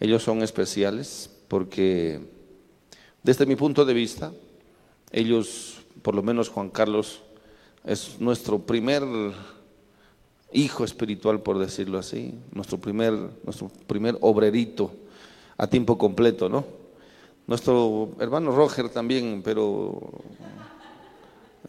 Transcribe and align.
Ellos 0.00 0.22
son 0.22 0.42
especiales 0.42 1.30
porque 1.48 2.20
desde 3.22 3.46
mi 3.46 3.56
punto 3.56 3.84
de 3.84 3.94
vista, 3.94 4.32
ellos, 5.10 5.78
por 6.02 6.14
lo 6.14 6.22
menos 6.22 6.48
Juan 6.48 6.70
Carlos, 6.70 7.22
es 7.84 8.20
nuestro 8.20 8.60
primer 8.60 9.02
hijo 10.52 10.84
espiritual, 10.84 11.40
por 11.40 11.58
decirlo 11.58 11.98
así, 11.98 12.34
nuestro 12.52 12.78
primer, 12.78 13.12
nuestro 13.44 13.70
primer 13.86 14.16
obrerito 14.20 14.92
a 15.56 15.66
tiempo 15.66 15.98
completo, 15.98 16.48
¿no? 16.48 16.64
Nuestro 17.46 18.10
hermano 18.20 18.52
Roger 18.52 18.88
también, 18.88 19.42
pero 19.42 20.12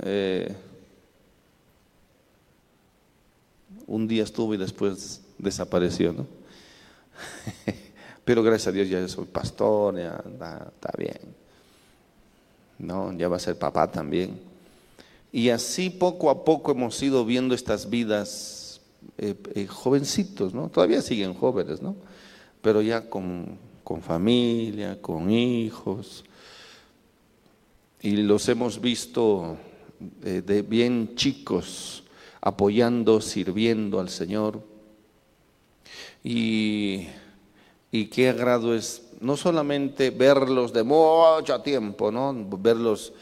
eh, 0.04 0.54
un 3.88 4.07
día 4.07 4.23
estuvo 4.23 4.54
y 4.54 4.57
después 4.57 5.23
desapareció, 5.38 6.14
¿no? 6.14 6.27
pero 8.30 8.43
gracias 8.43 8.68
a 8.68 8.71
Dios 8.71 8.88
ya 8.88 9.07
soy 9.07 9.25
pastor, 9.25 9.98
ya 9.98 10.23
está 10.67 10.94
bien. 10.95 11.17
No, 12.77 13.12
ya 13.17 13.27
va 13.27 13.38
a 13.38 13.40
ser 13.40 13.58
papá 13.58 13.91
también. 13.91 14.40
Y 15.31 15.49
así 15.49 15.90
poco 15.90 16.30
a 16.30 16.45
poco 16.45 16.73
hemos 16.73 17.02
ido 17.02 17.26
viendo 17.26 17.55
estas 17.55 17.90
vidas 17.90 18.81
eh, 19.18 19.34
eh, 19.55 19.66
jovencitos, 19.66 20.54
¿no? 20.54 20.70
Todavía 20.70 21.02
siguen 21.02 21.34
jóvenes, 21.34 21.81
¿no? 21.81 21.95
Pero 22.62 22.84
ya 22.84 23.09
con, 23.09 23.57
con 23.84 24.04
familia, 24.04 25.02
con 25.02 25.32
hijos. 25.32 26.23
Y 27.99 28.12
los 28.18 28.48
hemos 28.48 28.80
visto 28.80 29.57
eh, 30.23 30.43
de 30.46 30.62
bien 30.62 31.16
chicos, 31.16 32.04
apoyando, 32.41 33.21
sirviendo 33.21 33.99
al 33.99 34.09
Señor. 34.09 34.62
Y, 36.23 37.07
y 37.91 38.05
qué 38.05 38.29
agrado 38.29 38.75
es 38.75 39.03
no 39.20 39.35
solamente 39.35 40.11
verlos 40.11 40.73
de 40.73 40.84
mucho 40.84 41.62
tiempo, 41.62 42.12
¿no? 42.12 42.34
Verlos 42.57 43.13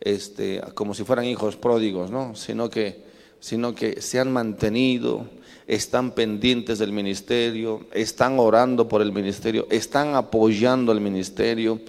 este, 0.00 0.60
como 0.74 0.94
si 0.94 1.04
fueran 1.04 1.26
hijos 1.26 1.56
pródigos, 1.56 2.10
¿no? 2.10 2.34
Sino 2.34 2.70
que, 2.70 3.04
sino 3.40 3.74
que 3.74 4.00
se 4.00 4.18
han 4.18 4.32
mantenido, 4.32 5.26
están 5.66 6.12
pendientes 6.12 6.78
del 6.78 6.92
ministerio, 6.92 7.86
están 7.92 8.38
orando 8.38 8.88
por 8.88 9.02
el 9.02 9.12
ministerio, 9.12 9.66
están 9.70 10.14
apoyando 10.14 10.92
el 10.92 11.00
ministerio 11.00 11.80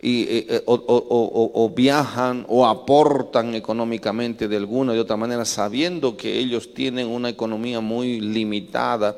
y, 0.00 0.22
eh, 0.22 0.46
eh, 0.48 0.62
o, 0.66 1.72
viajan 1.74 2.46
o 2.48 2.66
aportan 2.66 3.54
económicamente 3.54 4.48
de 4.48 4.56
alguna 4.56 4.92
o 4.92 4.94
de 4.94 5.00
otra 5.00 5.16
manera, 5.16 5.44
sabiendo 5.44 6.16
que 6.16 6.38
ellos 6.38 6.72
tienen 6.72 7.08
una 7.08 7.28
economía 7.28 7.80
muy 7.80 8.20
limitada 8.20 9.16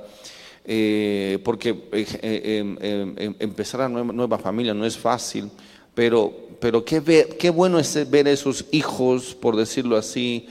eh, 0.65 1.41
porque 1.45 1.71
eh, 1.71 2.07
eh, 2.23 2.59
em, 2.59 2.77
em, 2.81 3.15
em, 3.17 3.35
empezar 3.41 3.81
a 3.81 3.89
nueva, 3.89 4.13
nueva, 4.13 4.39
familia 4.39 4.73
no 4.73 4.87
es 4.87 4.97
fácil, 4.97 5.51
pero, 5.95 6.33
pero 6.61 6.85
qué, 6.85 7.03
qué 7.39 7.51
bueno 7.51 7.79
es 7.81 8.09
ver 8.09 8.29
esos 8.29 8.67
hijos, 8.71 9.35
por 9.35 9.57
decirlo 9.57 9.97
así, 9.97 10.47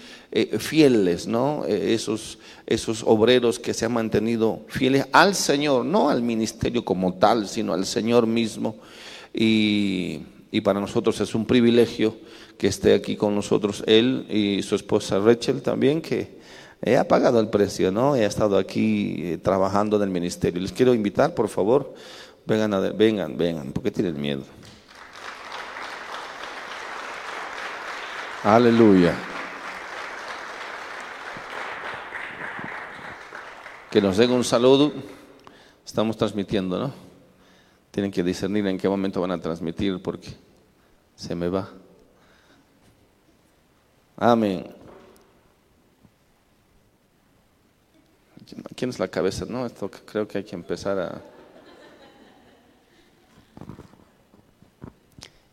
fieles, 0.59 1.27
¿no? 1.27 1.65
esos, 1.65 2.39
esos 2.65 3.03
obreros 3.03 3.59
que 3.59 3.73
se 3.73 3.83
han 3.83 3.91
mantenido 3.91 4.61
fieles 4.69 5.05
al 5.11 5.35
Señor, 5.35 5.83
no 5.83 6.09
al 6.09 6.21
ministerio 6.21 6.85
como 6.85 7.15
tal, 7.15 7.49
sino 7.49 7.73
al 7.73 7.85
Señor 7.85 8.27
mismo. 8.27 8.77
Y, 9.33 10.21
y 10.49 10.61
para 10.61 10.79
nosotros 10.79 11.19
es 11.19 11.35
un 11.35 11.45
privilegio 11.45 12.15
que 12.57 12.67
esté 12.67 12.93
aquí 12.93 13.17
con 13.17 13.35
nosotros 13.35 13.83
él 13.87 14.25
y 14.29 14.61
su 14.61 14.75
esposa 14.75 15.19
Rachel 15.19 15.61
también, 15.61 16.01
que 16.01 16.40
He 16.81 17.03
pagado 17.05 17.39
el 17.39 17.49
precio, 17.49 17.91
¿no? 17.91 18.15
He 18.15 18.25
estado 18.25 18.57
aquí 18.57 19.15
eh, 19.19 19.37
trabajando 19.37 19.97
en 19.97 20.03
el 20.03 20.09
ministerio. 20.09 20.59
Les 20.59 20.71
quiero 20.71 20.95
invitar, 20.95 21.35
por 21.35 21.47
favor, 21.47 21.93
vengan, 22.47 22.73
a, 22.73 22.79
vengan, 22.79 23.37
vengan, 23.37 23.71
porque 23.71 23.91
tienen 23.91 24.19
miedo. 24.19 24.43
Aleluya. 28.43 29.13
Que 33.91 34.01
nos 34.01 34.17
den 34.17 34.31
un 34.31 34.43
saludo. 34.43 34.91
Estamos 35.85 36.17
transmitiendo, 36.17 36.79
¿no? 36.79 36.93
Tienen 37.91 38.11
que 38.11 38.23
discernir 38.23 38.65
en 38.65 38.79
qué 38.79 38.89
momento 38.89 39.21
van 39.21 39.31
a 39.31 39.39
transmitir 39.39 40.01
porque 40.01 40.29
se 41.15 41.35
me 41.35 41.47
va. 41.47 41.69
Amén. 44.17 44.80
¿Quién 48.75 48.89
es 48.89 48.99
la 48.99 49.07
cabeza? 49.07 49.45
No, 49.47 49.69
creo 50.05 50.27
que 50.27 50.39
hay 50.39 50.43
que 50.43 50.55
empezar 50.55 50.99
a... 50.99 51.21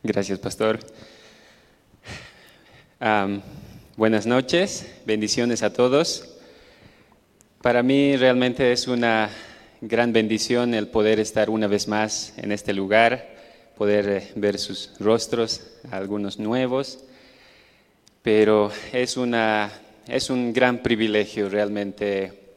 Gracias, 0.02 0.38
pastor. 0.38 0.80
buenas 3.96 4.26
noches, 4.26 4.86
bendiciones 5.04 5.62
a 5.62 5.72
todos. 5.72 6.36
Para 7.62 7.82
mí 7.82 8.16
realmente 8.16 8.72
es 8.72 8.88
una 8.88 9.30
gran 9.80 10.12
bendición 10.12 10.74
el 10.74 10.88
poder 10.88 11.20
estar 11.20 11.50
una 11.50 11.66
vez 11.66 11.88
más 11.88 12.32
en 12.36 12.52
este 12.52 12.72
lugar, 12.72 13.28
poder 13.76 14.08
eh, 14.08 14.32
ver 14.34 14.58
sus 14.58 14.92
rostros, 14.98 15.62
algunos 15.90 16.38
nuevos, 16.38 17.04
pero 18.22 18.72
es, 18.92 19.16
una, 19.16 19.70
es 20.06 20.30
un 20.30 20.52
gran 20.52 20.82
privilegio 20.82 21.48
realmente 21.48 22.47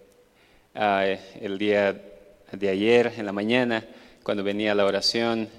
El 0.74 1.58
día 1.58 2.02
de 2.52 2.70
ayer, 2.70 3.14
en 3.18 3.26
la 3.26 3.34
mañana, 3.34 3.86
cuando 4.24 4.44
venía 4.44 4.74
la 4.74 4.86
oración, 4.86 5.50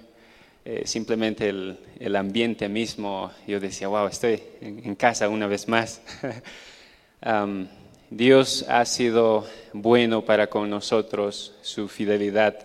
eh, 0.65 0.83
simplemente 0.87 1.49
el, 1.49 2.17
ambiente 2.17 2.69
mismo, 2.69 3.31
yo 3.47 3.61
decía, 3.61 3.89
wow, 3.89 4.07
estoy 4.07 4.43
en, 4.61 4.95
casa 4.95 5.29
una 5.29 5.47
vez 5.47 5.69
más. 5.69 6.01
Dios 8.11 8.65
ha 8.69 8.85
sido 8.85 9.47
bueno 9.73 10.25
para 10.25 10.49
con 10.49 10.71
nosotros, 10.71 11.57
su 11.63 11.89
fidelidad 11.89 12.59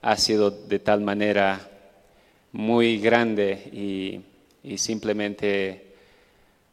ha 0.00 0.16
sido 0.16 0.50
de 0.50 0.78
tal 0.78 1.00
manera 1.00 1.68
muy 2.52 2.98
grande 2.98 4.22
y, 4.64 4.76
simplemente 4.78 5.94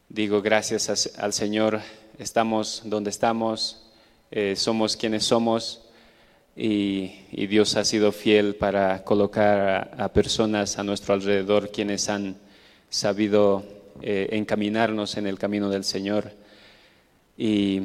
digo 0.08 0.40
gracias 0.40 1.14
al 1.18 1.32
Señor, 1.32 1.80
estamos 2.18 2.82
donde 2.84 3.10
estamos, 3.10 3.89
eh, 4.32 4.54
somos 4.54 4.96
quienes 4.96 5.24
somos 5.24 5.82
y, 6.56 7.46
Dios 7.46 7.74
ha 7.76 7.84
sido 7.84 8.12
fiel 8.12 8.54
para 8.54 9.02
colocar 9.02 9.90
a, 9.98 10.12
personas 10.12 10.78
a 10.78 10.84
nuestro 10.84 11.14
alrededor 11.14 11.72
quienes 11.72 12.08
han 12.08 12.36
sabido 12.90 13.64
eh, 14.02 14.28
encaminarnos 14.32 15.16
en 15.16 15.26
el 15.26 15.36
camino 15.36 15.68
del 15.68 15.82
Señor. 15.82 16.30
Y 17.36 17.82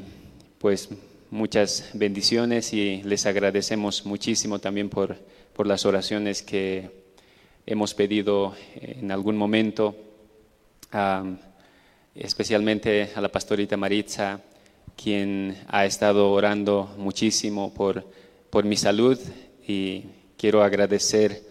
pues 0.59 0.89
muchas 1.31 1.89
bendiciones 1.93 2.73
y 2.73 3.01
les 3.03 3.25
agradecemos 3.25 4.05
muchísimo 4.05 4.59
también 4.59 4.89
por, 4.89 5.17
por 5.53 5.65
las 5.65 5.85
oraciones 5.85 6.43
que 6.43 6.91
hemos 7.65 7.95
pedido 7.95 8.53
en 8.75 9.11
algún 9.11 9.35
momento, 9.35 9.95
especialmente 12.13 13.09
a 13.15 13.21
la 13.21 13.29
pastorita 13.29 13.77
Maritza 13.77 14.41
quien 15.01 15.57
ha 15.67 15.85
estado 15.85 16.31
orando 16.31 16.93
muchísimo 16.97 17.73
por, 17.73 18.05
por 18.49 18.65
mi 18.65 18.77
salud 18.77 19.19
y 19.67 20.03
quiero 20.37 20.63
agradecer 20.63 21.41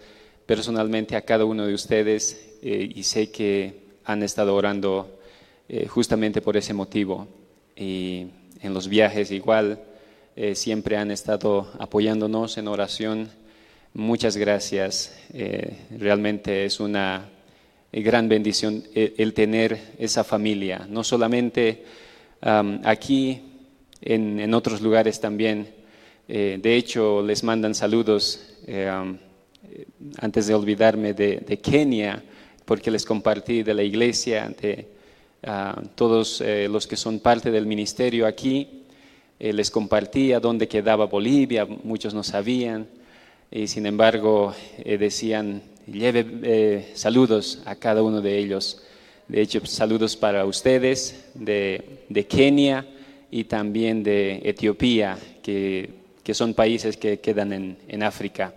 personalmente 0.47 1.17
a 1.17 1.23
cada 1.23 1.45
uno 1.45 1.67
de 1.67 1.75
ustedes 1.75 2.57
eh, 2.63 2.91
y 2.95 3.03
sé 3.03 3.31
que 3.31 3.85
han 4.05 4.23
estado 4.23 4.55
orando 4.55 5.19
eh, 5.69 5.87
justamente 5.87 6.41
por 6.41 6.57
ese 6.57 6.75
motivo. 6.75 7.27
Y 7.77 8.27
en 8.61 8.75
los 8.75 8.89
viajes 8.89 9.31
igual, 9.31 9.83
eh, 10.37 10.55
siempre 10.55 10.97
han 10.97 11.11
estado 11.11 11.71
apoyándonos 11.79 12.59
en 12.59 12.69
oración. 12.69 13.31
Muchas 13.95 14.37
gracias. 14.37 15.17
realmente 15.91 16.65
es 16.65 16.81
una 16.81 17.29
gran 17.93 18.29
bendición 18.29 18.83
el, 18.95 19.35
tener 19.35 19.79
esa 19.99 20.25
familia, 20.25 20.87
no 20.89 21.05
solamente 21.05 21.85
aquí, 22.45 23.41
en, 24.03 24.55
otros 24.55 24.81
lugares 24.81 25.21
también. 25.21 25.69
Eh, 26.29 26.59
de 26.61 26.77
hecho, 26.77 27.23
les 27.23 27.43
mandan 27.43 27.75
saludos 27.75 28.41
eh, 28.67 28.91
antes 30.19 30.47
de 30.47 30.55
olvidarme 30.55 31.15
de, 31.15 31.59
Kenia, 31.63 32.23
porque 32.65 32.91
les 32.91 33.05
compartí 33.05 33.63
de 33.63 33.75
la 33.75 33.83
iglesia 33.83 34.45
ante 34.45 34.89
todos 35.95 36.41
eh, 36.41 36.69
los 36.71 36.87
que 36.87 36.97
son 36.97 37.21
parte 37.21 37.51
del 37.51 37.67
ministerio 37.67 38.27
aquí. 38.27 38.85
les 39.39 39.71
compartí 39.71 40.33
a 40.33 40.41
dónde 40.41 40.69
quedaba 40.69 41.07
Bolivia, 41.07 41.67
muchos 41.67 42.15
no 42.15 42.23
sabían, 42.23 42.87
y 43.51 43.67
sin 43.67 43.85
embargo 43.85 44.55
decían, 44.85 45.63
lleve 45.87 46.87
saludos 46.95 47.61
a 47.67 47.75
cada 47.75 48.03
uno 48.03 48.23
de 48.23 48.39
ellos. 48.39 48.83
De 49.29 49.41
hecho, 49.41 49.65
saludos 49.65 50.17
para 50.17 50.45
ustedes 50.45 51.25
de, 51.35 52.27
Kenia 52.29 52.87
y 53.31 53.45
también 53.45 54.03
de 54.03 54.43
Etiopía, 54.45 55.19
que, 55.43 55.91
son 56.33 56.53
países 56.53 56.97
que 56.99 57.21
quedan 57.21 57.77
en, 57.89 58.03
África. 58.03 58.53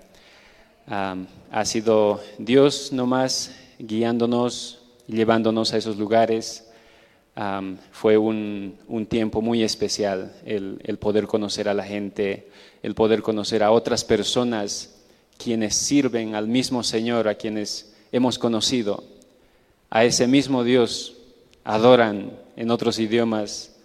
Ha 0.87 1.65
sido 1.65 2.21
Dios 2.37 2.91
nomás 2.91 3.55
guiándonos, 3.79 4.79
llevándonos 5.07 5.73
a 5.73 5.77
esos 5.77 5.97
lugares. 5.97 6.69
Fue 7.91 8.17
un, 8.17 9.07
tiempo 9.09 9.41
muy 9.41 9.63
especial 9.63 10.33
el 10.45 10.97
poder 10.99 11.27
conocer 11.27 11.69
a 11.69 11.73
la 11.73 11.83
gente, 11.83 12.49
el 12.83 12.93
poder 12.93 13.21
conocer 13.21 13.63
a 13.63 13.71
otras 13.71 14.03
personas 14.03 14.95
quienes 15.37 15.75
sirven 15.75 16.35
al 16.35 16.47
mismo 16.47 16.83
Señor, 16.83 17.29
a 17.29 17.35
quienes 17.35 17.93
hemos 18.11 18.37
conocido, 18.37 19.03
a 19.89 20.05
ese 20.05 20.27
mismo 20.27 20.63
Dios, 20.63 21.15
adoran 21.63 22.31
en 22.55 22.71
otros 22.71 22.99
idiomas. 22.99 23.75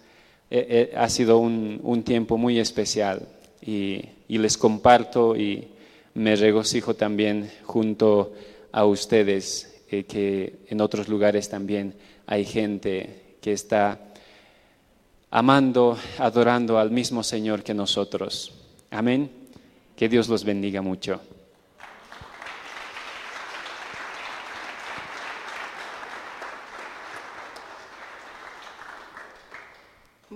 Eh, 0.49 0.89
eh, 0.93 0.97
ha 0.97 1.09
sido 1.09 1.37
un, 1.39 2.03
tiempo 2.03 2.37
muy 2.37 2.59
especial 2.59 3.27
y, 3.61 4.01
y 4.27 4.37
les 4.37 4.57
comparto 4.57 5.35
y 5.35 5.67
me 6.13 6.35
regocijo 6.35 6.93
también 6.95 7.51
junto 7.63 8.33
a 8.71 8.85
ustedes 8.85 9.81
eh, 9.89 10.03
que 10.05 10.65
en 10.69 10.81
otros 10.81 11.07
lugares 11.07 11.49
también 11.49 11.93
hay 12.25 12.45
gente 12.45 13.37
que 13.41 13.53
está 13.53 13.99
amando, 15.29 15.97
adorando 16.17 16.79
al 16.79 16.91
mismo 16.91 17.23
Señor 17.23 17.63
que 17.63 17.73
nosotros. 17.73 18.53
Amén. 18.89 19.29
Que 19.95 20.09
Dios 20.09 20.29
los 20.29 20.43
bendiga 20.43 20.81
mucho. 20.81 21.21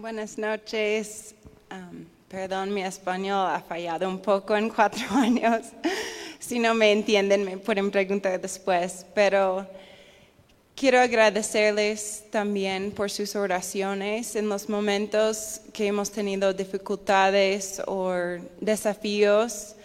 Buenas 0.07 0.37
noches. 0.37 1.35
Am, 1.69 2.05
perdón, 2.29 2.73
mi 2.73 2.81
español 2.81 3.45
ha 3.49 3.59
fallado 3.59 4.07
un 4.07 4.19
poco 4.19 4.55
en 4.55 4.69
cuatro 4.69 5.03
años. 5.11 5.65
si 6.39 6.59
no 6.59 6.73
me 6.73 6.93
entienden, 6.93 7.43
me 7.43 7.57
pueden 7.57 7.91
preguntar 7.91 8.39
después. 8.39 9.05
Pero 9.13 9.67
quiero 10.77 11.01
agradecerles 11.01 12.23
también 12.31 12.91
por 12.91 13.11
sus 13.11 13.35
oraciones 13.35 14.37
en 14.37 14.47
los 14.47 14.69
momentos 14.69 15.59
que 15.73 15.87
hemos 15.87 16.09
tenido 16.09 16.53
dificultades 16.53 17.81
o 17.85 18.13
desafíos. 18.61 19.75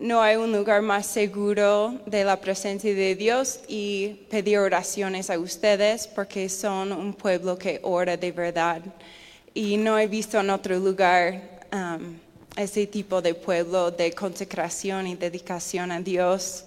No 0.00 0.22
hay 0.22 0.34
un 0.34 0.50
lugar 0.50 0.82
más 0.82 1.06
seguro 1.06 2.00
de 2.04 2.24
la 2.24 2.40
presencia 2.40 2.92
de 2.92 3.14
Dios 3.14 3.60
y 3.68 4.26
pedir 4.28 4.58
oraciones 4.58 5.30
a 5.30 5.38
ustedes 5.38 6.08
porque 6.08 6.48
son 6.48 6.90
un 6.90 7.14
pueblo 7.14 7.56
que 7.56 7.78
ora 7.84 8.16
de 8.16 8.32
verdad. 8.32 8.82
Y 9.56 9.78
no 9.78 9.98
he 9.98 10.06
visto 10.06 10.38
en 10.38 10.50
otro 10.50 10.78
lugar 10.78 11.62
um, 11.72 12.18
ese 12.58 12.86
tipo 12.86 13.22
de 13.22 13.32
pueblo 13.32 13.90
de 13.90 14.12
consecración 14.12 15.06
y 15.06 15.14
dedicación 15.14 15.90
a 15.92 15.98
Dios. 15.98 16.66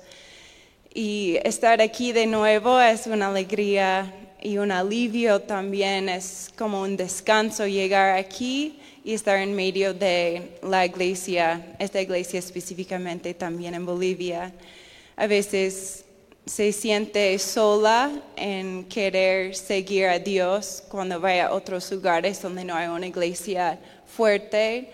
Y 0.92 1.38
estar 1.44 1.82
aquí 1.82 2.14
de 2.14 2.26
nuevo 2.26 2.82
es 2.82 3.06
una 3.06 3.28
alegría 3.28 4.12
y 4.42 4.58
un 4.58 4.72
alivio 4.72 5.40
también, 5.40 6.10
es 6.10 6.50
como 6.58 6.82
un 6.82 6.98
descanso 6.98 7.68
llegar 7.68 8.18
aquí 8.18 8.80
y 9.04 9.14
estar 9.14 9.38
en 9.38 9.56
medio 9.56 9.94
de 9.94 10.58
la 10.64 10.84
iglesia, 10.84 11.76
esta 11.78 12.02
iglesia 12.02 12.40
específicamente 12.40 13.36
también 13.36 13.76
en 13.76 13.86
Bolivia. 13.86 14.52
A 15.16 15.28
veces 15.28 16.06
se 16.46 16.72
siente 16.72 17.38
sola 17.38 18.12
en 18.36 18.86
querer 18.86 19.56
seguir 19.56 20.08
a 20.08 20.20
Dios 20.20 20.84
cuando 20.90 21.20
vaya 21.20 21.48
a 21.48 21.54
otros 21.54 21.92
lugares 21.92 22.42
donde 22.42 22.64
no 22.64 22.76
hay 22.76 22.88
una 22.88 23.08
iglesia 23.08 23.80
fuerte 24.08 24.92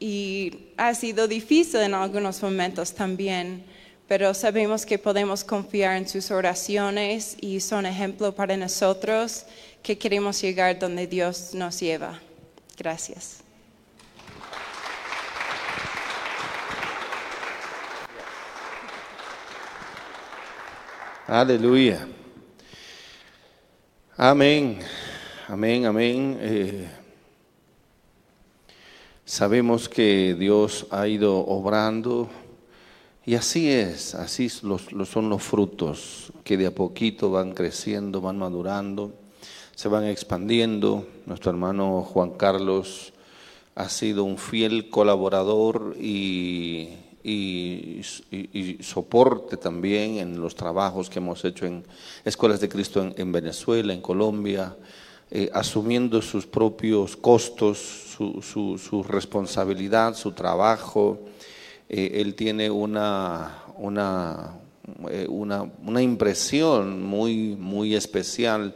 y 0.00 0.70
ha 0.76 0.94
sido 0.94 1.28
difícil 1.28 1.80
en 1.80 1.94
algunos 1.94 2.42
momentos 2.42 2.94
también, 2.94 3.64
pero 4.08 4.34
sabemos 4.34 4.84
que 4.84 4.98
podemos 4.98 5.44
confiar 5.44 5.96
en 5.96 6.08
sus 6.08 6.30
oraciones 6.30 7.36
y 7.40 7.60
son 7.60 7.86
ejemplo 7.86 8.34
para 8.34 8.56
nosotros 8.56 9.44
que 9.82 9.98
queremos 9.98 10.40
llegar 10.40 10.78
donde 10.78 11.06
Dios 11.06 11.54
nos 11.54 11.80
lleva. 11.80 12.20
Gracias. 12.76 13.43
Aleluya. 21.26 22.06
Amén. 24.14 24.78
Amén, 25.48 25.86
amén. 25.86 26.36
Eh, 26.38 26.86
sabemos 29.24 29.88
que 29.88 30.36
Dios 30.38 30.86
ha 30.90 31.08
ido 31.08 31.38
obrando 31.38 32.28
y 33.24 33.36
así 33.36 33.70
es, 33.70 34.14
así 34.14 34.50
los, 34.64 34.88
son 35.08 35.30
los 35.30 35.42
frutos 35.42 36.30
que 36.44 36.58
de 36.58 36.66
a 36.66 36.74
poquito 36.74 37.30
van 37.30 37.54
creciendo, 37.54 38.20
van 38.20 38.36
madurando, 38.36 39.14
se 39.74 39.88
van 39.88 40.04
expandiendo. 40.04 41.06
Nuestro 41.24 41.52
hermano 41.52 42.02
Juan 42.02 42.32
Carlos 42.32 43.14
ha 43.74 43.88
sido 43.88 44.24
un 44.24 44.36
fiel 44.36 44.90
colaborador 44.90 45.96
y, 45.98 46.90
y- 47.24 48.02
soporte 48.82 49.56
también 49.56 50.18
en 50.18 50.40
los 50.40 50.54
trabajos 50.54 51.08
que 51.08 51.18
hemos 51.18 51.44
hecho 51.44 51.64
en 51.66 51.82
Escuelas 52.24 52.60
de 52.60 52.68
Cristo 52.68 53.02
en, 53.02 53.14
en 53.16 53.32
Venezuela, 53.32 53.92
en 53.94 54.00
Colombia, 54.02 54.76
eh, 55.30 55.50
asumiendo 55.54 56.20
sus 56.22 56.46
propios 56.46 57.16
costos, 57.16 57.78
su, 58.16 58.42
su- 58.42 58.78
su 58.78 59.02
responsabilidad, 59.02 60.14
su 60.14 60.32
trabajo. 60.32 61.18
Eh, 61.88 62.20
él 62.20 62.34
tiene 62.34 62.70
una, 62.70 63.62
una, 63.78 64.58
eh, 65.10 65.26
una, 65.28 65.62
una 65.82 66.02
impresión 66.02 67.02
muy, 67.02 67.56
muy 67.58 67.94
especial 67.94 68.74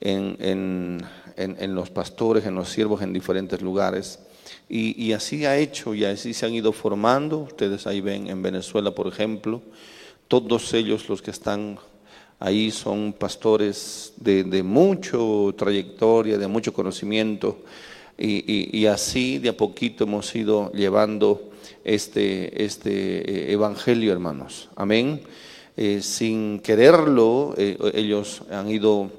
en- 0.00 0.36
en- 0.38 1.56
en 1.58 1.74
los 1.74 1.90
pastores, 1.90 2.44
en 2.46 2.54
los 2.54 2.68
siervos 2.68 3.02
en 3.02 3.12
diferentes 3.12 3.60
lugares. 3.62 4.18
Y, 4.72 5.12
así 5.12 5.44
ha 5.46 5.58
hecho 5.58 5.94
y 5.96 6.04
así 6.04 6.32
se 6.32 6.46
han 6.46 6.54
ido 6.54 6.72
formando. 6.72 7.38
Ustedes 7.38 7.88
ahí 7.88 8.00
ven 8.00 8.28
en 8.28 8.40
Venezuela, 8.40 8.92
por 8.92 9.08
ejemplo, 9.08 9.60
todos 10.28 10.72
ellos 10.74 11.08
los 11.08 11.22
que 11.22 11.32
están 11.32 11.76
ahí 12.38 12.70
son 12.70 13.12
pastores 13.12 14.12
de, 14.16 14.44
de 14.44 14.62
mucho 14.62 15.52
trayectoria, 15.58 16.38
de 16.38 16.46
mucho 16.46 16.72
conocimiento. 16.72 17.64
Y 18.16 18.86
así 18.86 19.38
de 19.38 19.48
a 19.48 19.56
poquito 19.56 20.04
hemos 20.04 20.34
ido 20.36 20.70
llevando 20.72 21.50
este, 21.84 22.64
este 22.64 23.50
eh, 23.50 23.52
evangelio, 23.52 24.12
hermanos. 24.12 24.68
Amén. 24.76 25.22
Eh, 25.76 26.00
sin 26.02 26.60
quererlo, 26.60 27.54
eh, 27.56 27.76
ellos 27.94 28.42
han 28.50 28.70
ido 28.70 29.10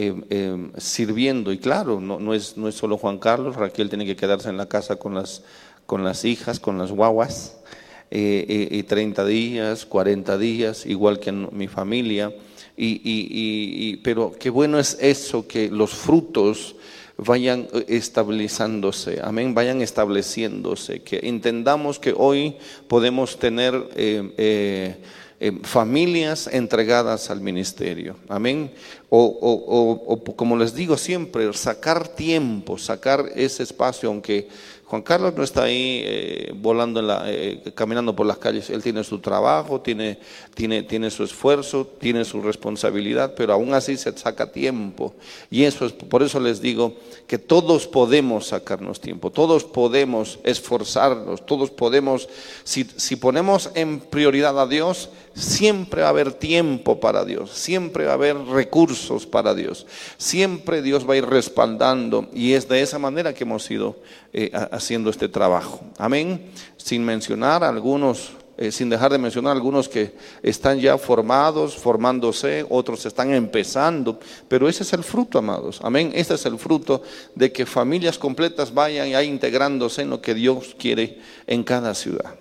eh, 0.00 0.14
eh, 0.30 0.56
sirviendo. 0.76 1.52
Y 1.52 1.58
claro, 1.58 2.00
no, 2.00 2.20
no, 2.20 2.32
es, 2.34 2.56
no 2.56 2.68
es 2.68 2.76
solo 2.76 2.96
Juan 2.98 3.18
Carlos, 3.18 3.56
Raquel 3.56 3.88
tiene 3.88 4.06
que 4.06 4.14
quedarse 4.14 4.48
en 4.48 4.56
la 4.56 4.66
casa 4.66 4.96
con 4.96 5.14
las, 5.14 5.42
con 5.86 6.04
las 6.04 6.24
hijas, 6.24 6.60
con 6.60 6.78
las 6.78 6.92
guaguas, 6.92 7.56
eh, 8.10 8.46
eh, 8.48 8.68
y 8.70 8.82
30 8.84 9.24
días, 9.24 9.84
40 9.86 10.38
días, 10.38 10.86
igual 10.86 11.18
que 11.18 11.30
en 11.30 11.48
mi 11.52 11.66
familia. 11.66 12.32
Y, 12.76 12.86
y- 12.86 13.26
y- 13.28 13.88
y- 13.90 13.96
pero 13.96 14.32
qué 14.38 14.50
bueno 14.50 14.78
es 14.78 14.96
eso, 15.00 15.48
que 15.48 15.68
los 15.68 15.90
frutos 15.90 16.76
vayan 17.16 17.66
eh, 17.74 17.84
estabilizándose, 17.88 19.20
amén, 19.22 19.52
vayan 19.52 19.82
estableciéndose, 19.82 21.02
que 21.02 21.18
entendamos 21.24 21.98
que 21.98 22.14
hoy 22.16 22.54
podemos 22.86 23.38
tener 23.40 23.74
eh, 25.40 25.52
familias 25.62 26.48
entregadas 26.52 27.30
al 27.30 27.40
ministerio, 27.40 28.16
amén, 28.28 28.72
o, 29.08 29.18
o- 29.24 30.12
o- 30.12 30.14
o 30.14 30.36
como 30.36 30.56
les 30.56 30.74
digo 30.74 30.96
siempre, 30.96 31.52
sacar 31.52 32.08
tiempo, 32.08 32.76
sacar 32.78 33.24
ese 33.34 33.62
espacio, 33.62 34.08
aunque 34.08 34.48
Juan 34.84 35.02
Carlos 35.02 35.34
no 35.36 35.42
está 35.44 35.64
ahí 35.64 36.00
eh, 36.02 36.52
volando, 36.56 37.00
en 37.00 37.06
la, 37.08 37.24
eh, 37.26 37.62
caminando 37.74 38.16
por 38.16 38.24
las 38.26 38.38
calles. 38.38 38.70
Él 38.70 38.82
tiene 38.82 39.04
su 39.04 39.18
trabajo, 39.18 39.82
tiene, 39.82 40.18
tiene, 40.54 40.82
tiene 40.82 41.10
su 41.10 41.24
esfuerzo, 41.24 41.86
tiene 42.00 42.24
su 42.24 42.40
responsabilidad, 42.40 43.34
pero 43.36 43.52
aún 43.52 43.74
así 43.74 43.98
se 43.98 44.16
saca 44.16 44.50
tiempo. 44.50 45.14
Y 45.50 45.64
eso 45.64 45.84
es, 45.84 45.92
por 45.92 46.22
eso 46.22 46.40
les 46.40 46.62
digo 46.62 46.94
que 47.26 47.36
todos 47.36 47.86
podemos 47.86 48.46
sacarnos 48.46 48.98
tiempo, 48.98 49.30
todos 49.30 49.64
podemos 49.64 50.38
esforzarnos, 50.42 51.44
todos 51.44 51.70
podemos, 51.70 52.26
si, 52.64 52.84
si 52.96 53.16
ponemos 53.16 53.68
en 53.74 54.00
prioridad 54.00 54.58
a 54.58 54.66
Dios, 54.66 55.10
siempre 55.34 56.02
va 56.02 56.08
a 56.08 56.10
haber 56.10 56.32
tiempo 56.32 57.00
para 57.00 57.24
Dios, 57.24 57.50
siempre 57.52 58.04
va 58.06 58.12
a 58.12 58.14
haber 58.14 58.36
recursos 58.36 59.26
para 59.26 59.54
Dios, 59.54 59.86
siempre 60.16 60.82
Dios 60.82 61.08
va 61.08 61.14
a 61.14 61.16
ir 61.18 61.26
respaldando 61.26 62.28
y 62.32 62.52
es 62.54 62.68
de 62.68 62.80
esa 62.82 62.98
manera 62.98 63.32
que 63.34 63.44
hemos 63.44 63.70
ido 63.70 63.96
eh, 64.32 64.50
ha- 64.52 64.68
haciendo 64.76 65.10
este 65.10 65.28
trabajo. 65.28 65.80
Amén. 65.98 66.50
Sin 66.76 67.04
mencionar 67.04 67.62
algunos, 67.64 68.32
eh, 68.56 68.72
sin 68.72 68.90
dejar 68.90 69.12
de 69.12 69.18
mencionar 69.18 69.52
algunos 69.54 69.88
que 69.88 70.14
están 70.42 70.80
ya 70.80 70.98
formados, 70.98 71.76
formándose, 71.76 72.66
otros 72.68 73.06
están 73.06 73.32
empezando, 73.32 74.18
pero 74.48 74.68
ese 74.68 74.82
es 74.82 74.92
el 74.92 75.04
fruto, 75.04 75.38
amados. 75.38 75.78
Amén. 75.82 76.10
Este 76.14 76.34
es 76.34 76.44
el 76.46 76.58
fruto 76.58 77.02
de 77.34 77.52
que 77.52 77.64
familias 77.66 78.18
completas 78.18 78.74
vayan 78.74 79.08
ya 79.10 79.22
integrándose 79.22 80.02
en 80.02 80.10
lo 80.10 80.20
que 80.20 80.34
Dios 80.34 80.74
quiere 80.78 81.20
en 81.46 81.62
cada 81.62 81.94
ciudad. 81.94 82.34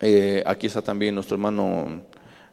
Eh, 0.00 0.42
aquí 0.44 0.66
está 0.66 0.82
también 0.82 1.14
nuestro 1.14 1.36
hermano 1.36 2.02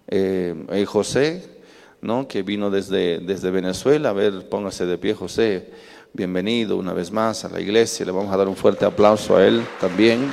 eh, 0.08 0.86
José, 0.88 1.62
¿no? 2.00 2.28
que 2.28 2.44
vino 2.44 2.70
desde, 2.70 3.20
desde 3.20 3.50
Venezuela. 3.50 4.10
A 4.10 4.14
ver, 4.14 4.48
póngase 4.48 4.86
de 4.86 4.98
pie, 4.98 5.16
José. 5.16 5.72
Bienvenido 6.14 6.78
una 6.78 6.94
vez 6.94 7.12
más 7.12 7.44
a 7.44 7.50
la 7.50 7.60
iglesia. 7.60 8.06
Le 8.06 8.12
vamos 8.12 8.32
a 8.32 8.38
dar 8.38 8.48
un 8.48 8.56
fuerte 8.56 8.86
aplauso 8.86 9.38
a 9.38 9.46
él 9.46 9.66
también. 9.80 10.32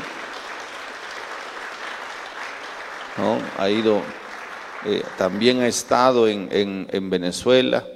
¿No? 3.17 3.38
Ha 3.57 3.71
ido, 3.71 4.03
eh, 4.85 5.03
también 5.17 5.61
ha 5.62 5.67
estado 5.67 6.29
en, 6.29 6.49
en, 6.50 7.11
Venezuela 7.11 7.87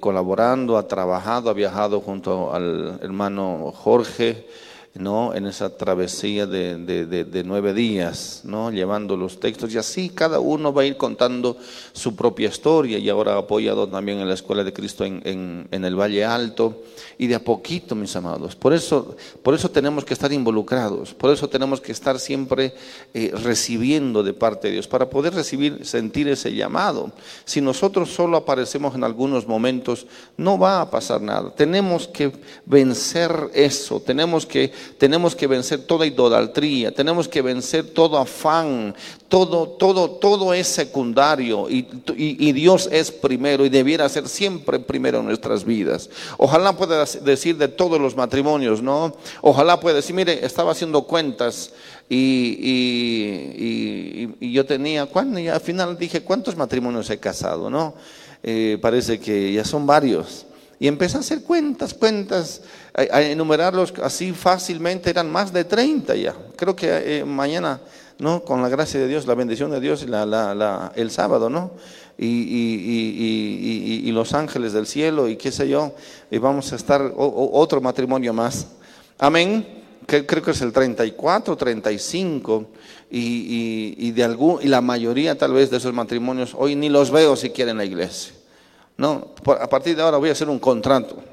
colaborando, 0.00 0.76
ha 0.76 0.88
trabajado, 0.88 1.48
ha 1.48 1.52
viajado 1.52 2.00
junto 2.00 2.52
al 2.52 2.98
hermano 3.02 3.72
Jorge 3.72 4.46
¿no? 4.94 5.34
en 5.34 5.46
esa 5.46 5.76
travesía 5.76 6.46
de, 6.46 6.76
de, 6.76 7.44
nueve 7.44 7.72
días, 7.72 8.42
¿no? 8.44 8.70
llevando 8.70 9.16
los 9.16 9.38
textos 9.38 9.72
y 9.72 9.78
así 9.78 10.08
cada 10.08 10.40
uno 10.40 10.72
va 10.72 10.82
a 10.82 10.86
ir 10.86 10.96
contando 10.96 11.56
su 11.92 12.16
propia 12.16 12.48
historia 12.48 12.98
y 12.98 13.08
ahora 13.08 13.36
apoyado 13.36 13.88
también 13.88 14.18
en 14.18 14.28
la 14.28 14.34
Escuela 14.34 14.64
de 14.64 14.72
Cristo 14.72 15.04
en, 15.04 15.68
en, 15.70 15.84
el 15.84 15.94
Valle 15.94 16.24
Alto 16.24 16.82
y 17.18 17.28
de 17.28 17.36
a 17.36 17.44
poquito, 17.44 17.94
mis 17.94 18.14
amados. 18.16 18.56
Por 18.56 18.72
eso, 18.72 19.16
por 19.42 19.54
eso 19.54 19.70
tenemos 19.70 20.04
que 20.04 20.14
estar 20.14 20.32
involucrados, 20.32 21.14
por 21.14 21.30
eso 21.32 21.48
tenemos 21.48 21.80
que 21.80 21.92
estar 21.92 22.18
siempre 22.18 22.74
eh, 23.14 23.32
recibiendo 23.44 24.22
de 24.22 24.32
parte 24.32 24.68
de 24.68 24.74
Dios, 24.74 24.88
para 24.88 25.08
poder 25.08 25.34
recibir, 25.34 25.86
sentir 25.86 26.26
ese 26.28 26.52
llamado. 26.52 27.12
Si 27.44 27.60
nosotros 27.60 28.10
solo 28.10 28.36
aparecemos 28.36 28.94
en 28.94 29.04
algunos 29.04 29.46
momentos, 29.46 30.06
no 30.36 30.58
va 30.58 30.80
a 30.80 30.90
pasar 30.90 31.20
nada. 31.20 31.54
Tenemos 31.54 32.08
que 32.08 32.32
vencer 32.66 33.50
eso, 33.54 34.00
tenemos 34.00 34.46
que 34.46 34.72
tenemos 34.98 35.34
que 35.34 35.46
vencer 35.46 35.80
toda 35.80 36.06
idolatría, 36.06 36.92
tenemos 36.92 37.28
que 37.28 37.42
vencer 37.42 37.84
todo 37.84 38.18
afán, 38.18 38.94
todo, 39.28 39.68
todo, 39.68 40.10
todo 40.10 40.52
es 40.52 40.66
secundario 40.66 41.68
y, 41.70 41.82
Dios 42.52 42.88
es 42.90 43.10
primero 43.10 43.64
y 43.64 43.68
debiera 43.68 44.08
ser 44.08 44.28
siempre 44.28 44.78
primero 44.78 45.20
en 45.20 45.26
nuestras 45.26 45.64
vidas. 45.64 46.10
Ojalá 46.36 46.76
pueda 46.76 47.04
decir 47.04 47.56
de 47.56 47.68
todos 47.68 48.00
los 48.00 48.16
matrimonios, 48.16 48.82
¿no? 48.82 49.14
Ojalá 49.40 49.78
pueda 49.80 49.96
decir, 49.96 50.14
mire, 50.14 50.44
estaba 50.44 50.72
haciendo 50.72 51.02
cuentas 51.02 51.72
y, 52.08 52.92
yo 54.52 54.66
tenía, 54.66 55.08
y 55.36 55.48
al 55.48 55.60
final 55.60 55.96
dije, 55.96 56.22
¿cuántos 56.22 56.56
matrimonios 56.56 57.08
he 57.10 57.18
casado, 57.18 57.70
no? 57.70 57.94
Eh, 58.42 58.78
parece 58.80 59.20
que 59.20 59.52
ya 59.52 59.64
son 59.64 59.86
varios. 59.86 60.46
Y 60.78 60.88
empecé 60.88 61.18
a 61.18 61.20
hacer 61.20 61.42
cuentas, 61.42 61.92
cuentas, 61.92 62.62
a, 62.94 63.22
enumerarlos 63.22 63.92
así 64.02 64.32
fácilmente, 64.32 65.10
eran 65.10 65.30
más 65.30 65.52
de 65.52 65.64
30 65.64 66.14
ya. 66.16 66.34
Creo 66.56 66.74
que 66.74 67.18
eh, 67.18 67.24
mañana, 67.24 67.80
¿no? 68.18 68.42
Con 68.42 68.62
la 68.62 68.68
gracia 68.68 69.00
de 69.00 69.08
Dios, 69.08 69.26
la 69.26 69.34
bendición 69.34 69.70
de 69.70 69.80
Dios, 69.80 70.08
la, 70.08 70.26
la, 70.26 70.92
el 70.94 71.10
sábado, 71.10 71.48
¿no? 71.48 71.72
Y, 72.18 72.26
y, 72.26 74.02
y, 74.04 74.12
los 74.12 74.34
ángeles 74.34 74.74
del 74.74 74.86
cielo 74.86 75.26
y 75.26 75.36
qué 75.36 75.50
sé 75.50 75.68
yo, 75.68 75.94
y 76.30 76.36
vamos 76.36 76.70
a 76.72 76.76
estar 76.76 77.12
otro 77.16 77.80
matrimonio 77.80 78.34
más. 78.34 78.66
Amén. 79.18 79.66
Creo 80.06 80.42
que 80.42 80.50
es 80.50 80.60
el 80.60 80.72
34, 80.72 81.56
35, 81.56 82.66
y, 83.10 84.10
de 84.10 84.24
algún, 84.24 84.58
y 84.62 84.68
la 84.68 84.80
mayoría 84.80 85.38
tal 85.38 85.52
vez 85.52 85.70
de 85.70 85.78
esos 85.78 85.92
matrimonios 85.92 86.54
hoy 86.56 86.76
ni 86.76 86.88
los 86.88 87.10
veo 87.10 87.36
siquiera 87.36 87.70
en 87.70 87.78
la 87.78 87.84
iglesia. 87.84 88.34
No, 88.96 89.28
a 89.58 89.68
partir 89.68 89.96
de 89.96 90.02
ahora 90.02 90.18
voy 90.18 90.28
a 90.28 90.32
hacer 90.32 90.48
un 90.48 90.58
contrato. 90.58 91.29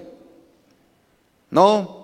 ¿No? 1.51 2.00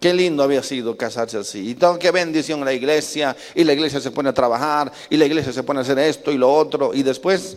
Qué 0.00 0.12
lindo 0.12 0.42
había 0.42 0.62
sido 0.62 0.96
casarse 0.96 1.38
así. 1.38 1.70
Y 1.70 1.74
todo, 1.74 1.98
qué 1.98 2.10
bendición 2.10 2.64
la 2.64 2.72
iglesia. 2.72 3.36
Y 3.54 3.64
la 3.64 3.72
iglesia 3.72 4.00
se 4.00 4.10
pone 4.10 4.28
a 4.28 4.34
trabajar. 4.34 4.92
Y 5.08 5.16
la 5.16 5.24
iglesia 5.24 5.52
se 5.52 5.62
pone 5.62 5.80
a 5.80 5.82
hacer 5.82 5.98
esto 5.98 6.30
y 6.30 6.36
lo 6.36 6.52
otro. 6.52 6.92
Y 6.92 7.02
después 7.02 7.56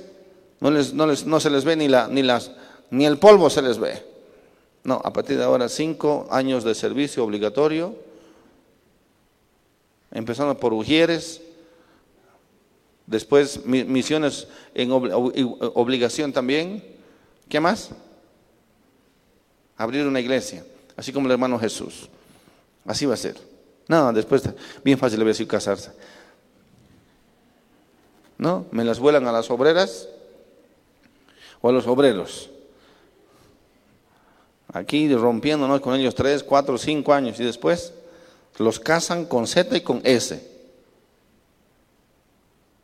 no, 0.60 0.72
les, 0.72 0.94
no, 0.94 1.06
les, 1.06 1.26
no 1.26 1.40
se 1.40 1.50
les 1.50 1.64
ve 1.64 1.76
ni, 1.76 1.88
la, 1.88 2.08
ni, 2.08 2.24
las, 2.24 2.52
ni 2.90 3.06
el 3.06 3.18
polvo 3.18 3.50
se 3.50 3.62
les 3.62 3.78
ve. 3.78 4.04
No, 4.84 5.02
a 5.04 5.12
partir 5.12 5.38
de 5.38 5.44
ahora 5.44 5.70
cinco 5.70 6.28
años 6.32 6.64
de 6.64 6.74
servicio 6.74 7.24
obligatorio. 7.24 7.96
Empezando 10.12 10.58
por 10.58 10.74
Ujieres. 10.74 11.42
Después 13.06 13.66
misiones 13.66 14.48
en 14.74 14.92
obligación 14.92 16.34
también. 16.34 16.84
¿Qué 17.50 17.60
más? 17.60 17.90
Abrir 19.78 20.06
una 20.06 20.20
iglesia. 20.20 20.66
Así 20.96 21.14
como 21.14 21.28
el 21.28 21.34
hermano 21.34 21.60
Jesús. 21.60 22.10
Así 22.86 23.06
va 23.06 23.14
a 23.14 23.18
ser. 23.18 23.38
No, 23.88 24.12
después, 24.12 24.44
bien 24.84 24.98
fácil 24.98 25.20
le 25.20 25.24
voy 25.24 25.30
a 25.30 25.34
decir 25.34 25.48
casarse. 25.48 25.92
¿No? 28.38 28.66
Me 28.72 28.84
las 28.84 29.00
vuelan 29.00 29.28
a 29.28 29.32
las 29.32 29.50
obreras 29.50 30.08
o 31.62 31.70
a 31.70 31.72
los 31.72 31.88
obreros. 31.88 32.50
Aquí 34.74 35.14
rompiéndonos 35.14 35.82
con 35.82 35.96
ellos 35.96 36.14
tres, 36.14 36.44
cuatro, 36.44 36.78
cinco 36.78 37.14
años 37.14 37.40
y 37.40 37.44
después 37.44 37.94
los 38.58 38.80
casan 38.80 39.26
con 39.26 39.48
Z 39.48 39.76
y 39.78 39.82
con 39.82 40.02
S. 40.04 40.58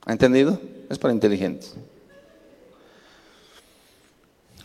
¿Ha 0.05 0.11
entendido? 0.11 0.59
Es 0.89 0.97
para 0.97 1.13
inteligentes. 1.13 1.75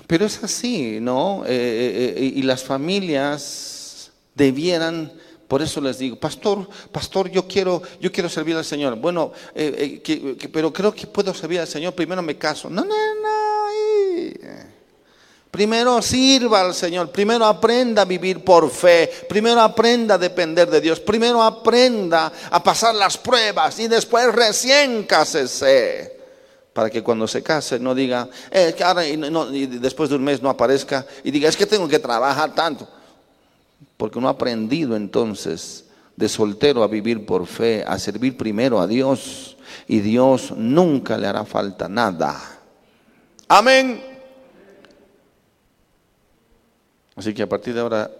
Pero 0.06 0.24
es 0.24 0.42
así, 0.42 1.00
¿no? 1.00 1.44
Eh, 1.44 1.48
eh, 1.50 2.14
eh, 2.16 2.32
y 2.36 2.42
las 2.42 2.64
familias 2.64 4.10
debieran 4.34 5.12
por 5.48 5.62
eso 5.62 5.80
les 5.80 5.98
digo, 5.98 6.16
pastor, 6.16 6.68
pastor, 6.92 7.30
yo 7.30 7.48
quiero, 7.48 7.80
yo 8.02 8.12
quiero 8.12 8.28
servir 8.28 8.54
al 8.54 8.66
Señor. 8.66 8.96
Bueno, 8.96 9.32
pero 10.52 10.70
creo 10.70 10.92
que 10.92 11.06
puedo 11.06 11.32
servir 11.32 11.60
al 11.60 11.66
Señor. 11.66 11.94
Primero 11.94 12.20
me 12.20 12.36
caso. 12.36 12.68
No, 12.68 12.84
no. 12.84 12.94
Primero 15.58 16.00
sirva 16.00 16.60
al 16.60 16.72
Señor. 16.72 17.10
Primero 17.10 17.44
aprenda 17.44 18.02
a 18.02 18.04
vivir 18.04 18.44
por 18.44 18.70
fe. 18.70 19.10
Primero 19.28 19.60
aprenda 19.60 20.14
a 20.14 20.18
depender 20.18 20.70
de 20.70 20.80
Dios. 20.80 21.00
Primero 21.00 21.42
aprenda 21.42 22.32
a 22.48 22.62
pasar 22.62 22.94
las 22.94 23.18
pruebas 23.18 23.76
y 23.80 23.88
después 23.88 24.32
recién 24.32 25.02
cásese 25.02 26.16
para 26.72 26.88
que 26.88 27.02
cuando 27.02 27.26
se 27.26 27.42
case 27.42 27.80
no 27.80 27.92
diga, 27.92 28.28
eh, 28.52 28.72
ahora, 28.84 29.04
y 29.04 29.66
después 29.66 30.08
de 30.08 30.14
un 30.14 30.22
mes 30.22 30.40
no 30.40 30.48
aparezca 30.48 31.04
y 31.24 31.32
diga, 31.32 31.48
es 31.48 31.56
que 31.56 31.66
tengo 31.66 31.88
que 31.88 31.98
trabajar 31.98 32.54
tanto 32.54 32.86
porque 33.96 34.20
no 34.20 34.28
ha 34.28 34.30
aprendido 34.30 34.94
entonces 34.94 35.86
de 36.14 36.28
soltero 36.28 36.84
a 36.84 36.86
vivir 36.86 37.26
por 37.26 37.48
fe, 37.48 37.82
a 37.84 37.98
servir 37.98 38.36
primero 38.36 38.78
a 38.78 38.86
Dios, 38.86 39.56
y 39.88 39.98
Dios 39.98 40.52
nunca 40.56 41.18
le 41.18 41.26
hará 41.26 41.44
falta 41.44 41.88
nada. 41.88 42.60
Amén. 43.48 44.17
Así 47.18 47.34
que 47.34 47.42
a 47.42 47.48
partir 47.48 47.74
de 47.74 47.80
ahora, 47.80 48.10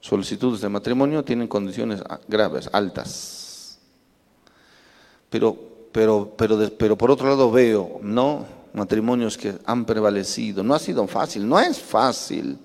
solicitudes 0.00 0.62
de 0.62 0.70
matrimonio 0.70 1.22
tienen 1.22 1.46
condiciones 1.46 2.02
graves, 2.26 2.68
altas. 2.72 3.78
Pero, 5.28 5.54
pero, 5.92 6.32
pero, 6.36 6.58
pero 6.78 6.96
por 6.96 7.10
otro 7.10 7.28
lado 7.28 7.50
veo, 7.50 8.00
¿no? 8.02 8.46
Matrimonios 8.72 9.36
que 9.36 9.58
han 9.66 9.84
prevalecido. 9.84 10.62
No 10.62 10.74
ha 10.74 10.78
sido 10.78 11.06
fácil, 11.06 11.46
no 11.46 11.60
es 11.60 11.78
fácil 11.78 12.58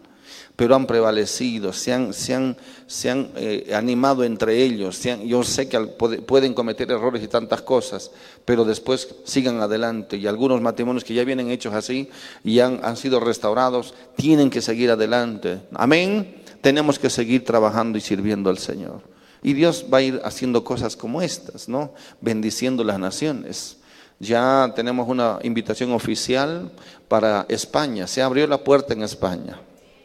pero 0.62 0.75
han 0.75 0.86
prevalecido, 0.86 1.74
se 1.74 1.91
han, 1.91 2.13
se 2.13 2.36
han, 2.36 2.56
se 2.86 3.10
han 3.10 3.32
eh, 3.36 3.72
animado 3.74 4.24
entre 4.24 4.62
ellos. 4.62 5.01
yo 5.25 5.44
sé 5.44 5.68
que 5.68 5.80
pueden 5.80 6.53
cometer 6.53 6.91
errores 6.91 7.24
y 7.24 7.27
tantas 7.27 7.63
cosas, 7.63 8.12
pero 8.46 8.63
después 8.63 9.10
sigan 9.24 9.60
adelante. 9.60 10.18
Y 10.18 10.27
algunos 10.27 10.62
matrimonios 10.62 11.03
que 11.03 11.15
ya 11.15 11.24
vienen 11.24 11.50
hechos 11.50 11.74
así 11.74 12.12
y 12.44 12.60
han, 12.60 12.80
han 12.84 12.96
sido 12.96 13.20
restaurados, 13.20 13.96
tienen 14.15 14.51
que 14.51 14.62
seguir 14.62 14.91
adelante. 14.91 15.62
Amén. 15.74 16.44
Tenemos 16.62 17.00
que 17.00 17.10
seguir 17.10 17.44
trabajando 17.44 17.98
y 17.98 18.01
sirviendo 18.01 18.51
al 18.51 18.60
Señor. 18.60 19.01
Y 19.41 19.53
Dios 19.53 19.88
va 19.91 19.98
a 19.98 20.03
ir 20.03 20.22
haciendo 20.24 20.63
cosas 20.63 20.96
como 20.96 21.24
estas, 21.24 21.70
¿no? 21.70 21.96
Bendiciendo 22.22 22.84
las 22.84 23.00
naciones. 23.00 23.77
Ya 24.20 24.72
tenemos 24.75 25.10
una 25.10 25.39
invitación 25.41 25.91
oficial 25.91 26.72
para 27.08 27.48
España. 27.50 28.06
Se 28.06 28.22
abrió 28.22 28.46
la 28.46 28.63
puerta 28.63 28.94
en 28.94 29.01
España. 29.01 29.60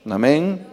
Amén. 0.09 0.65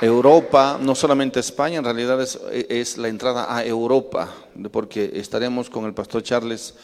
Europa, 0.00 0.78
no 0.80 0.94
solamente 0.94 1.40
España, 1.40 1.78
en 1.78 1.84
realidad 1.84 2.22
es, 2.22 2.96
la 2.96 3.08
entrada 3.08 3.52
a 3.52 3.64
Europa, 3.64 4.32
porque 4.70 5.10
estaremos 5.14 5.68
con 5.68 5.86
el 5.86 5.94
pastor 5.94 6.22
Charles 6.22 6.74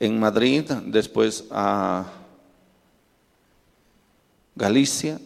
en 0.00 0.18
Madrid, 0.18 0.64
después 0.86 1.44
a 1.50 2.06
Galicia, 4.54 5.20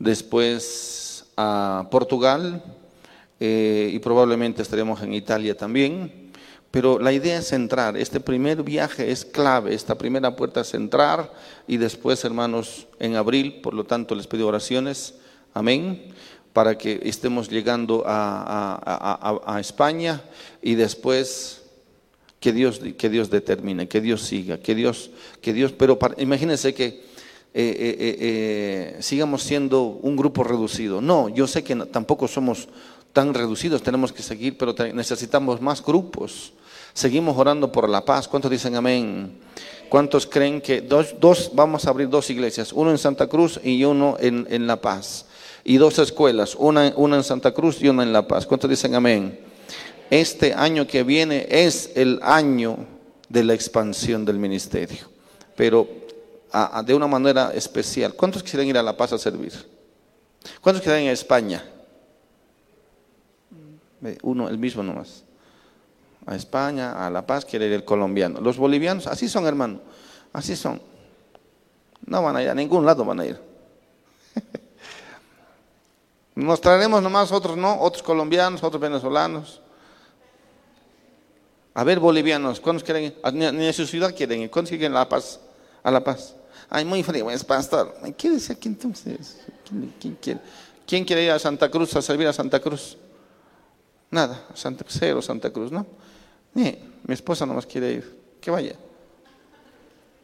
después 0.00 1.26
a 1.36 1.86
Portugal 1.88 2.64
eh, 3.38 3.90
y 3.92 3.98
probablemente 4.00 4.62
estaremos 4.62 5.00
en 5.02 5.14
Italia 5.14 5.56
también. 5.56 6.21
Pero 6.72 6.98
la 6.98 7.12
idea 7.12 7.38
es 7.38 7.52
entrar, 7.52 7.98
este 7.98 8.18
primer 8.18 8.62
viaje 8.62 9.12
es 9.12 9.26
clave, 9.26 9.74
esta 9.74 9.98
primera 9.98 10.34
puerta 10.34 10.62
es 10.62 10.72
entrar 10.72 11.30
y 11.68 11.76
después, 11.76 12.24
hermanos, 12.24 12.86
en 12.98 13.14
abril, 13.14 13.60
por 13.62 13.74
lo 13.74 13.84
tanto, 13.84 14.14
les 14.14 14.26
pido 14.26 14.48
oraciones, 14.48 15.14
amén, 15.52 16.14
para 16.54 16.78
que 16.78 16.98
estemos 17.04 17.50
llegando 17.50 18.04
a, 18.06 19.58
España 19.60 20.22
y 20.62 20.74
después 20.74 21.62
que 22.40 22.54
Dios, 22.54 22.80
que 22.96 23.10
Dios 23.10 23.28
determine, 23.28 23.86
que 23.86 24.00
Dios 24.00 24.22
siga, 24.22 24.56
que 24.56 24.74
Dios, 24.74 25.10
que 25.42 25.52
Dios, 25.52 25.72
pero 25.72 25.98
imagínense 26.16 26.72
que 26.72 26.86
eh, 26.86 26.96
eh, 27.54 28.16
eh, 28.18 28.96
sigamos 29.00 29.42
siendo 29.42 29.82
un 29.82 30.16
grupo 30.16 30.42
reducido. 30.42 31.02
No, 31.02 31.28
yo 31.28 31.46
sé 31.46 31.62
que 31.62 31.76
tampoco 31.76 32.26
somos 32.26 32.66
tan 33.12 33.34
reducidos, 33.34 33.82
tenemos 33.82 34.12
que 34.12 34.22
seguir, 34.22 34.56
pero 34.56 34.74
necesitamos 34.94 35.60
más 35.60 35.84
grupos. 35.84 36.52
Seguimos 36.94 37.36
orando 37.36 37.72
por 37.72 37.88
la 37.88 38.04
paz. 38.04 38.28
¿Cuántos 38.28 38.50
dicen 38.50 38.76
amén? 38.76 39.38
¿Cuántos 39.88 40.26
creen 40.26 40.60
que 40.60 40.80
dos, 40.80 41.14
dos 41.20 41.50
vamos 41.54 41.86
a 41.86 41.90
abrir 41.90 42.08
dos 42.08 42.30
iglesias, 42.30 42.72
uno 42.72 42.90
en 42.90 42.98
Santa 42.98 43.26
Cruz 43.26 43.60
y 43.62 43.84
uno 43.84 44.16
en, 44.18 44.46
en 44.50 44.66
La 44.66 44.80
Paz? 44.80 45.26
Y 45.64 45.76
dos 45.76 45.98
escuelas, 45.98 46.54
una, 46.58 46.92
una 46.96 47.16
en 47.16 47.24
Santa 47.24 47.52
Cruz 47.52 47.80
y 47.82 47.88
una 47.88 48.02
en 48.02 48.12
La 48.12 48.26
Paz. 48.26 48.46
¿Cuántos 48.46 48.70
dicen 48.70 48.94
amén? 48.94 49.38
Este 50.10 50.54
año 50.54 50.86
que 50.86 51.02
viene 51.02 51.46
es 51.48 51.92
el 51.94 52.20
año 52.22 52.78
de 53.28 53.44
la 53.44 53.54
expansión 53.54 54.24
del 54.24 54.38
ministerio. 54.38 55.08
Pero 55.56 55.88
de 56.84 56.94
una 56.94 57.06
manera 57.06 57.52
especial. 57.54 58.14
¿Cuántos 58.14 58.42
quieren 58.42 58.68
ir 58.68 58.76
a 58.76 58.82
La 58.82 58.96
Paz 58.96 59.12
a 59.12 59.18
servir? 59.18 59.52
¿Cuántos 60.60 60.82
quieren 60.82 61.04
ir 61.04 61.10
a 61.10 61.12
España? 61.12 61.64
Uno, 64.22 64.48
el 64.48 64.58
mismo 64.58 64.82
nomás. 64.82 65.24
A 66.26 66.36
España, 66.36 67.06
a 67.06 67.10
La 67.10 67.26
Paz 67.26 67.44
quiere 67.44 67.66
ir 67.66 67.72
el 67.72 67.84
colombiano. 67.84 68.40
Los 68.40 68.56
bolivianos, 68.56 69.06
así 69.06 69.28
son, 69.28 69.46
hermano. 69.46 69.80
Así 70.32 70.56
son. 70.56 70.80
No 72.06 72.22
van 72.22 72.36
a 72.36 72.42
ir 72.42 72.48
a 72.48 72.54
ningún 72.54 72.84
lado, 72.84 73.04
van 73.04 73.20
a 73.20 73.26
ir. 73.26 73.40
Nos 76.34 76.60
traeremos 76.60 77.02
nomás 77.02 77.30
otros, 77.32 77.56
¿no? 77.56 77.80
Otros 77.80 78.02
colombianos, 78.02 78.62
otros 78.62 78.80
venezolanos. 78.80 79.60
A 81.74 81.84
ver, 81.84 82.00
bolivianos, 82.00 82.60
¿cuántos 82.60 82.84
quieren 82.84 83.04
ir? 83.04 83.18
Ni 83.32 83.66
a 83.66 83.72
su 83.72 83.86
ciudad 83.86 84.14
quieren 84.14 84.42
ir. 84.42 84.50
¿Cuántos 84.50 84.70
quieren 84.70 84.92
La 84.92 85.08
Paz? 85.08 85.40
A 85.82 85.90
La 85.90 86.02
Paz. 86.02 86.34
Ay, 86.68 86.84
muy 86.84 87.02
frío, 87.02 87.30
es 87.30 87.44
pastor. 87.44 87.94
¿Qué 88.16 88.30
dice 88.30 88.54
aquí 88.54 88.68
entonces? 88.68 89.40
¿Quién? 90.00 90.40
¿Quién 90.86 91.04
quiere 91.04 91.24
ir 91.24 91.30
a 91.30 91.38
Santa 91.38 91.70
Cruz 91.70 91.94
a 91.96 92.02
servir 92.02 92.26
a 92.26 92.32
Santa 92.32 92.60
Cruz? 92.60 92.96
Nada, 94.12 94.46
Santa, 94.54 94.84
cero 94.86 95.22
Santa 95.22 95.50
Cruz, 95.50 95.72
¿no? 95.72 95.86
mi 96.54 97.14
esposa 97.14 97.46
nomás 97.46 97.64
quiere 97.64 97.92
ir. 97.92 98.20
Que 98.42 98.50
vaya. 98.50 98.76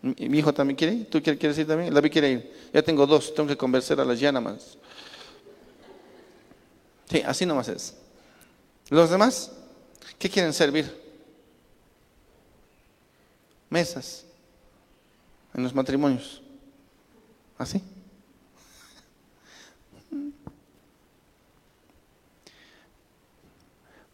Mi, 0.03 0.39
hijo 0.39 0.53
también 0.53 0.77
quiere 0.77 0.93
ir. 0.93 1.11
¿Tú 1.11 1.23
quieres 1.23 1.57
ir 1.57 1.67
también? 1.67 1.93
La 1.95 2.03
vi 2.03 2.11
quiere 2.11 2.31
ir. 2.31 2.53
Ya 2.73 2.83
tengo 2.83 3.07
dos, 3.07 3.35
tengo 3.35 3.49
que 3.49 3.57
convencer 3.57 3.99
a 3.99 4.05
las 4.05 4.21
más. 4.43 4.77
Sí, 7.11 7.23
así 7.25 7.47
nomás 7.47 7.69
es. 7.69 7.97
¿Los 8.91 9.09
demás? 9.09 9.53
¿Qué 10.19 10.29
quieren 10.29 10.53
servir? 10.53 10.95
Mesas 13.71 14.27
en 15.55 15.63
los 15.63 15.75
matrimonios. 15.75 16.43
¿Así? 17.57 17.83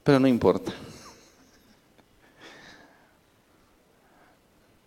Pero 0.04 0.20
no 0.20 0.28
importa. 0.28 0.72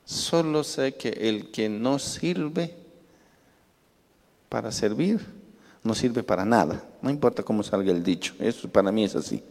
Solo 0.06 0.64
sé 0.64 0.96
que 0.96 1.10
el 1.10 1.52
que 1.52 1.68
no 1.68 2.00
sirve 2.00 2.74
para 4.48 4.72
servir, 4.72 5.26
no 5.84 5.94
sirve 5.96 6.24
para 6.24 6.46
nada. 6.46 6.82
No 7.02 7.10
importa 7.10 7.44
cómo 7.44 7.64
salga 7.64 7.92
el 7.92 8.04
dicho. 8.04 8.34
Eso 8.40 8.70
para 8.70 8.92
mí 8.92 9.04
es 9.04 9.16
así. 9.16 9.44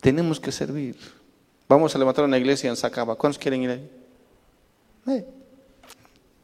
Tenemos 0.00 0.38
que 0.38 0.52
servir. 0.52 0.96
Vamos 1.68 1.94
a 1.94 1.98
levantar 1.98 2.24
una 2.24 2.38
iglesia 2.38 2.70
en 2.70 2.76
Sacaba. 2.76 3.16
¿Cuántos 3.16 3.38
quieren 3.38 3.62
ir 3.62 3.70
ahí? 3.70 3.90
Eh, 5.08 5.26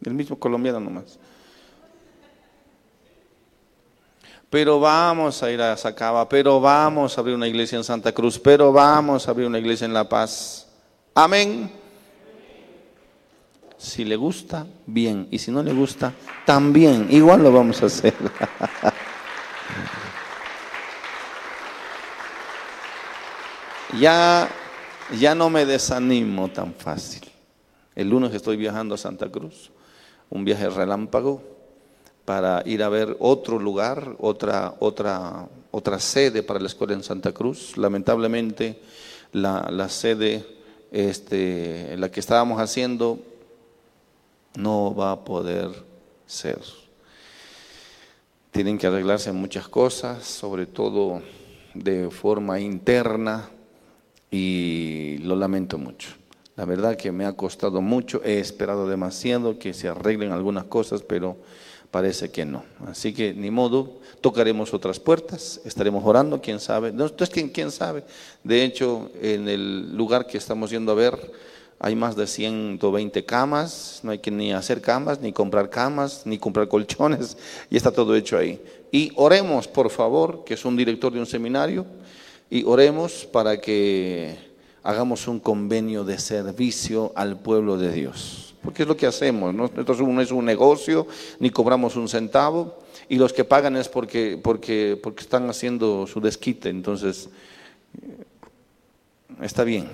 el 0.05 0.15
mismo 0.15 0.39
colombiano 0.39 0.81
nomás. 0.81 1.19
Pero 4.51 4.79
vamos 4.79 5.43
a 5.43 5.51
ir 5.51 5.61
a 5.61 5.77
Sacaba, 5.77 6.29
pero 6.29 6.61
vamos 6.61 7.17
a 7.17 7.21
abrir 7.21 7.35
una 7.35 7.49
iglesia 7.49 7.77
en 7.77 7.85
Santa 7.85 8.13
Cruz, 8.13 8.39
pero 8.39 8.73
vamos 8.73 9.27
a 9.27 9.31
abrir 9.33 9.47
una 9.47 9.59
iglesia 9.59 9.85
en 9.85 9.93
La 9.95 10.09
Paz. 10.09 10.69
Amén. 11.15 11.73
Si 13.77 14.05
le 14.05 14.17
gusta, 14.17 14.67
bien. 14.87 15.27
Y 15.31 15.39
si 15.39 15.51
no 15.51 15.63
le 15.63 15.73
gusta, 15.73 16.13
también. 16.45 17.09
Igual 17.11 17.43
lo 17.43 17.53
vamos 17.53 17.83
a 17.83 17.87
hacer. 17.87 18.15
ya 23.99 24.49
ya 25.15 25.35
no 25.35 25.51
me 25.51 25.65
desanimo 25.65 26.49
tan 26.49 26.75
fácil. 26.75 27.23
El 27.95 28.11
lunes 28.11 28.35
estoy 28.35 28.57
viajando 28.57 28.95
a 28.95 28.99
Santa 28.99 29.31
Cruz, 29.31 29.71
un 30.29 30.45
viaje 30.45 30.69
relámpago 30.69 31.56
para 32.27 32.63
ir 32.67 32.83
a 32.83 32.91
ver 32.91 33.17
otro 33.21 33.59
lugar, 33.59 34.17
otra, 34.19 34.75
otra, 34.81 35.49
otra 35.71 35.99
sede 35.99 36.43
para 36.43 36.61
la 36.61 36.67
escuela 36.67 36.93
en 36.93 37.03
Santa 37.03 37.33
Cruz. 37.33 37.79
Lamentablemente 37.79 38.79
la, 39.33 39.69
la 39.71 39.89
sede 39.89 40.45
este, 40.91 41.97
la 41.97 42.11
que 42.11 42.21
estábamos 42.21 42.61
haciendo 42.61 43.19
no 44.59 44.95
va 44.95 45.13
a 45.13 45.25
poder 45.25 45.71
ser. 46.27 46.59
Tienen 48.51 48.77
que 48.77 48.87
arreglarse 48.87 49.33
muchas 49.33 49.69
cosas, 49.69 50.25
sobre 50.25 50.67
todo 50.67 51.23
de 51.75 52.11
forma 52.11 52.59
interna, 52.61 53.49
y 54.31 55.19
lo 55.19 55.37
lamento 55.37 55.79
mucho. 55.79 56.11
La 56.57 56.65
verdad 56.65 56.97
que 56.97 57.13
me 57.13 57.27
ha 57.27 57.35
costado 57.35 57.81
mucho, 57.81 58.23
he 58.25 58.39
esperado 58.39 58.89
demasiado 58.89 59.59
que 59.59 59.75
se 59.75 59.89
arreglen 59.89 60.33
algunas 60.33 60.65
cosas, 60.65 61.03
pero 61.03 61.37
parece 61.97 62.31
que 62.31 62.45
no. 62.45 62.63
Así 62.87 63.15
que 63.15 63.33
ni 63.33 63.51
modo, 63.51 64.01
tocaremos 64.21 64.75
otras 64.75 65.01
puertas, 65.01 65.63
estaremos 65.65 66.05
orando, 66.05 66.43
quién 66.43 66.61
sabe. 66.61 66.93
No, 66.93 67.07
entonces, 67.07 67.31
¿quién, 67.31 67.49
quién 67.49 67.71
sabe? 67.71 68.05
De 68.45 68.65
hecho, 68.65 69.11
en 69.23 69.49
el 69.49 69.97
lugar 69.97 70.27
que 70.27 70.37
estamos 70.37 70.69
yendo 70.69 70.93
a 70.93 70.95
ver, 70.95 71.33
hay 71.79 71.97
más 71.97 72.15
de 72.15 72.27
120 72.27 73.25
camas, 73.25 74.01
no 74.03 74.11
hay 74.11 74.19
que 74.19 74.31
ni 74.31 74.53
hacer 74.53 74.83
camas, 74.83 75.23
ni 75.23 75.33
comprar 75.33 75.71
camas, 75.71 76.27
ni 76.27 76.37
comprar 76.37 76.69
colchones, 76.69 77.39
y 77.71 77.79
está 77.79 77.91
todo 77.91 78.15
hecho 78.15 78.37
ahí. 78.37 78.61
Y 78.93 79.13
oremos, 79.17 79.67
por 79.67 79.89
favor, 79.89 80.45
que 80.45 80.53
es 80.53 80.67
un 80.67 80.77
director 80.77 81.11
de 81.15 81.21
un 81.21 81.27
seminario, 81.27 81.87
y 82.51 82.63
oremos 82.65 83.25
para 83.25 83.59
que 83.59 84.37
hagamos 84.83 85.27
un 85.29 85.41
convenio 85.41 86.05
de 86.05 86.19
servicio 86.19 87.15
al 87.17 87.39
pueblo 87.39 87.79
de 87.79 87.91
Dios. 87.91 88.46
Porque 88.67 88.83
es 88.83 88.89
lo 88.89 88.97
que 88.97 89.07
hacemos, 89.07 89.55
¿no? 89.55 89.71
no 89.73 90.21
es 90.21 90.33
un 90.33 90.45
negocio, 90.45 91.07
ni 91.39 91.51
cobramos 91.51 91.95
un 91.95 92.09
centavo, 92.09 92.81
y 93.09 93.15
los 93.15 93.33
que 93.33 93.45
pagan 93.45 93.77
es 93.77 93.89
porque, 93.89 94.41
porque, 94.43 94.99
porque 95.01 95.23
están 95.23 95.49
haciendo 95.49 96.05
su 96.09 96.21
desquite, 96.21 96.69
entonces 96.69 97.29
está 99.41 99.63
bien. 99.63 99.87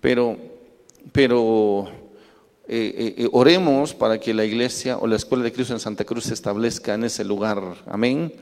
Pero, 0.00 0.38
pero 1.12 1.88
eh, 2.66 2.94
eh, 2.96 3.14
eh, 3.18 3.28
oremos 3.32 3.92
para 3.92 4.18
que 4.18 4.32
la 4.32 4.46
iglesia 4.46 4.96
o 4.96 5.06
la 5.06 5.16
escuela 5.16 5.44
de 5.44 5.52
Cristo 5.52 5.74
en 5.74 5.80
Santa 5.80 6.06
Cruz 6.06 6.24
se 6.24 6.32
establezca 6.32 6.94
en 6.94 7.04
ese 7.04 7.22
lugar. 7.22 7.60
Amén. 7.84 8.32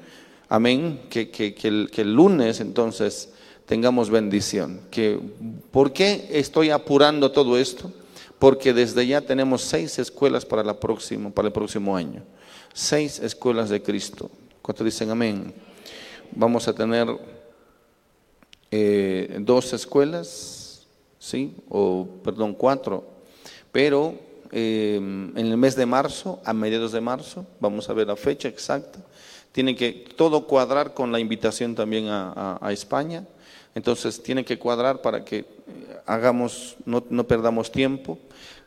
Amén. 0.49 1.01
Que, 1.11 1.31
que, 1.31 1.53
que, 1.53 1.67
el, 1.67 1.91
que 1.91 2.03
el 2.03 2.15
lunes 2.15 2.61
entonces 2.61 3.31
tengamos 3.67 4.09
bendición. 4.09 4.83
Que, 4.93 5.19
¿Por 5.73 5.93
qué 5.93 6.29
estoy 6.31 6.71
apurando 6.71 7.33
todo 7.33 7.59
esto? 7.59 7.91
Porque 8.39 8.73
desde 8.73 9.07
ya 9.07 9.21
tenemos 9.21 9.63
seis 9.63 9.99
escuelas 9.99 10.45
para, 10.45 10.63
la 10.63 10.79
próximo, 10.79 11.33
para 11.33 11.49
el 11.49 11.53
próximo 11.53 11.97
año. 11.97 12.23
Seis 12.73 13.19
escuelas 13.21 13.69
de 13.69 13.83
Cristo. 13.83 14.31
¿Cuántos 14.61 14.85
dicen 14.85 15.11
amén? 15.11 15.55
Vamos 16.33 16.67
a 16.67 16.75
tener 16.75 17.07
eh, 18.71 19.37
dos 19.41 19.73
escuelas, 19.73 20.87
¿sí? 21.19 21.55
O, 21.69 22.09
perdón, 22.25 22.55
cuatro. 22.55 23.07
Pero 23.71 24.19
eh, 24.51 24.97
en 24.97 25.37
el 25.37 25.57
mes 25.57 25.77
de 25.77 25.87
marzo, 25.87 26.41
a 26.45 26.53
mediados 26.53 26.93
de 26.93 27.01
marzo, 27.01 27.47
vamos 27.61 27.89
a 27.89 27.93
ver 27.93 28.07
la 28.07 28.17
fecha 28.17 28.49
exacta. 28.49 29.01
Tiene 29.53 29.77
que 29.77 30.05
todo 30.17 30.47
cuadrar 30.47 30.95
con 30.95 31.13
la 31.13 31.21
invitación 31.21 31.75
también 31.75 32.07
a, 32.09 32.69
España. 32.73 33.25
Entonces 33.75 34.23
tiene 34.23 34.45
que 34.45 34.59
cuadrar 34.59 35.03
para 35.03 35.25
que 35.25 35.39
eh, 35.39 35.47
hagamos, 36.07 36.77
no, 36.85 37.03
perdamos 37.27 37.73
tiempo. 37.73 38.19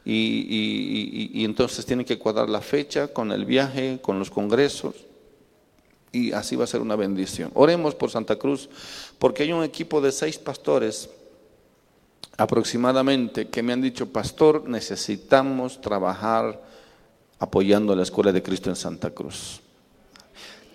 Y, 0.09 1.43
entonces 1.43 1.85
tiene 1.85 2.05
que 2.05 2.17
cuadrar 2.17 2.49
la 2.49 2.61
fecha 2.61 3.09
con 3.09 3.31
el 3.31 3.45
viaje, 3.45 3.99
con 4.01 4.19
los 4.19 4.29
congresos. 4.29 4.95
Y 6.13 6.31
así 6.31 6.55
va 6.55 6.63
a 6.63 6.67
ser 6.67 6.81
una 6.81 6.95
bendición. 6.95 7.51
Oremos 7.53 7.93
por 7.93 8.09
Santa 8.09 8.37
Cruz, 8.37 8.69
porque 9.19 9.43
hay 9.43 9.51
un 9.51 9.63
equipo 9.63 9.99
de 9.99 10.13
seis 10.13 10.37
pastores 10.37 11.09
aproximadamente 12.37 13.49
que 13.49 13.63
me 13.63 13.73
han 13.73 13.81
dicho, 13.81 14.11
pastor, 14.11 14.69
necesitamos 14.69 15.81
trabajar 15.81 16.61
apoyando 17.39 17.95
la 17.95 18.03
Escuela 18.03 18.31
de 18.31 18.43
Cristo 18.43 18.69
en 18.69 18.75
Santa 18.75 19.11
Cruz. 19.11 19.61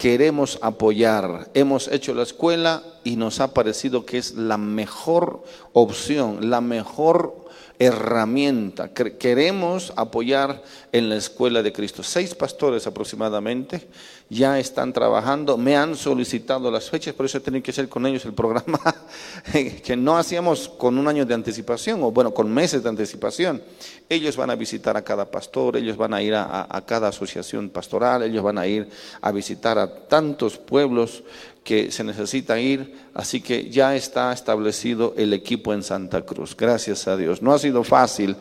Queremos 0.03 0.59
apoyar. 0.63 1.49
Hemos 1.55 1.87
hecho 1.87 2.13
la 2.13 2.25
escuela 2.25 2.83
y 3.05 3.15
nos 3.15 3.39
ha 3.39 3.55
parecido 3.55 4.05
que 4.05 4.19
es 4.19 4.35
la 4.35 4.59
mejor 4.59 5.45
opción, 5.73 6.51
la 6.51 6.61
mejor 6.61 7.37
herramienta. 7.79 8.93
Queremos 8.93 9.93
apoyar 9.95 10.61
en 10.91 11.09
la 11.09 11.15
escuela 11.15 11.63
de 11.63 11.73
Cristo. 11.73 12.03
Seis 12.03 12.35
pastores 12.35 12.89
aproximadamente 12.89 13.87
ya 14.33 14.59
están 14.59 14.95
trabajando, 14.95 15.59
me 15.59 15.77
han 15.77 15.95
solicitado 15.95 16.71
las 16.71 16.89
fechas, 16.89 17.13
por 17.13 17.27
eso 17.27 17.39
he 17.39 17.63
que 17.63 17.71
hacer 17.71 17.89
con 17.89 18.07
ellos 18.07 18.25
el 18.25 18.33
programa 18.33 18.81
que 19.53 19.95
no 19.95 20.17
hacíamos 20.17 20.71
con 20.71 20.97
un 20.97 21.07
año 21.07 21.27
de 21.27 21.35
anticipación, 21.35 22.03
o 22.03 22.11
bueno, 22.11 22.33
con 22.33 22.53
meses 22.53 22.83
de 22.83 22.89
anticipación. 22.89 23.63
Ellos 24.09 24.37
van 24.37 24.51
a 24.51 24.55
visitar 24.55 24.97
a 24.97 25.03
cada 25.03 25.31
pastor, 25.31 25.77
ellos 25.77 25.97
van 25.97 26.15
a 26.15 26.23
ir 26.23 26.35
a 26.35 26.85
cada 26.87 27.09
asociación 27.09 27.69
pastoral, 27.69 28.23
ellos 28.23 28.43
van 28.43 28.59
a 28.59 28.67
ir 28.67 28.89
a 29.21 29.33
visitar 29.33 29.79
a 29.79 30.07
tantos 30.07 30.57
pueblos 30.57 31.23
que 31.65 31.93
se 31.93 32.03
necesita 32.03 32.59
ir, 32.59 32.93
así 33.15 33.41
que 33.41 33.71
ya 33.71 33.95
está 33.95 34.33
establecido 34.33 35.15
el 35.17 35.33
equipo 35.33 35.73
en 35.73 35.85
Santa 35.85 36.23
Cruz, 36.23 36.57
gracias 36.57 37.07
a 37.07 37.17
Dios. 37.17 37.41
No 37.41 37.53
ha 37.53 37.59
sido 37.59 37.85
fácil, 37.85 38.35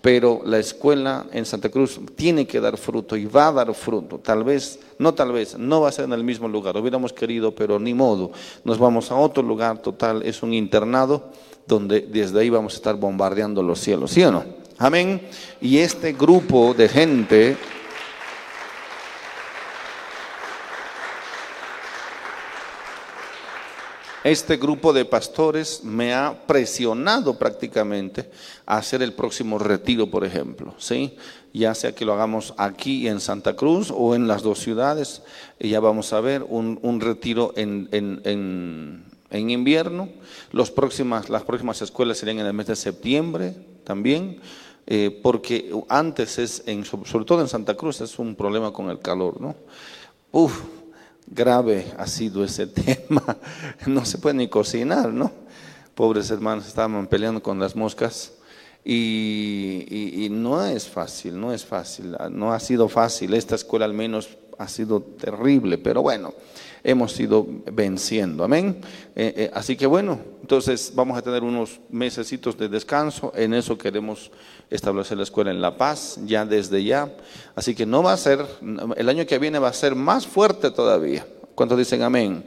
pero 0.00 0.42
la 0.44 0.58
escuela 0.58 1.26
en 1.32 1.44
Santa 1.44 1.70
Cruz 1.70 2.00
tiene 2.14 2.46
que 2.46 2.60
dar 2.60 2.76
fruto 2.76 3.16
y 3.16 3.26
va 3.26 3.48
a 3.48 3.52
dar 3.52 3.74
fruto. 3.74 4.18
Tal 4.18 4.44
vez, 4.44 4.78
no 4.98 5.12
tal 5.12 5.32
vez, 5.32 5.58
no 5.58 5.80
va 5.80 5.88
a 5.88 5.92
ser 5.92 6.04
en 6.04 6.12
el 6.12 6.22
mismo 6.22 6.46
lugar, 6.46 6.76
hubiéramos 6.76 7.12
querido, 7.12 7.52
pero 7.52 7.80
ni 7.80 7.94
modo. 7.94 8.30
Nos 8.64 8.78
vamos 8.78 9.10
a 9.10 9.16
otro 9.16 9.42
lugar 9.42 9.78
total, 9.78 10.22
es 10.22 10.42
un 10.42 10.54
internado 10.54 11.32
donde 11.66 12.00
desde 12.00 12.40
ahí 12.40 12.48
vamos 12.48 12.74
a 12.74 12.76
estar 12.76 12.94
bombardeando 12.94 13.62
los 13.62 13.80
cielos, 13.80 14.12
¿sí 14.12 14.22
o 14.22 14.30
no? 14.30 14.44
Amén. 14.78 15.20
Y 15.60 15.78
este 15.78 16.12
grupo 16.12 16.72
de 16.72 16.88
gente 16.88 17.56
este 24.28 24.56
grupo 24.56 24.92
de 24.92 25.04
pastores 25.04 25.82
me 25.84 26.14
ha 26.14 26.46
presionado 26.46 27.38
prácticamente 27.38 28.30
a 28.66 28.78
hacer 28.78 29.02
el 29.02 29.12
próximo 29.12 29.58
retiro, 29.58 30.10
por 30.10 30.24
ejemplo, 30.24 30.74
¿sí? 30.78 31.16
Ya 31.52 31.74
sea 31.74 31.94
que 31.94 32.04
lo 32.04 32.12
hagamos 32.12 32.54
aquí 32.56 33.08
en 33.08 33.20
Santa 33.20 33.56
Cruz 33.56 33.92
o 33.94 34.14
en 34.14 34.28
las 34.28 34.42
dos 34.42 34.58
ciudades, 34.58 35.22
ya 35.58 35.80
vamos 35.80 36.12
a 36.12 36.20
ver 36.20 36.44
un, 36.48 37.00
retiro 37.00 37.52
en, 37.56 39.04
invierno. 39.30 40.08
Los 40.52 40.70
próximas, 40.70 41.28
las 41.28 41.44
próximas 41.44 41.80
escuelas 41.82 42.18
serían 42.18 42.40
en 42.40 42.46
el 42.46 42.54
mes 42.54 42.66
de 42.66 42.76
septiembre 42.76 43.54
también. 43.84 44.40
Eh, 44.90 45.20
porque 45.22 45.70
antes 45.90 46.38
es, 46.38 46.62
en, 46.64 46.86
sobre 46.86 47.26
todo 47.26 47.42
en 47.42 47.48
Santa 47.48 47.74
Cruz, 47.74 48.00
es 48.00 48.18
un 48.18 48.34
problema 48.34 48.72
con 48.72 48.88
el 48.88 49.00
calor, 49.00 49.38
¿no? 49.38 49.54
Uf, 50.32 50.62
grave 51.30 51.86
ha 51.96 52.06
sido 52.06 52.44
ese 52.44 52.66
tema. 52.66 53.36
No 53.86 54.04
se 54.04 54.18
puede 54.18 54.36
ni 54.36 54.48
cocinar, 54.48 55.12
¿no? 55.12 55.30
Pobres 55.94 56.30
hermanos 56.30 56.66
estaban 56.66 57.06
peleando 57.06 57.42
con 57.42 57.58
las 57.58 57.74
moscas 57.74 58.32
y, 58.84 60.28
no 60.30 60.64
es 60.64 60.88
fácil, 60.88 61.38
no 61.38 61.52
es 61.52 61.64
fácil, 61.64 62.16
no 62.30 62.52
ha 62.52 62.60
sido 62.60 62.88
fácil. 62.88 63.34
Esta 63.34 63.54
escuela 63.56 63.84
al 63.84 63.94
menos 63.94 64.38
ha 64.58 64.68
sido 64.68 65.02
terrible, 65.02 65.78
pero 65.78 66.02
bueno, 66.02 66.32
hemos 66.82 67.18
ido 67.18 67.46
venciendo, 67.72 68.44
amén. 68.44 68.80
Eh, 69.14 69.34
eh, 69.36 69.50
así 69.54 69.76
que 69.76 69.86
bueno, 69.86 70.18
entonces 70.40 70.92
vamos 70.94 71.18
a 71.18 71.22
tener 71.22 71.42
unos 71.42 71.80
mesecitos 71.90 72.56
de 72.56 72.68
descanso, 72.68 73.32
en 73.34 73.54
eso 73.54 73.76
queremos 73.76 74.30
establecer 74.70 75.16
la 75.16 75.24
escuela 75.24 75.50
en 75.50 75.60
La 75.60 75.76
Paz, 75.76 76.18
ya 76.24 76.44
desde 76.44 76.82
ya. 76.84 77.12
Así 77.54 77.74
que 77.74 77.86
no 77.86 78.02
va 78.02 78.12
a 78.12 78.16
ser, 78.16 78.44
el 78.96 79.08
año 79.08 79.26
que 79.26 79.38
viene 79.38 79.58
va 79.58 79.68
a 79.68 79.72
ser 79.72 79.94
más 79.94 80.26
fuerte 80.26 80.70
todavía. 80.70 81.26
¿Cuántos 81.54 81.78
dicen 81.78 82.02
amén? 82.02 82.44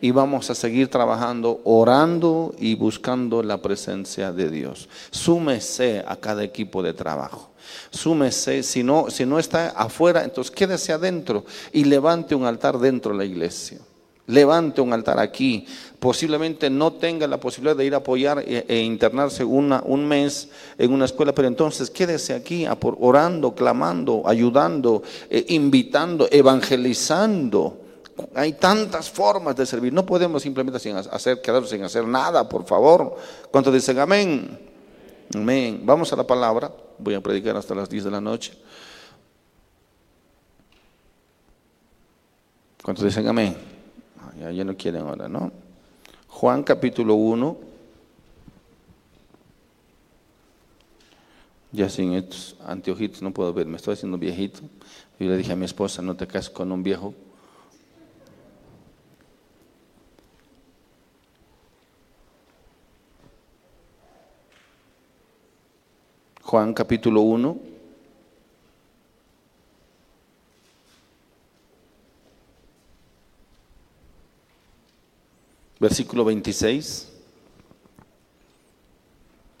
Y 0.00 0.12
vamos 0.12 0.48
a 0.48 0.54
seguir 0.54 0.88
trabajando, 0.88 1.60
orando 1.64 2.54
y 2.58 2.74
buscando 2.74 3.42
la 3.42 3.60
presencia 3.60 4.32
de 4.32 4.50
Dios. 4.50 4.88
Súmese 5.10 6.02
a 6.06 6.16
cada 6.16 6.42
equipo 6.42 6.82
de 6.82 6.94
trabajo. 6.94 7.49
Súmese, 7.90 8.62
si 8.62 8.82
no, 8.82 9.10
si 9.10 9.26
no 9.26 9.38
está 9.38 9.70
afuera, 9.70 10.24
entonces 10.24 10.50
quédese 10.50 10.92
adentro 10.92 11.44
y 11.72 11.84
levante 11.84 12.34
un 12.34 12.44
altar 12.44 12.78
dentro 12.78 13.12
de 13.12 13.18
la 13.18 13.24
iglesia. 13.24 13.78
Levante 14.30 14.80
un 14.80 14.92
altar 14.92 15.18
aquí. 15.18 15.66
Posiblemente 15.98 16.70
no 16.70 16.92
tenga 16.92 17.26
la 17.26 17.40
posibilidad 17.40 17.76
de 17.76 17.84
ir 17.84 17.94
a 17.94 17.98
apoyar 17.98 18.38
e, 18.46 18.64
e 18.68 18.78
internarse 18.78 19.44
un 19.44 20.06
mes 20.06 20.48
en 20.78 20.92
una 20.92 21.04
escuela, 21.04 21.34
pero 21.34 21.48
entonces 21.48 21.90
quédese 21.90 22.34
aquí 22.34 22.64
orando, 23.00 23.54
clamando, 23.54 24.22
ayudando, 24.24 25.02
eh, 25.28 25.46
invitando, 25.48 26.28
evangelizando. 26.30 27.76
Hay 28.34 28.52
tantas 28.52 29.10
formas 29.10 29.56
de 29.56 29.66
servir. 29.66 29.92
No 29.92 30.06
podemos 30.06 30.42
simplemente 30.42 30.78
sin 30.78 30.96
hacer, 30.96 31.40
quedarnos 31.40 31.70
sin 31.70 31.82
hacer 31.82 32.06
nada, 32.06 32.48
por 32.48 32.64
favor. 32.64 33.16
¿Cuántos 33.50 33.74
dicen 33.74 33.98
amén? 33.98 34.69
Amén. 35.34 35.80
Vamos 35.84 36.12
a 36.12 36.16
la 36.16 36.26
palabra. 36.26 36.72
Voy 36.98 37.14
a 37.14 37.20
predicar 37.20 37.56
hasta 37.56 37.74
las 37.74 37.88
10 37.88 38.04
de 38.04 38.10
la 38.10 38.20
noche. 38.20 38.52
¿Cuántos 42.82 43.04
dicen 43.04 43.28
amén? 43.28 43.56
Ya, 44.38 44.64
no 44.64 44.76
quieren 44.76 45.02
ahora, 45.02 45.28
¿no? 45.28 45.52
Juan 46.28 46.62
capítulo 46.62 47.14
1. 47.14 47.56
Ya 51.72 51.88
sin 51.88 52.14
estos 52.14 52.56
anteojitos 52.66 53.22
no 53.22 53.30
puedo 53.32 53.52
ver, 53.52 53.66
me 53.66 53.76
estoy 53.76 53.94
haciendo 53.94 54.18
viejito. 54.18 54.60
Yo 55.18 55.28
le 55.28 55.36
dije 55.36 55.52
a 55.52 55.56
mi 55.56 55.66
esposa, 55.66 56.02
no 56.02 56.16
te 56.16 56.26
cases 56.26 56.50
con 56.50 56.72
un 56.72 56.82
viejo. 56.82 57.14
Juan 66.50 66.74
capítulo 66.74 67.20
1. 67.20 67.58
versículo 75.78 76.24
26. 76.24 77.08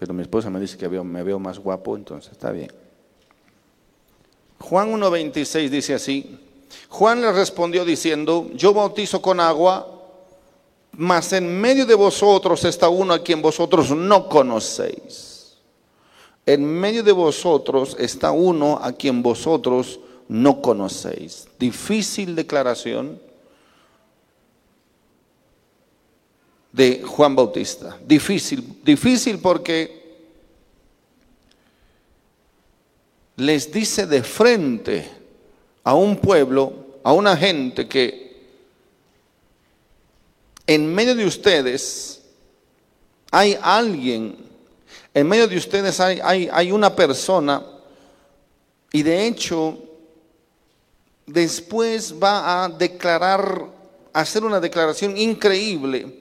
Pero 0.00 0.12
mi 0.12 0.22
esposa 0.22 0.50
me 0.50 0.58
dice 0.58 0.76
que 0.76 0.88
me 0.88 1.22
veo 1.22 1.38
más 1.38 1.60
guapo, 1.60 1.96
entonces 1.96 2.32
está 2.32 2.50
bien. 2.50 2.72
Juan 4.58 4.92
1.26 4.92 5.68
dice 5.68 5.94
así, 5.94 6.40
Juan 6.88 7.20
le 7.20 7.30
respondió 7.30 7.84
diciendo, 7.84 8.50
yo 8.54 8.74
bautizo 8.74 9.22
con 9.22 9.38
agua, 9.38 9.86
mas 10.90 11.32
en 11.34 11.60
medio 11.60 11.86
de 11.86 11.94
vosotros 11.94 12.64
está 12.64 12.88
uno 12.88 13.14
a 13.14 13.22
quien 13.22 13.40
vosotros 13.40 13.92
no 13.92 14.28
conocéis. 14.28 15.29
En 16.46 16.64
medio 16.64 17.02
de 17.02 17.12
vosotros 17.12 17.96
está 17.98 18.32
uno 18.32 18.78
a 18.82 18.92
quien 18.92 19.22
vosotros 19.22 20.00
no 20.28 20.60
conocéis. 20.60 21.48
Difícil 21.58 22.34
declaración, 22.34 23.20
de 26.72 27.02
Juan 27.02 27.34
Bautista. 27.34 27.98
Difícil, 28.06 28.80
difícil 28.84 29.38
porque 29.38 30.00
les 33.36 33.72
dice 33.72 34.06
de 34.06 34.22
frente 34.22 35.08
a 35.82 35.94
un 35.94 36.16
pueblo, 36.16 36.72
a 37.02 37.12
una 37.12 37.36
gente 37.36 37.88
que 37.88 38.30
en 40.66 40.94
medio 40.94 41.14
de 41.14 41.26
ustedes 41.26 42.22
hay 43.30 43.58
alguien, 43.60 44.36
en 45.12 45.28
medio 45.28 45.48
de 45.48 45.56
ustedes 45.56 45.98
hay, 46.00 46.20
hay, 46.22 46.48
hay 46.52 46.72
una 46.72 46.94
persona 46.94 47.62
y 48.92 49.02
de 49.02 49.26
hecho 49.26 49.78
después 51.26 52.14
va 52.20 52.64
a 52.64 52.68
declarar, 52.68 53.66
hacer 54.12 54.44
una 54.44 54.60
declaración 54.60 55.16
increíble 55.16 56.20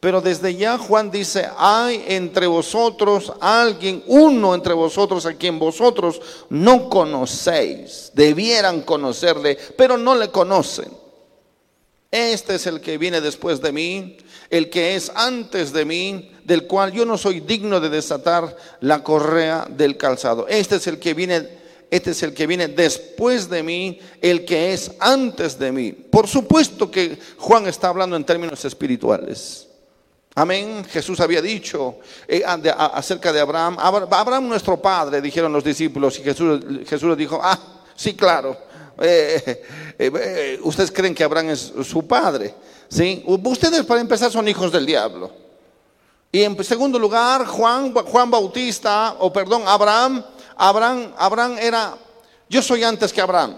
Pero 0.00 0.22
desde 0.22 0.54
ya 0.54 0.78
Juan 0.78 1.10
dice, 1.10 1.46
hay 1.58 2.02
entre 2.08 2.46
vosotros 2.46 3.34
alguien, 3.38 4.02
uno 4.06 4.54
entre 4.54 4.72
vosotros 4.72 5.26
a 5.26 5.34
quien 5.34 5.58
vosotros 5.58 6.20
no 6.48 6.88
conocéis, 6.88 8.10
debieran 8.14 8.80
conocerle, 8.80 9.58
pero 9.76 9.98
no 9.98 10.14
le 10.14 10.30
conocen. 10.30 10.90
Este 12.10 12.54
es 12.54 12.66
el 12.66 12.80
que 12.80 12.96
viene 12.96 13.20
después 13.20 13.60
de 13.60 13.72
mí, 13.72 14.16
el 14.50 14.68
que 14.68 14.96
es 14.96 15.10
antes 15.14 15.72
de 15.72 15.84
mí, 15.84 16.32
del 16.44 16.66
cual 16.66 16.92
yo 16.92 17.06
no 17.06 17.16
soy 17.16 17.40
digno 17.40 17.80
de 17.80 17.88
desatar 17.88 18.56
la 18.80 19.02
correa 19.02 19.66
del 19.70 19.96
calzado. 19.96 20.46
Este 20.48 20.76
es 20.76 20.86
el 20.88 20.98
que 20.98 21.14
viene 21.14 21.60
este 21.90 22.12
es 22.12 22.22
el 22.22 22.32
que 22.32 22.46
viene 22.46 22.68
después 22.68 23.50
de 23.50 23.64
mí, 23.64 23.98
el 24.20 24.44
que 24.44 24.72
es 24.72 24.92
antes 25.00 25.58
de 25.58 25.72
mí. 25.72 25.90
Por 25.90 26.28
supuesto 26.28 26.88
que 26.88 27.18
Juan 27.36 27.66
está 27.66 27.88
hablando 27.88 28.14
en 28.14 28.22
términos 28.22 28.64
espirituales. 28.64 29.66
Amén. 30.36 30.84
Jesús 30.84 31.18
había 31.18 31.42
dicho 31.42 31.98
eh, 32.28 32.44
acerca 32.46 33.32
de 33.32 33.40
Abraham, 33.40 33.76
Abraham 33.80 34.48
nuestro 34.48 34.80
padre, 34.80 35.20
dijeron 35.20 35.52
los 35.52 35.64
discípulos, 35.64 36.18
y 36.20 36.22
Jesús, 36.22 36.60
Jesús 36.86 37.16
dijo, 37.16 37.40
ah, 37.42 37.58
sí, 37.96 38.14
claro. 38.14 38.56
Eh, 40.02 40.08
eh, 40.14 40.60
ustedes 40.62 40.90
creen 40.90 41.14
que 41.14 41.24
Abraham 41.24 41.50
es 41.50 41.72
su 41.84 42.06
padre. 42.06 42.54
¿sí? 42.88 43.22
Ustedes 43.26 43.84
para 43.84 44.00
empezar 44.00 44.30
son 44.30 44.48
hijos 44.48 44.72
del 44.72 44.86
diablo. 44.86 45.30
Y 46.32 46.42
en 46.42 46.62
segundo 46.64 46.98
lugar, 46.98 47.46
Juan, 47.46 47.92
Juan 47.92 48.30
Bautista, 48.30 49.16
o 49.18 49.32
perdón, 49.32 49.62
Abraham, 49.66 50.24
Abraham, 50.56 51.12
Abraham 51.18 51.56
era, 51.58 51.98
yo 52.48 52.62
soy 52.62 52.84
antes 52.84 53.12
que 53.12 53.20
Abraham. 53.20 53.56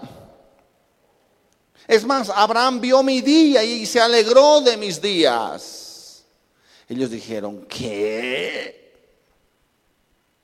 Es 1.87 2.05
más, 2.05 2.29
Abraham 2.29 2.81
vio 2.81 3.03
mi 3.03 3.21
día 3.21 3.63
y 3.63 3.85
se 3.85 3.99
alegró 3.99 4.61
de 4.61 4.77
mis 4.77 5.01
días. 5.01 6.23
Ellos 6.89 7.09
dijeron, 7.09 7.65
¿qué? 7.69 8.83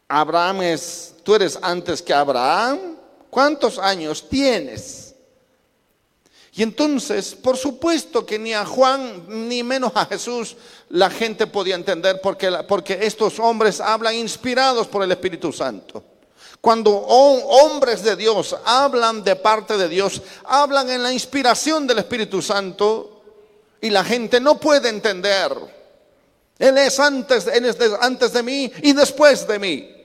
Abraham 0.08 0.62
es, 0.62 1.16
tú 1.24 1.36
eres 1.36 1.58
antes 1.62 2.02
que 2.02 2.14
Abraham. 2.14 2.99
¿Cuántos 3.30 3.78
años 3.78 4.28
tienes? 4.28 5.10
Y 6.54 6.64
entonces, 6.64 7.36
por 7.36 7.56
supuesto 7.56 8.26
que 8.26 8.40
ni 8.40 8.54
a 8.54 8.66
Juan, 8.66 9.48
ni 9.48 9.64
menos 9.64 9.92
a 9.96 10.06
Jesús, 10.06 10.58
la 10.90 11.10
gente 11.10 11.48
podía 11.48 11.76
entender 11.76 12.20
porque, 12.22 12.52
porque 12.68 13.00
estos 13.02 13.40
hombres 13.40 13.80
hablan 13.80 14.16
inspirados 14.16 14.88
por 14.88 15.04
el 15.04 15.12
Espíritu 15.12 15.54
Santo. 15.54 16.04
Cuando 16.60 16.92
hombres 16.92 18.04
de 18.04 18.16
Dios 18.16 18.56
hablan 18.66 19.24
de 19.24 19.36
parte 19.36 19.78
de 19.78 19.88
Dios, 19.88 20.22
hablan 20.44 20.90
en 20.90 21.04
la 21.04 21.14
inspiración 21.14 21.88
del 21.88 22.00
Espíritu 22.00 22.42
Santo 22.42 23.22
y 23.80 23.90
la 23.90 24.04
gente 24.04 24.42
no 24.42 24.60
puede 24.60 24.90
entender. 24.90 25.56
Él 26.58 26.78
es 26.78 27.00
antes, 27.00 27.48
él 27.48 27.66
es 27.66 27.78
antes 28.02 28.34
de 28.34 28.44
mí 28.44 28.72
y 28.82 28.92
después 28.92 29.48
de 29.48 29.60
mí. 29.60 29.99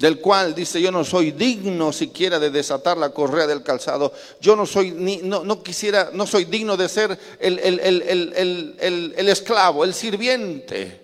Del 0.00 0.18
cual 0.18 0.54
dice 0.54 0.80
yo 0.80 0.90
no 0.90 1.04
soy 1.04 1.32
digno 1.32 1.92
siquiera 1.92 2.38
de 2.38 2.48
desatar 2.48 2.96
la 2.96 3.10
correa 3.10 3.46
del 3.46 3.62
calzado, 3.62 4.14
yo 4.40 4.56
no 4.56 4.64
soy 4.64 4.92
ni, 4.92 5.18
no, 5.18 5.62
quisiera, 5.62 6.08
no 6.14 6.26
soy 6.26 6.46
digno 6.46 6.74
de 6.78 6.88
ser 6.88 7.18
el, 7.38 7.58
el, 7.58 9.28
esclavo, 9.28 9.84
el 9.84 9.92
sirviente. 9.92 10.98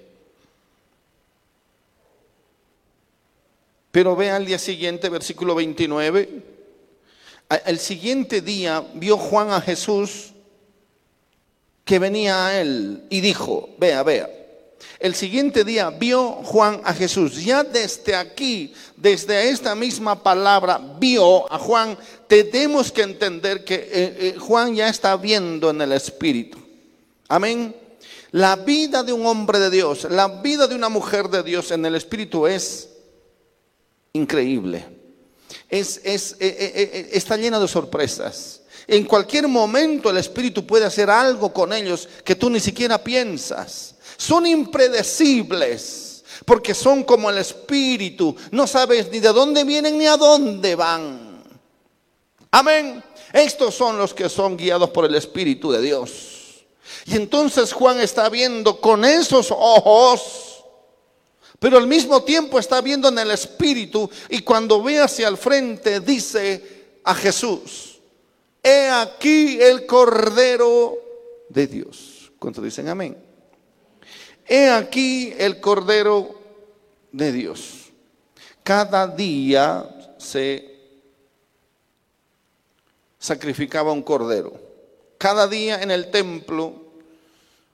Pero 3.91 4.17
ve 4.17 4.31
al 4.31 4.47
día 4.47 4.59
siguiente, 4.59 5.11
versículo 5.11 5.55
29, 5.55 6.43
el 7.67 7.79
siguiente 7.79 8.41
día 8.41 8.83
vio 8.95 9.19
Juan 9.19 9.51
a 9.51 9.61
Jesús 9.61 10.33
que 11.85 11.99
venía 11.99 12.47
a 12.47 12.59
él 12.63 13.05
y 13.11 13.21
dijo, 13.21 13.69
vea, 13.79 14.03
vea. 14.03 14.36
El 14.99 15.15
siguiente 15.15 15.65
día 15.65 15.91
vio 15.91 16.43
Juan 16.45 16.81
a 16.85 16.95
Jesús. 16.95 17.45
Ya 17.45 17.63
desde 17.63 18.15
aquí, 18.15 18.73
desde 18.97 19.51
esta 19.51 19.75
misma 19.75 20.23
palabra, 20.23 20.81
vio 20.99 21.51
a 21.53 21.59
Juan, 21.59 21.99
tenemos 22.27 22.91
que 22.91 23.03
entender 23.03 23.65
que 23.65 23.75
eh, 23.75 23.89
eh, 23.93 24.37
Juan 24.39 24.75
ya 24.75 24.89
está 24.89 25.17
viendo 25.17 25.71
en 25.71 25.83
el 25.83 25.93
Espíritu. 25.93 26.59
Amén. 27.29 27.77
La 28.33 28.57
vida 28.57 29.03
de 29.03 29.13
un 29.13 29.27
hombre 29.27 29.59
de 29.59 29.71
Dios, 29.71 30.05
la 30.11 30.29
vida 30.29 30.67
de 30.67 30.75
una 30.75 30.89
mujer 30.89 31.29
de 31.29 31.43
Dios 31.43 31.71
en 31.71 31.85
el 31.85 31.95
Espíritu 31.95 32.47
es 32.47 32.89
increíble. 34.13 34.85
Es, 35.69 36.01
es, 36.05 36.37
eh, 36.41 37.11
está 37.13 37.37
llena 37.37 37.61
de 37.61 37.69
sorpresas. 37.69 38.63
En 38.87 39.05
cualquier 39.05 39.49
momento 39.49 40.11
el 40.11 40.17
Espíritu 40.17 40.67
puede 40.67 40.85
hacer 40.85 41.11
algo 41.11 41.53
con 41.53 41.73
ellos 41.73 42.09
que 42.25 42.37
tú 42.37 42.49
ni 42.49 42.61
siquiera 42.61 43.03
piensas. 43.03 43.96
Son 44.17 44.47
impredecibles 44.47 46.25
porque 46.45 46.75
son 46.75 47.05
como 47.05 47.31
el 47.31 47.39
Espíritu. 47.39 48.35
No 48.51 48.67
sabes 48.67 49.11
ni 49.11 49.21
de 49.21 49.33
dónde 49.33 49.65
vienen 49.65 49.99
ni 49.99 50.07
a 50.07 50.17
dónde 50.17 50.75
van. 50.75 51.43
Amén. 52.51 53.03
Estos 53.33 53.75
son 53.75 53.99
los 53.99 54.15
que 54.15 54.29
son 54.29 54.57
guiados 54.57 54.91
por 54.91 55.05
el 55.05 55.15
Espíritu 55.15 55.71
de 55.73 55.83
Dios. 55.83 56.65
Y 57.07 57.17
entonces 57.17 57.73
Juan 57.73 58.01
está 58.01 58.29
viendo 58.29 58.81
con 58.81 59.05
esos 59.05 59.51
ojos, 59.51 60.65
pero 61.59 61.79
al 61.79 61.87
mismo 61.87 62.23
tiempo 62.23 62.59
está 62.59 62.81
viendo 62.81 63.09
en 63.09 63.19
el 63.19 63.31
Espíritu 63.31 64.09
y 64.29 64.41
cuando 64.41 64.83
ve 64.83 65.01
hacia 65.01 65.29
el 65.29 65.37
frente 65.37 66.01
dice 66.01 66.99
a 67.05 67.15
Jesús, 67.15 68.01
He 68.63 68.89
aquí 68.89 69.61
el 69.61 69.87
Cordero 69.87 70.99
de 71.49 71.67
Dios. 71.69 72.33
¿Cuántos 72.39 72.65
dicen 72.65 72.89
amén? 72.89 73.26
He 74.49 74.71
aquí 74.71 75.35
el 75.39 75.61
Cordero 75.61 76.41
de 77.13 77.33
Dios. 77.33 77.91
Cada 78.63 79.07
día 79.07 80.15
se 80.19 80.77
sacrificaba 83.19 83.93
un 83.93 84.03
cordero. 84.03 84.53
Cada 85.19 85.49
día 85.49 85.83
en 85.83 85.91
el 85.91 86.11
templo 86.11 86.75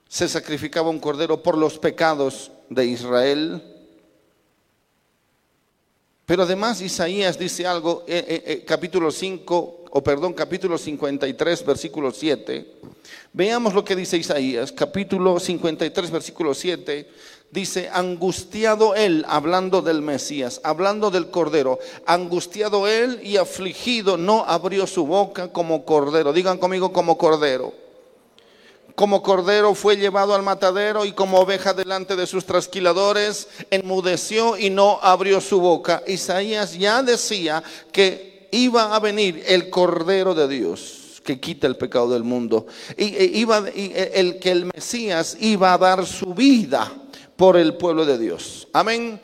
se 0.07 0.27
sacrificaba 0.27 0.89
un 0.89 0.99
cordero 0.99 1.41
por 1.41 1.57
los 1.57 1.77
pecados 1.77 2.51
de 2.69 2.85
Israel. 2.85 3.63
Pero 6.25 6.43
además 6.43 6.81
Isaías 6.81 7.37
dice 7.37 7.67
algo, 7.67 8.03
eh, 8.07 8.23
eh, 8.27 8.43
eh, 8.45 8.65
capítulo 8.65 9.11
5, 9.11 9.82
o 9.95 10.01
perdón, 10.01 10.33
capítulo 10.33 10.79
53, 10.79 11.63
versículo 11.65 12.11
7. 12.11 12.65
Veamos 13.31 13.75
lo 13.75 13.85
que 13.85 13.95
dice 13.95 14.17
Isaías, 14.17 14.71
capítulo 14.71 15.39
53, 15.39 16.09
versículo 16.09 16.55
7. 16.55 17.07
Dice, 17.51 17.91
angustiado 17.93 18.95
él, 18.95 19.23
hablando 19.27 19.83
del 19.83 20.01
Mesías, 20.01 20.61
hablando 20.63 21.11
del 21.11 21.29
Cordero, 21.29 21.77
angustiado 22.07 22.87
él 22.87 23.19
y 23.21 23.37
afligido, 23.37 24.17
no 24.17 24.43
abrió 24.47 24.87
su 24.87 25.05
boca 25.05 25.49
como 25.49 25.85
Cordero. 25.85 26.33
Digan 26.33 26.57
conmigo 26.57 26.91
como 26.91 27.15
Cordero 27.15 27.83
como 28.95 29.23
cordero 29.23 29.73
fue 29.73 29.97
llevado 29.97 30.35
al 30.35 30.43
matadero 30.43 31.03
y 31.03 31.13
como 31.13 31.39
oveja 31.39 31.73
delante 31.73 32.15
de 32.15 32.27
sus 32.27 32.45
trasquiladores, 32.45 33.47
enmudeció 33.71 34.55
y 34.55 34.69
no 34.69 34.99
abrió 35.01 35.41
su 35.41 35.59
boca. 35.59 36.03
Isaías 36.05 36.77
ya 36.77 37.01
decía 37.01 37.63
que 37.91 38.32
iba 38.53 38.95
a 38.95 38.99
venir 38.99 39.43
el 39.47 39.69
Cordero 39.69 40.35
de 40.35 40.47
Dios 40.47 41.21
que 41.23 41.39
quita 41.39 41.67
el 41.67 41.77
pecado 41.77 42.11
del 42.11 42.23
mundo. 42.23 42.67
Y, 42.97 43.15
e, 43.15 43.31
iba, 43.35 43.63
e, 43.73 44.11
el 44.13 44.39
que 44.39 44.51
el 44.51 44.65
Mesías 44.65 45.37
iba 45.39 45.73
a 45.73 45.77
dar 45.77 46.05
su 46.05 46.33
vida 46.33 46.91
por 47.35 47.57
el 47.57 47.75
pueblo 47.75 48.05
de 48.05 48.17
Dios. 48.17 48.67
Amén. 48.73 49.19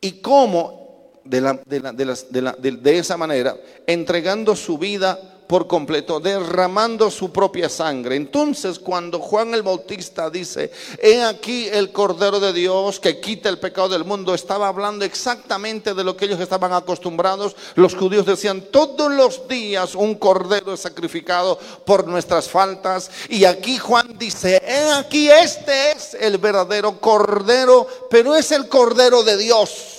Y 0.00 0.12
cómo 0.20 1.12
de, 1.24 1.40
la, 1.40 1.54
de, 1.54 2.72
de 2.72 2.98
esa 2.98 3.16
manera, 3.16 3.56
entregando 3.86 4.56
su 4.56 4.76
vida 4.76 5.31
por 5.52 5.66
completo, 5.66 6.18
derramando 6.18 7.10
su 7.10 7.30
propia 7.30 7.68
sangre. 7.68 8.16
Entonces, 8.16 8.78
cuando 8.78 9.18
Juan 9.18 9.52
el 9.52 9.60
Bautista 9.60 10.30
dice, 10.30 10.72
he 10.98 11.22
aquí 11.22 11.68
el 11.70 11.92
Cordero 11.92 12.40
de 12.40 12.54
Dios 12.54 12.98
que 12.98 13.20
quita 13.20 13.50
el 13.50 13.58
pecado 13.58 13.90
del 13.90 14.06
mundo, 14.06 14.32
estaba 14.32 14.66
hablando 14.66 15.04
exactamente 15.04 15.92
de 15.92 16.04
lo 16.04 16.16
que 16.16 16.24
ellos 16.24 16.40
estaban 16.40 16.72
acostumbrados. 16.72 17.54
Los 17.74 17.94
judíos 17.94 18.24
decían, 18.24 18.62
todos 18.72 19.12
los 19.12 19.46
días 19.46 19.94
un 19.94 20.14
Cordero 20.14 20.72
es 20.72 20.80
sacrificado 20.80 21.58
por 21.84 22.08
nuestras 22.08 22.48
faltas. 22.48 23.10
Y 23.28 23.44
aquí 23.44 23.76
Juan 23.76 24.16
dice, 24.16 24.58
he 24.66 24.90
aquí 24.92 25.28
este 25.28 25.90
es 25.90 26.14
el 26.14 26.38
verdadero 26.38 26.98
Cordero, 26.98 27.86
pero 28.08 28.34
es 28.34 28.52
el 28.52 28.70
Cordero 28.70 29.22
de 29.22 29.36
Dios. 29.36 29.98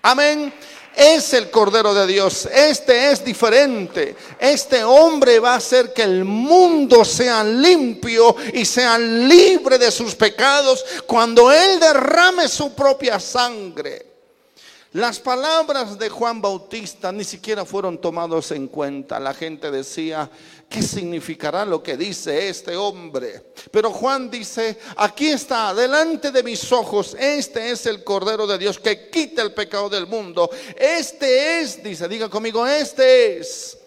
Amén 0.00 0.50
es 0.96 1.34
el 1.34 1.50
Cordero 1.50 1.92
de 1.92 2.06
Dios. 2.06 2.48
Este 2.50 3.12
es 3.12 3.22
diferente. 3.22 4.16
Este 4.38 4.82
hombre 4.82 5.38
va 5.38 5.52
a 5.52 5.56
hacer 5.56 5.92
que 5.92 6.02
el 6.02 6.24
mundo 6.24 7.04
sea 7.04 7.44
limpio 7.44 8.34
y 8.54 8.64
sea 8.64 8.98
libre 8.98 9.78
de 9.78 9.90
sus 9.90 10.14
pecados 10.14 10.84
cuando 11.06 11.52
Él 11.52 11.78
derrame 11.78 12.48
su 12.48 12.74
propia 12.74 13.20
sangre. 13.20 14.16
Las 14.96 15.20
palabras 15.20 15.98
de 15.98 16.08
Juan 16.08 16.40
Bautista 16.40 17.12
ni 17.12 17.22
siquiera 17.22 17.66
fueron 17.66 18.00
tomadas 18.00 18.50
en 18.52 18.66
cuenta. 18.66 19.20
La 19.20 19.34
gente 19.34 19.70
decía, 19.70 20.30
¿Qué 20.68 20.82
significará 20.82 21.64
lo 21.64 21.82
que 21.82 21.96
dice 21.96 22.48
este 22.48 22.76
hombre? 22.76 23.52
Pero 23.70 23.92
Juan 23.92 24.30
dice, 24.30 24.76
aquí 24.96 25.28
está, 25.28 25.72
delante 25.72 26.30
de 26.32 26.42
mis 26.42 26.70
ojos, 26.72 27.16
este 27.18 27.70
es 27.70 27.86
el 27.86 28.02
Cordero 28.02 28.46
de 28.46 28.58
Dios 28.58 28.78
que 28.78 29.08
quita 29.08 29.42
el 29.42 29.54
pecado 29.54 29.88
del 29.88 30.06
mundo. 30.06 30.50
Este 30.76 31.60
es, 31.60 31.82
dice, 31.82 32.08
diga 32.08 32.28
conmigo, 32.28 32.66
este 32.66 33.38
es. 33.38 33.78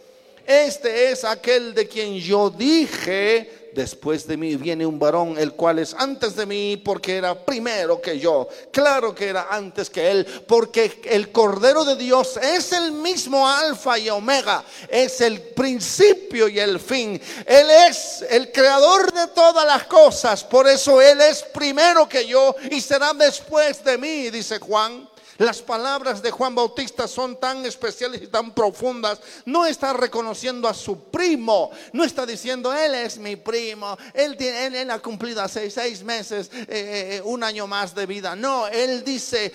Este 0.45 1.11
es 1.11 1.25
aquel 1.25 1.75
de 1.75 1.87
quien 1.87 2.17
yo 2.17 2.49
dije, 2.49 3.58
después 3.73 4.25
de 4.27 4.38
mí 4.38 4.55
viene 4.55 4.86
un 4.86 4.99
varón, 4.99 5.38
el 5.38 5.53
cual 5.53 5.79
es 5.79 5.93
antes 5.93 6.36
de 6.36 6.45
mí, 6.45 6.77
porque 6.77 7.17
era 7.17 7.34
primero 7.45 8.01
que 8.01 8.19
yo. 8.19 8.47
Claro 8.71 9.13
que 9.13 9.27
era 9.27 9.47
antes 9.49 9.89
que 9.89 10.10
él, 10.10 10.25
porque 10.47 11.01
el 11.05 11.32
Cordero 11.32 11.84
de 11.86 11.95
Dios 11.95 12.38
es 12.38 12.71
el 12.71 12.91
mismo 12.91 13.47
alfa 13.47 13.97
y 13.97 14.10
omega, 14.10 14.63
es 14.88 15.21
el 15.21 15.41
principio 15.41 16.47
y 16.47 16.60
el 16.60 16.79
fin. 16.79 17.21
Él 17.45 17.67
es 17.89 18.23
el 18.29 18.51
creador 18.51 19.12
de 19.12 19.27
todas 19.27 19.65
las 19.65 19.86
cosas, 19.86 20.43
por 20.43 20.67
eso 20.67 21.01
él 21.01 21.19
es 21.21 21.43
primero 21.43 22.08
que 22.08 22.25
yo 22.27 22.55
y 22.69 22.82
será 22.82 23.13
después 23.13 23.84
de 23.84 23.97
mí, 23.97 24.29
dice 24.29 24.60
Juan. 24.60 25.08
Las 25.39 25.62
palabras 25.62 26.21
de 26.21 26.32
Juan 26.32 26.54
Bautista 26.54 27.08
son 27.08 27.39
tan 27.39 27.65
especiales 27.65 28.21
y 28.21 28.28
tan 28.28 28.52
profundas. 28.54 29.21
No 29.45 29.65
está 29.65 29.93
reconociendo 29.93 30.67
a 30.67 30.73
su 30.73 31.06
primo, 31.06 31.71
no 31.93 32.04
está 32.04 32.25
diciendo, 32.25 32.73
él 32.73 32.93
es 32.93 33.17
mi 33.17 33.38
primo, 33.38 33.97
él, 34.13 34.36
tiene, 34.36 34.82
ha 34.91 34.99
cumplido 34.99 35.41
seis 35.47 36.04
meses, 36.04 36.52
eh, 36.54 36.67
eh, 36.67 37.21
un 37.23 37.41
año 37.41 37.67
más 37.67 37.95
de 37.95 38.06
vida. 38.06 38.36
No, 38.36 38.67
él 38.67 39.02
dice, 39.06 39.54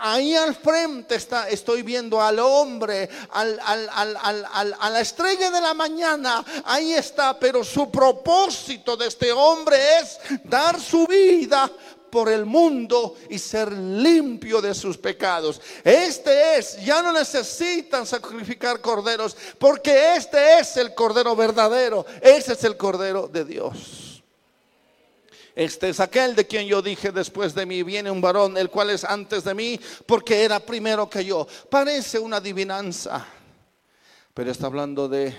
ahí 0.00 0.34
al 0.34 0.56
frente 0.56 1.14
está, 1.14 1.48
estoy 1.48 1.82
viendo 1.82 2.20
al 2.20 2.40
hombre, 2.40 3.08
al, 3.30 3.60
a 3.60 4.90
la 4.90 5.00
estrella 5.00 5.52
de 5.52 5.60
la 5.60 5.74
mañana, 5.74 6.44
ahí 6.64 6.92
está, 6.92 7.38
pero 7.38 7.62
su 7.62 7.88
propósito 7.88 8.96
de 8.96 9.06
este 9.06 9.30
hombre 9.30 9.78
es 10.00 10.18
dar 10.42 10.80
su 10.80 11.06
vida 11.06 11.70
por 12.10 12.28
el 12.28 12.46
mundo 12.46 13.16
y 13.28 13.38
ser 13.38 13.72
limpio 13.72 14.60
de 14.60 14.74
sus 14.74 14.96
pecados. 14.96 15.60
Este 15.84 16.58
es, 16.58 16.84
ya 16.84 17.02
no 17.02 17.12
necesitan 17.12 18.06
sacrificar 18.06 18.80
corderos, 18.80 19.36
porque 19.58 20.16
este 20.16 20.58
es 20.58 20.76
el 20.76 20.94
cordero 20.94 21.34
verdadero, 21.36 22.04
ese 22.20 22.52
es 22.52 22.64
el 22.64 22.76
cordero 22.76 23.28
de 23.28 23.44
Dios. 23.44 24.08
Este 25.58 25.88
es 25.88 25.98
aquel 25.98 26.36
de 26.36 26.46
quien 26.46 26.68
yo 26.68 26.80
dije 26.80 27.10
después 27.10 27.52
de 27.52 27.66
mí 27.66 27.82
viene 27.82 28.12
un 28.12 28.20
varón, 28.20 28.56
el 28.56 28.70
cual 28.70 28.90
es 28.90 29.02
antes 29.02 29.42
de 29.42 29.54
mí, 29.54 29.80
porque 30.06 30.44
era 30.44 30.60
primero 30.60 31.10
que 31.10 31.24
yo. 31.24 31.48
Parece 31.68 32.20
una 32.20 32.36
adivinanza, 32.36 33.26
pero 34.32 34.52
está 34.52 34.66
hablando 34.66 35.08
de, 35.08 35.34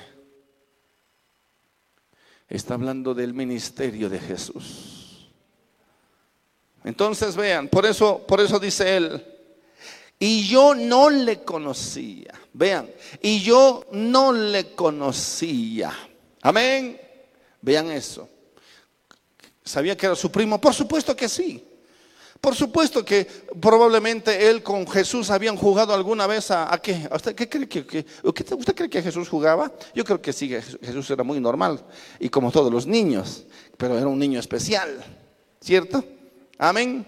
está 2.50 2.74
hablando 2.74 3.14
del 3.14 3.34
ministerio 3.34 4.10
de 4.10 4.20
Jesús. 4.20 4.99
Entonces 6.84 7.36
vean, 7.36 7.68
por 7.68 7.86
eso, 7.86 8.26
por 8.26 8.40
eso 8.40 8.60
dice 8.60 8.98
él, 8.98 9.26
y 10.20 10.48
yo 10.48 10.76
no 10.76 11.10
le 11.10 11.44
conocía. 11.44 12.34
Vean, 12.54 12.90
y 13.22 13.42
yo 13.42 13.86
no 13.92 14.34
le 14.34 14.74
conocía. 14.76 15.92
Amén. 16.42 17.00
Vean 17.62 17.92
eso. 17.92 18.28
¿Sabía 19.64 19.96
que 19.96 20.08
era 20.08 20.16
su 20.16 20.32
primo? 20.32 20.60
Por 20.60 20.74
supuesto 20.74 21.16
que 21.16 21.30
sí. 21.30 21.66
Por 22.42 22.56
supuesto 22.56 23.04
que 23.04 23.26
probablemente 23.60 24.50
él 24.50 24.64
con 24.64 24.88
Jesús 24.88 25.30
habían 25.30 25.58
jugado 25.58 25.94
alguna 25.94 26.26
vez 26.26 26.52
a, 26.52 26.78
qué? 26.82 27.08
¿Usted, 27.14 27.36
qué 27.36 27.50
cree 27.50 27.68
que, 27.68 28.06
¿Usted 28.24 28.76
cree 28.76 28.90
que 28.90 29.02
Jesús 29.02 29.28
jugaba? 29.28 29.72
Yo 29.94 30.06
creo 30.06 30.22
que 30.22 30.32
sí, 30.32 30.48
Jesús 30.48 31.10
era 31.12 31.24
muy 31.24 31.42
normal 31.42 31.84
y 32.18 32.30
como 32.30 32.50
todos 32.50 32.72
los 32.72 32.88
niños, 32.88 33.44
pero 33.78 33.98
era 33.98 34.08
un 34.08 34.18
niño 34.18 34.40
especial, 34.40 35.04
¿cierto? 35.60 36.02
Amén. 36.62 37.08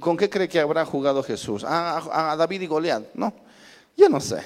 ¿Con 0.00 0.16
qué 0.16 0.30
cree 0.30 0.48
que 0.48 0.58
habrá 0.58 0.86
jugado 0.86 1.22
Jesús? 1.22 1.62
¿A, 1.68 2.34
David 2.38 2.62
y 2.62 2.66
Goliat? 2.66 3.02
No, 3.12 3.30
yo 3.94 4.08
no 4.08 4.20
sé. 4.20 4.42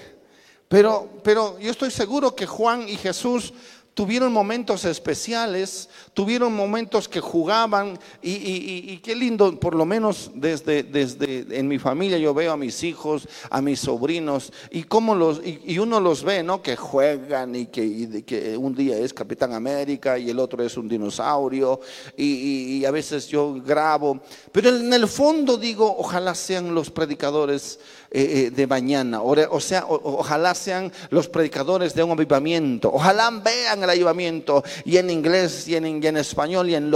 Pero, 0.67 1.09
pero 1.23 1.57
yo 1.61 1.71
estoy 1.71 1.93
seguro 1.93 2.35
que 2.35 2.47
Juan 2.47 2.89
y 2.89 2.97
Jesús 2.97 3.55
tuvieron 3.95 4.33
momentos 4.33 4.85
especiales, 4.85 5.89
tuvieron 6.15 6.55
momentos 6.55 7.09
que 7.09 7.21
jugaban 7.21 7.99
y, 8.23 8.99
qué 8.99 9.15
lindo, 9.15 9.59
por 9.59 9.75
lo 9.75 9.85
menos 9.85 10.31
desde, 10.35 10.83
desde 10.83 11.59
en 11.59 11.69
mi 11.69 11.79
familia 11.79 12.19
yo 12.19 12.33
veo 12.33 12.53
a 12.53 12.57
mis 12.57 12.83
hijos, 12.83 13.29
a 13.51 13.61
mis 13.61 13.81
sobrinos 13.81 14.53
y 14.71 14.85
cómo 14.85 15.15
los, 15.15 15.41
y, 15.45 15.79
uno 15.79 16.01
los 16.01 16.23
ve, 16.23 16.43
¿no? 16.43 16.63
Que 16.63 16.77
juegan 16.77 17.55
y 17.55 17.67
que, 17.67 18.23
que, 18.25 18.57
un 18.57 18.75
día 18.75 18.97
es 18.99 19.13
Capitán 19.13 19.53
América 19.53 20.19
y 20.19 20.31
el 20.31 20.39
otro 20.39 20.63
es 20.63 20.77
un 20.77 20.89
dinosaurio 20.89 21.81
y, 22.17 22.85
a 22.85 22.91
veces 22.91 23.29
yo 23.29 23.55
grabo, 23.55 24.21
pero 24.53 24.75
en 24.75 24.93
el 24.93 25.07
fondo 25.07 25.57
digo, 25.57 25.97
ojalá 25.99 26.35
sean 26.35 26.75
los 26.75 26.91
predicadores 26.91 27.79
eh, 28.11 28.47
eh, 28.47 28.51
de 28.51 28.67
mañana, 28.67 29.23
o, 29.23 29.61
sea, 29.61 29.85
ojalá 29.87 30.55
sean 30.55 30.93
los 31.11 31.29
predicadores 31.29 31.95
de 31.95 32.03
un 32.03 32.13
avivamiento, 32.13 32.91
ojalá 32.93 33.31
vean 33.31 33.80
el 33.83 33.91
avivamiento 33.91 34.63
y 34.85 34.97
en 34.97 35.11
inglés 35.11 35.69
y 35.69 35.77
en, 35.77 36.17
español 36.17 36.71
y 36.71 36.75
en, 36.75 36.93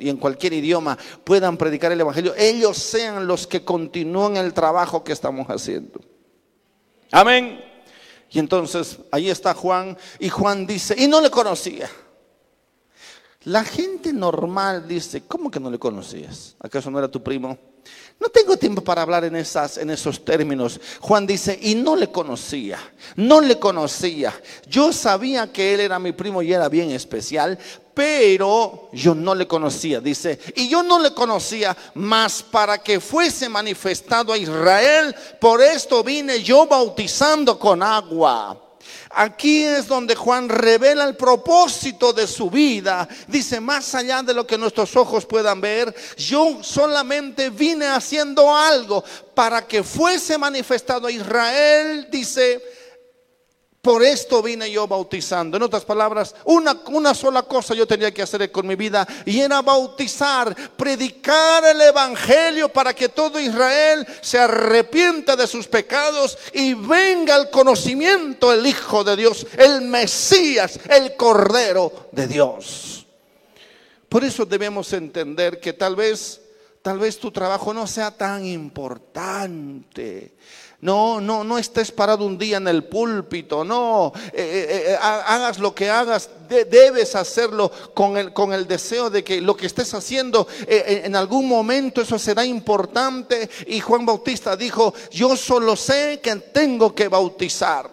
y 0.00 0.08
en, 0.08 0.16
cualquier 0.16 0.52
idioma 0.52 0.96
puedan 1.24 1.56
predicar 1.56 1.92
el 1.92 2.00
Evangelio, 2.00 2.34
ellos 2.36 2.76
sean 2.78 3.26
los 3.26 3.46
que 3.46 3.64
continúen 3.64 4.36
el 4.36 4.52
trabajo 4.52 5.04
que 5.04 5.12
estamos 5.12 5.46
haciendo. 5.48 6.00
Amén. 7.10 7.64
Y 8.30 8.38
entonces 8.38 8.98
ahí 9.10 9.30
está 9.30 9.54
Juan 9.54 9.96
y 10.18 10.28
Juan 10.28 10.66
dice, 10.66 10.94
y 10.98 11.06
no 11.06 11.20
le 11.20 11.30
conocía. 11.30 11.88
La 13.44 13.64
gente 13.64 14.12
normal 14.12 14.86
dice, 14.86 15.22
¿cómo 15.26 15.50
que 15.50 15.60
no 15.60 15.70
le 15.70 15.78
conocías? 15.78 16.56
¿Acaso 16.60 16.90
no 16.90 16.98
era 16.98 17.08
tu 17.08 17.22
primo? 17.22 17.56
No 18.20 18.28
tengo 18.30 18.56
tiempo 18.56 18.82
para 18.82 19.02
hablar 19.02 19.24
en, 19.24 19.36
esas, 19.36 19.78
en 19.78 19.90
esos 19.90 20.24
términos. 20.24 20.80
Juan 21.00 21.24
dice, 21.24 21.56
y 21.62 21.76
no 21.76 21.94
le 21.94 22.10
conocía, 22.10 22.78
no 23.14 23.40
le 23.40 23.60
conocía. 23.60 24.34
Yo 24.66 24.92
sabía 24.92 25.52
que 25.52 25.74
él 25.74 25.80
era 25.80 26.00
mi 26.00 26.10
primo 26.10 26.42
y 26.42 26.52
era 26.52 26.68
bien 26.68 26.90
especial, 26.90 27.56
pero 27.94 28.88
yo 28.92 29.14
no 29.14 29.36
le 29.36 29.46
conocía. 29.46 30.00
Dice, 30.00 30.40
y 30.56 30.68
yo 30.68 30.82
no 30.82 30.98
le 30.98 31.14
conocía 31.14 31.76
más 31.94 32.42
para 32.42 32.78
que 32.78 32.98
fuese 32.98 33.48
manifestado 33.48 34.32
a 34.32 34.38
Israel. 34.38 35.14
Por 35.40 35.62
esto 35.62 36.02
vine 36.02 36.42
yo 36.42 36.66
bautizando 36.66 37.56
con 37.56 37.84
agua. 37.84 38.67
Aquí 39.10 39.64
es 39.64 39.86
donde 39.86 40.14
Juan 40.14 40.48
revela 40.48 41.04
el 41.04 41.16
propósito 41.16 42.12
de 42.12 42.26
su 42.26 42.50
vida. 42.50 43.08
Dice, 43.26 43.60
más 43.60 43.94
allá 43.94 44.22
de 44.22 44.34
lo 44.34 44.46
que 44.46 44.58
nuestros 44.58 44.94
ojos 44.96 45.24
puedan 45.24 45.60
ver, 45.60 45.94
yo 46.16 46.58
solamente 46.62 47.50
vine 47.50 47.86
haciendo 47.86 48.54
algo 48.54 49.02
para 49.34 49.66
que 49.66 49.82
fuese 49.82 50.36
manifestado 50.36 51.06
a 51.06 51.12
Israel, 51.12 52.08
dice, 52.10 52.60
por 53.88 54.02
esto 54.02 54.42
vine 54.42 54.70
yo 54.70 54.86
bautizando. 54.86 55.56
En 55.56 55.62
otras 55.62 55.82
palabras, 55.82 56.34
una, 56.44 56.78
una, 56.88 57.14
sola 57.14 57.44
cosa 57.44 57.72
yo 57.72 57.86
tenía 57.86 58.12
que 58.12 58.20
hacer 58.20 58.52
con 58.52 58.66
mi 58.66 58.74
vida 58.74 59.08
y 59.24 59.40
era 59.40 59.62
bautizar, 59.62 60.54
predicar 60.76 61.64
el 61.64 61.80
Evangelio 61.80 62.68
para 62.68 62.94
que 62.94 63.08
todo 63.08 63.40
Israel 63.40 64.06
se 64.20 64.38
arrepienta 64.38 65.36
de 65.36 65.46
sus 65.46 65.66
pecados 65.66 66.36
y 66.52 66.74
venga 66.74 67.34
al 67.34 67.48
conocimiento 67.48 68.52
el 68.52 68.66
Hijo 68.66 69.04
de 69.04 69.16
Dios, 69.16 69.46
el 69.56 69.80
Mesías, 69.80 70.78
el 70.90 71.16
Cordero 71.16 72.10
de 72.12 72.26
Dios. 72.26 73.06
Por 74.06 74.22
eso 74.22 74.44
debemos 74.44 74.92
entender 74.92 75.60
que 75.60 75.72
tal 75.72 75.96
vez, 75.96 76.42
tal 76.82 76.98
vez 76.98 77.18
tu 77.18 77.30
trabajo 77.30 77.72
no 77.72 77.86
sea 77.86 78.10
tan 78.10 78.44
importante. 78.44 80.34
No, 80.80 81.20
no, 81.20 81.42
no 81.42 81.58
estés 81.58 81.90
parado 81.90 82.24
un 82.24 82.38
día 82.38 82.58
en 82.58 82.68
el 82.68 82.84
púlpito, 82.84 83.64
no, 83.64 84.12
eh, 84.32 84.32
eh, 84.32 84.84
eh, 84.92 84.96
hagas 85.00 85.58
lo 85.58 85.74
que 85.74 85.90
hagas, 85.90 86.30
debes 86.48 87.16
hacerlo 87.16 87.72
con 87.94 88.16
el, 88.16 88.32
con 88.32 88.52
el 88.52 88.68
deseo 88.68 89.10
de 89.10 89.24
que 89.24 89.40
lo 89.40 89.56
que 89.56 89.66
estés 89.66 89.92
haciendo 89.92 90.46
en 90.68 91.16
algún 91.16 91.48
momento 91.48 92.00
eso 92.00 92.16
será 92.16 92.44
importante. 92.44 93.50
Y 93.66 93.80
Juan 93.80 94.06
Bautista 94.06 94.56
dijo, 94.56 94.94
yo 95.10 95.36
solo 95.36 95.74
sé 95.74 96.20
que 96.22 96.36
tengo 96.36 96.94
que 96.94 97.08
bautizar, 97.08 97.90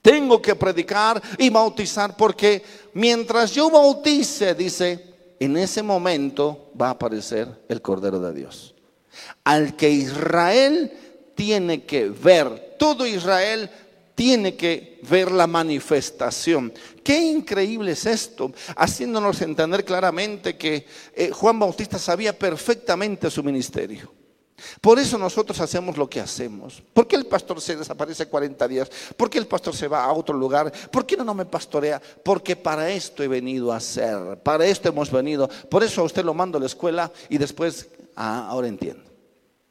tengo 0.00 0.40
que 0.40 0.54
predicar 0.54 1.20
y 1.36 1.50
bautizar, 1.50 2.16
porque 2.16 2.62
mientras 2.94 3.50
yo 3.50 3.70
bautice, 3.70 4.54
dice, 4.54 5.34
en 5.40 5.56
ese 5.56 5.82
momento 5.82 6.70
va 6.80 6.88
a 6.88 6.90
aparecer 6.90 7.48
el 7.68 7.82
Cordero 7.82 8.20
de 8.20 8.32
Dios. 8.32 8.72
Al 9.42 9.74
que 9.74 9.90
Israel 9.90 10.92
tiene 11.36 11.84
que 11.84 12.08
ver, 12.08 12.74
todo 12.76 13.06
Israel 13.06 13.70
tiene 14.16 14.56
que 14.56 14.98
ver 15.08 15.30
la 15.30 15.46
manifestación. 15.46 16.72
Qué 17.04 17.20
increíble 17.20 17.92
es 17.92 18.06
esto, 18.06 18.52
haciéndonos 18.74 19.40
entender 19.42 19.84
claramente 19.84 20.56
que 20.56 20.86
eh, 21.14 21.30
Juan 21.30 21.58
Bautista 21.60 21.98
sabía 21.98 22.36
perfectamente 22.36 23.30
su 23.30 23.44
ministerio. 23.44 24.12
Por 24.80 24.98
eso 24.98 25.18
nosotros 25.18 25.60
hacemos 25.60 25.98
lo 25.98 26.08
que 26.08 26.18
hacemos. 26.18 26.82
¿Por 26.94 27.06
qué 27.06 27.16
el 27.16 27.26
pastor 27.26 27.60
se 27.60 27.76
desaparece 27.76 28.26
40 28.26 28.66
días? 28.66 28.90
¿Por 29.14 29.28
qué 29.28 29.36
el 29.36 29.46
pastor 29.46 29.76
se 29.76 29.86
va 29.86 30.02
a 30.02 30.12
otro 30.12 30.34
lugar? 30.34 30.72
¿Por 30.90 31.04
qué 31.04 31.14
no, 31.14 31.24
no 31.24 31.34
me 31.34 31.44
pastorea? 31.44 32.00
Porque 32.24 32.56
para 32.56 32.90
esto 32.90 33.22
he 33.22 33.28
venido 33.28 33.70
a 33.70 33.76
hacer. 33.76 34.40
Para 34.42 34.64
esto 34.64 34.88
hemos 34.88 35.10
venido. 35.10 35.46
Por 35.68 35.84
eso 35.84 36.00
a 36.00 36.04
usted 36.04 36.24
lo 36.24 36.32
mando 36.32 36.56
a 36.56 36.60
la 36.60 36.66
escuela 36.66 37.12
y 37.28 37.36
después, 37.36 37.88
ah, 38.16 38.46
ahora 38.48 38.66
entiendo. 38.66 39.15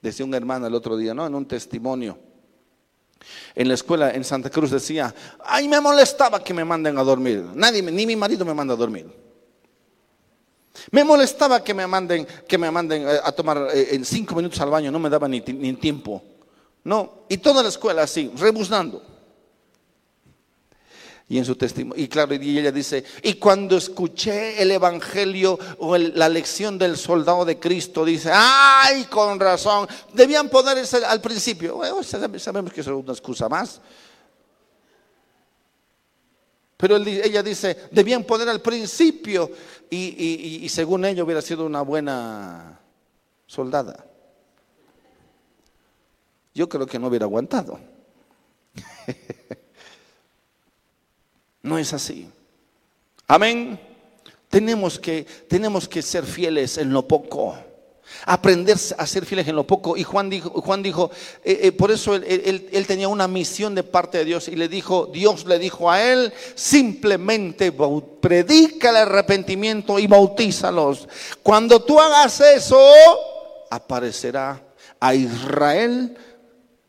Decía 0.06 0.24
un 0.24 0.36
hermano 0.36 0.68
el 0.68 0.76
otro 0.76 0.96
día, 0.96 1.16
¿no? 1.16 1.26
En 1.26 1.34
un 1.34 1.48
testimonio. 1.48 2.16
En 3.56 3.68
la 3.68 3.74
escuela 3.74 4.12
en 4.12 4.24
Santa 4.24 4.52
Cruz 4.52 4.70
decía, 4.70 5.12
ay, 5.44 5.68
me 5.68 5.82
molestaba 5.82 6.44
que 6.44 6.54
me 6.54 6.64
manden 6.64 6.96
a 7.00 7.04
dormir. 7.04 7.44
Nadie, 7.56 7.82
ni 7.82 8.06
mi 8.06 8.16
marido 8.16 8.46
me 8.46 8.54
manda 8.54 8.76
a 8.76 8.78
dormir. 8.78 9.12
Me 10.92 11.04
molestaba 11.04 11.64
que 11.64 11.74
me 11.74 11.88
manden, 11.88 12.28
que 12.48 12.56
me 12.56 12.70
manden 12.70 13.02
eh, 13.08 13.18
a 13.24 13.32
tomar 13.32 13.70
eh, 13.74 13.96
en 13.96 14.06
cinco 14.06 14.36
minutos 14.36 14.62
al 14.62 14.70
baño, 14.70 14.92
no 14.92 15.00
me 15.00 15.10
daba 15.10 15.28
ni, 15.28 15.40
ni 15.42 15.74
tiempo. 15.74 16.22
No, 16.84 17.24
y 17.28 17.38
toda 17.38 17.64
la 17.64 17.70
escuela 17.70 18.04
así, 18.04 18.32
rebuznando. 18.38 19.02
Y 21.28 21.40
en 21.40 21.46
su 21.46 21.56
testimonio, 21.56 22.04
y 22.04 22.08
claro, 22.08 22.36
y 22.36 22.60
ella 22.60 22.72
dice, 22.72 23.04
y 23.24 23.34
cuando 23.36 23.78
escuché 23.78 24.62
el 24.62 24.70
evangelio 24.70 25.58
o 25.80 25.98
la 25.98 26.30
lección 26.30 26.78
del 26.78 26.98
soldado 26.98 27.44
de 27.46 27.58
Cristo, 27.58 28.06
dice, 28.06 28.30
ay, 28.32 29.06
con 29.06 29.40
razón, 29.40 29.88
debían 30.14 30.50
poner 30.50 30.86
al 31.08 31.22
principio. 31.22 31.82
Sabemos 32.04 32.72
que 32.72 32.82
es 32.82 32.88
una 32.88 33.12
excusa 33.12 33.50
más. 33.50 33.82
Pero 36.78 36.98
ella 36.98 37.42
dice, 37.42 37.88
debían 37.90 38.24
poner 38.24 38.48
al 38.48 38.62
principio 38.62 39.50
y, 39.90 40.68
según 40.70 41.06
ella 41.06 41.24
hubiera 41.24 41.42
sido 41.42 41.66
una 41.66 41.82
buena 41.82 42.80
soldada. 43.48 44.06
Yo 46.54 46.70
creo 46.70 46.86
que 46.86 47.00
no 47.00 47.08
hubiera 47.08 47.26
aguantado. 47.26 47.80
no 51.66 51.78
es 51.78 51.94
así. 51.94 52.30
Amén. 53.28 53.80
Tenemos 54.50 55.00
que, 55.00 55.26
tenemos 55.50 55.88
que 55.88 56.02
ser 56.02 56.26
fieles 56.26 56.78
en 56.78 56.94
lo 56.94 57.08
poco 57.08 57.56
aprender 58.26 58.78
a 58.98 59.08
ser 59.08 59.26
fieles 59.26 59.48
en 59.48 59.56
lo 59.56 59.66
poco. 59.66 59.98
Y 59.98 60.04
Juan 60.04 60.30
dijo, 60.30 60.50
Juan 60.62 60.84
dijo 60.84 61.12
eh, 61.44 61.60
eh, 61.64 61.72
por 61.72 61.92
eso 61.92 62.16
él, 62.16 62.86
tenía 62.88 63.08
una 63.08 63.28
misión 63.28 63.76
de 63.76 63.84
parte 63.84 64.20
de 64.20 64.26
Dios 64.26 64.48
y 64.48 64.56
le 64.56 64.68
dijo, 64.68 65.08
Dios 65.08 65.46
le 65.46 65.60
dijo 65.60 65.90
a 65.90 66.02
él, 66.02 66.34
simplemente 66.54 67.74
predica 68.22 68.90
el 68.90 68.98
arrepentimiento 68.98 70.00
y 70.00 70.08
bautízalos. 70.08 71.08
Cuando 71.44 71.84
tú 71.84 72.00
hagas 72.00 72.40
eso, 72.42 72.80
aparecerá 73.70 74.62
a 75.00 75.16
Israel 75.16 76.18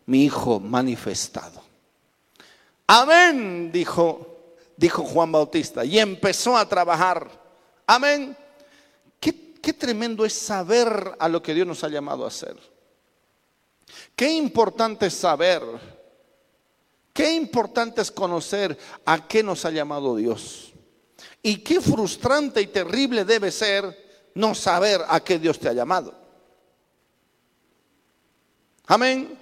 mi 0.06 0.24
hijo 0.24 0.60
manifestado. 0.60 1.62
Amén, 2.86 3.72
dijo, 3.72 4.35
dijo 4.76 5.02
Juan 5.04 5.32
Bautista, 5.32 5.84
y 5.84 5.98
empezó 5.98 6.56
a 6.56 6.68
trabajar. 6.68 7.30
Amén 7.86 8.36
qué 9.66 9.72
tremendo 9.72 10.24
es 10.24 10.32
saber 10.32 11.16
a 11.18 11.28
lo 11.28 11.42
que 11.42 11.52
Dios 11.52 11.66
nos 11.66 11.82
ha 11.82 11.88
llamado 11.88 12.24
a 12.24 12.28
hacer. 12.28 12.56
Qué 14.14 14.30
importante 14.30 15.06
es 15.06 15.14
saber. 15.14 15.60
Qué 17.12 17.32
importante 17.34 18.00
es 18.00 18.12
conocer 18.12 18.78
a 19.04 19.26
qué 19.26 19.42
nos 19.42 19.64
ha 19.64 19.72
llamado 19.72 20.14
Dios. 20.14 20.72
Y 21.42 21.64
qué 21.64 21.80
frustrante 21.80 22.60
y 22.60 22.68
terrible 22.68 23.24
debe 23.24 23.50
ser 23.50 24.30
no 24.36 24.54
saber 24.54 25.00
a 25.08 25.18
qué 25.18 25.36
Dios 25.36 25.58
te 25.58 25.68
ha 25.68 25.72
llamado. 25.72 26.14
Amén. 28.86 29.36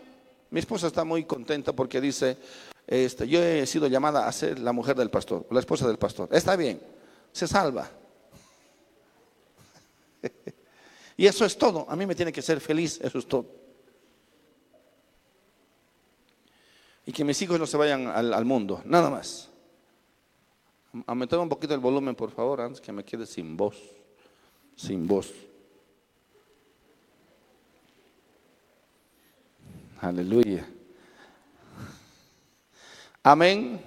Mi 0.49 0.61
esposa 0.61 0.87
está 0.87 1.05
muy 1.05 1.27
contenta 1.27 1.75
porque 1.75 2.01
dice, 2.01 2.39
este, 2.87 3.27
yo 3.27 3.43
he 3.43 3.67
sido 3.67 3.87
llamada 3.87 4.29
a 4.29 4.33
ser 4.33 4.59
la 4.59 4.73
mujer 4.73 4.97
del 4.97 5.11
pastor, 5.11 5.47
la 5.51 5.61
esposa 5.61 5.87
del 5.87 5.99
pastor. 5.99 6.29
Está 6.33 6.57
bien, 6.57 6.81
se 7.33 7.49
salva. 7.49 7.91
y 11.17 11.27
eso 11.27 11.45
es 11.45 11.57
todo. 11.57 11.87
A 11.89 11.97
mí 11.97 12.07
me 12.07 12.15
tiene 12.15 12.33
que 12.33 12.43
ser 12.43 12.61
feliz, 12.61 13.01
eso 13.03 13.19
es 13.19 13.27
todo. 13.27 13.47
Y 17.07 17.13
que 17.13 17.25
mis 17.25 17.41
hijos 17.43 17.59
no 17.59 17.67
se 17.67 17.77
vayan 17.77 18.07
al, 18.07 18.45
mundo, 18.45 18.83
nada 18.85 19.11
más. 19.11 19.51
Aumentame 21.07 21.43
un 21.43 21.49
poquito 21.49 21.75
el 21.75 21.81
volumen, 21.81 22.15
por 22.15 22.31
favor, 22.31 22.61
antes 22.61 22.81
que 22.81 22.93
me 22.93 23.05
quede 23.05 23.27
sin 23.27 23.57
voz. 23.57 23.77
Sin 24.77 25.07
voz. 25.07 25.31
Aleluya. 30.01 30.67
Amén. 33.27 33.81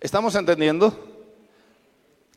¿Estamos 0.00 0.34
entendiendo? 0.34 1.28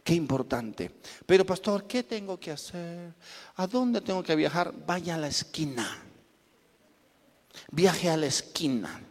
Qué 0.04 0.16
importante. 0.16 0.92
Pero 1.26 1.46
pastor, 1.46 1.86
¿qué 1.86 2.04
tengo 2.04 2.38
que 2.38 2.52
hacer? 2.52 3.14
¿A 3.56 3.68
dónde 3.68 4.02
tengo 4.02 4.22
que 4.22 4.36
viajar? 4.36 4.74
Vaya 4.86 5.16
a 5.16 5.18
la 5.18 5.30
esquina. 5.30 6.04
Viaje 7.72 8.10
a 8.10 8.18
la 8.18 8.26
esquina. 8.26 9.02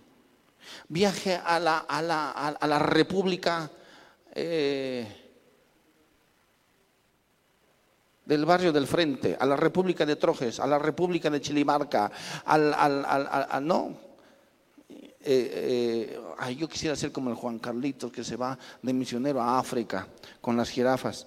Viaje 0.89 1.41
a 1.43 1.59
la, 1.59 1.79
a 1.79 2.03
la, 2.03 2.31
a 2.31 2.67
la 2.67 2.79
República 2.79 3.71
eh, 4.35 5.07
del 8.27 8.45
barrio 8.45 8.71
del 8.71 8.87
frente, 8.87 9.35
a 9.41 9.47
la 9.47 9.57
República 9.57 10.05
de 10.05 10.17
Trojes, 10.17 10.61
a 10.61 10.67
la 10.67 10.79
República 10.79 11.31
de 11.31 11.41
Chilimarca, 11.41 12.13
al, 12.45 12.75
al, 12.75 13.07
al 13.07 13.67
no, 13.67 14.06
eh, 15.29 16.21
eh, 16.39 16.55
yo 16.55 16.69
quisiera 16.69 16.95
ser 16.95 17.11
como 17.11 17.31
el 17.31 17.37
Juan 17.37 17.59
Carlitos 17.59 18.13
que 18.13 18.23
se 18.23 18.37
va 18.37 18.57
de 18.81 18.93
misionero 18.93 19.43
a 19.43 19.59
África 19.59 20.07
con 20.41 20.57
las 20.57 20.71
jirafas. 20.71 21.27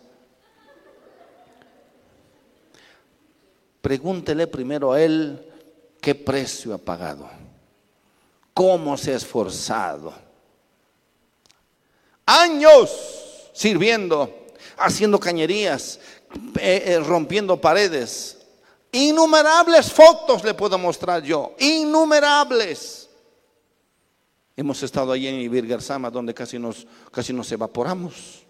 Pregúntele 3.81 4.47
primero 4.47 4.93
a 4.93 5.01
él 5.01 5.45
qué 5.99 6.15
precio 6.15 6.73
ha 6.73 6.77
pagado, 6.77 7.29
cómo 8.53 8.95
se 8.95 9.11
ha 9.11 9.17
esforzado. 9.17 10.13
Años 12.25 13.51
sirviendo, 13.51 14.47
haciendo 14.77 15.19
cañerías, 15.19 15.99
eh, 16.57 17.01
rompiendo 17.05 17.59
paredes. 17.59 18.37
Innumerables 18.93 19.91
fotos 19.91 20.41
le 20.45 20.53
puedo 20.53 20.77
mostrar 20.77 21.21
yo, 21.21 21.53
innumerables. 21.59 23.08
Hemos 24.59 24.83
estado 24.83 25.13
allí 25.13 25.25
en 25.25 25.35
Ibirgarzama 25.35 26.11
donde 26.11 26.33
casi 26.33 26.59
nos, 26.59 26.85
casi 27.11 27.31
nos 27.31 27.49
evaporamos. 27.49 28.45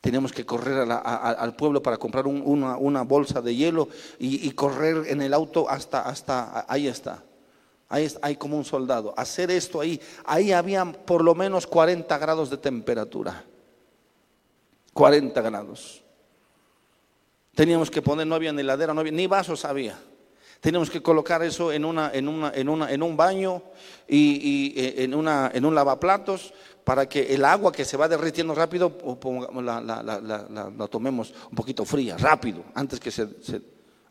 Tenemos 0.00 0.32
que 0.32 0.44
correr 0.44 0.90
al 0.90 1.54
pueblo 1.54 1.80
para 1.80 1.96
comprar 1.98 2.26
una, 2.26 3.02
bolsa 3.02 3.40
de 3.40 3.54
hielo 3.54 3.88
y, 4.18 4.50
correr 4.50 5.04
en 5.06 5.22
el 5.22 5.32
auto 5.32 5.70
hasta, 5.70 6.00
hasta 6.00 6.66
ahí 6.68 6.88
está. 6.88 7.22
Ahí 7.88 8.12
hay 8.22 8.34
como 8.34 8.56
un 8.56 8.64
soldado. 8.64 9.14
Hacer 9.16 9.52
esto 9.52 9.80
ahí. 9.80 10.00
Ahí 10.24 10.50
había 10.50 10.84
por 10.84 11.22
lo 11.22 11.36
menos 11.36 11.64
40 11.68 12.18
grados 12.18 12.50
de 12.50 12.56
temperatura. 12.56 13.44
40 14.94 15.40
grados. 15.42 16.02
Teníamos 17.54 17.88
que 17.88 18.02
poner, 18.02 18.26
no 18.26 18.34
había 18.34 18.52
ni 18.52 18.62
heladera, 18.62 18.94
no 18.94 19.00
había, 19.00 19.12
ni 19.12 19.28
vasos 19.28 19.64
había. 19.64 19.96
Tenemos 20.62 20.88
que 20.90 21.02
colocar 21.02 21.42
eso 21.42 21.72
en, 21.72 21.84
un 21.84 23.16
baño 23.16 23.62
y, 24.06 24.72
eh, 24.76 24.94
en, 25.02 25.64
un 25.64 25.74
lavaplatos 25.74 26.54
para 26.84 27.08
que 27.08 27.34
el 27.34 27.44
agua 27.44 27.72
que 27.72 27.84
se 27.84 27.96
va 27.96 28.06
derritiendo 28.06 28.54
rápido 28.54 28.96
la, 29.60 30.88
tomemos 30.88 31.34
un 31.50 31.56
poquito 31.56 31.84
fría, 31.84 32.16
rápido, 32.16 32.62
antes 32.74 33.00
que 33.00 33.10
se, 33.10 33.26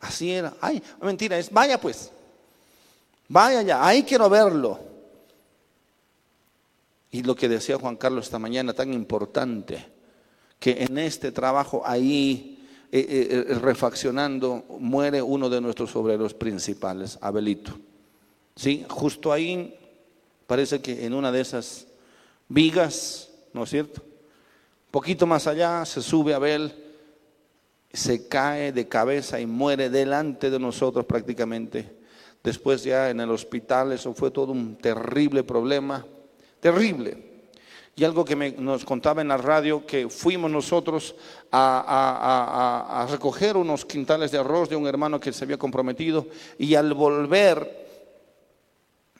Así 0.00 0.30
era. 0.30 0.52
Ay, 0.60 0.82
mentira, 1.00 1.38
es 1.38 1.50
vaya 1.50 1.80
pues. 1.80 2.12
Vaya 3.28 3.62
ya, 3.62 3.86
ahí 3.86 4.02
quiero 4.02 4.28
verlo. 4.28 4.78
Y 7.12 7.22
lo 7.22 7.34
que 7.34 7.48
decía 7.48 7.78
Juan 7.78 7.96
Carlos 7.96 8.26
esta 8.26 8.38
mañana, 8.38 8.74
tan 8.74 8.92
importante, 8.92 9.86
que 10.58 10.82
en 10.82 10.98
este 10.98 11.32
trabajo 11.32 11.82
ahí 11.86 12.51
eh, 12.94 13.06
eh, 13.08 13.46
eh, 13.48 13.54
refaccionando, 13.54 14.66
muere 14.78 15.22
uno 15.22 15.48
de 15.48 15.62
nuestros 15.62 15.96
obreros 15.96 16.34
principales, 16.34 17.16
Abelito. 17.22 17.72
¿Sí? 18.54 18.84
Justo 18.86 19.32
ahí, 19.32 19.74
parece 20.46 20.82
que 20.82 21.06
en 21.06 21.14
una 21.14 21.32
de 21.32 21.40
esas 21.40 21.86
vigas, 22.48 23.30
¿no 23.54 23.64
es 23.64 23.70
cierto? 23.70 24.02
Poquito 24.90 25.26
más 25.26 25.46
allá 25.46 25.86
se 25.86 26.02
sube 26.02 26.34
Abel, 26.34 26.70
se 27.90 28.28
cae 28.28 28.72
de 28.72 28.86
cabeza 28.88 29.40
y 29.40 29.46
muere 29.46 29.88
delante 29.88 30.50
de 30.50 30.58
nosotros 30.58 31.06
prácticamente. 31.06 31.96
Después 32.44 32.84
ya 32.84 33.08
en 33.08 33.20
el 33.20 33.30
hospital, 33.30 33.92
eso 33.92 34.12
fue 34.12 34.30
todo 34.30 34.52
un 34.52 34.76
terrible 34.76 35.44
problema, 35.44 36.04
terrible. 36.60 37.31
Y 37.94 38.04
algo 38.04 38.24
que 38.24 38.34
nos 38.52 38.86
contaba 38.86 39.20
en 39.20 39.28
la 39.28 39.36
radio, 39.36 39.84
que 39.84 40.08
fuimos 40.08 40.50
nosotros 40.50 41.14
a, 41.50 43.06
recoger 43.10 43.56
unos 43.56 43.84
quintales 43.84 44.30
de 44.30 44.38
arroz 44.38 44.70
de 44.70 44.76
un 44.76 44.86
hermano 44.86 45.20
que 45.20 45.32
se 45.32 45.44
había 45.44 45.58
comprometido 45.58 46.26
y 46.58 46.74
al 46.74 46.94
volver, 46.94 47.86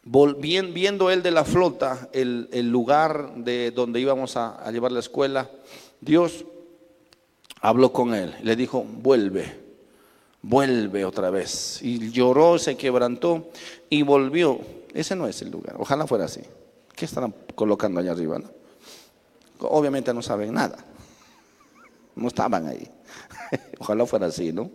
viendo 0.04 1.10
él 1.10 1.22
de 1.22 1.30
la 1.30 1.44
flota 1.44 2.08
el, 2.14 2.70
lugar 2.70 3.34
de 3.36 3.72
donde 3.72 4.00
íbamos 4.00 4.38
a, 4.38 4.70
llevar 4.70 4.92
la 4.92 5.00
escuela, 5.00 5.50
Dios 6.00 6.46
habló 7.60 7.92
con 7.92 8.14
él, 8.14 8.34
le 8.42 8.56
dijo, 8.56 8.84
vuelve, 8.84 9.54
vuelve 10.40 11.04
otra 11.04 11.28
vez. 11.28 11.78
Y 11.82 12.10
lloró, 12.10 12.58
se 12.58 12.78
quebrantó 12.78 13.50
y 13.90 14.00
volvió. 14.00 14.60
Ese 14.94 15.14
no 15.14 15.28
es 15.28 15.42
el 15.42 15.50
lugar, 15.50 15.76
ojalá 15.78 16.06
fuera 16.06 16.24
así. 16.24 16.40
¿Qué 16.96 17.04
estarán 17.04 17.34
colocando 17.54 18.00
allá 18.00 18.12
arriba? 18.12 18.40
Obviamente 19.70 20.12
no 20.12 20.22
saben 20.22 20.54
nada, 20.54 20.78
no 22.14 22.28
estaban 22.28 22.66
ahí. 22.66 22.88
ojalá 23.78 24.06
fuera 24.06 24.26
así, 24.26 24.52
¿no? 24.52 24.70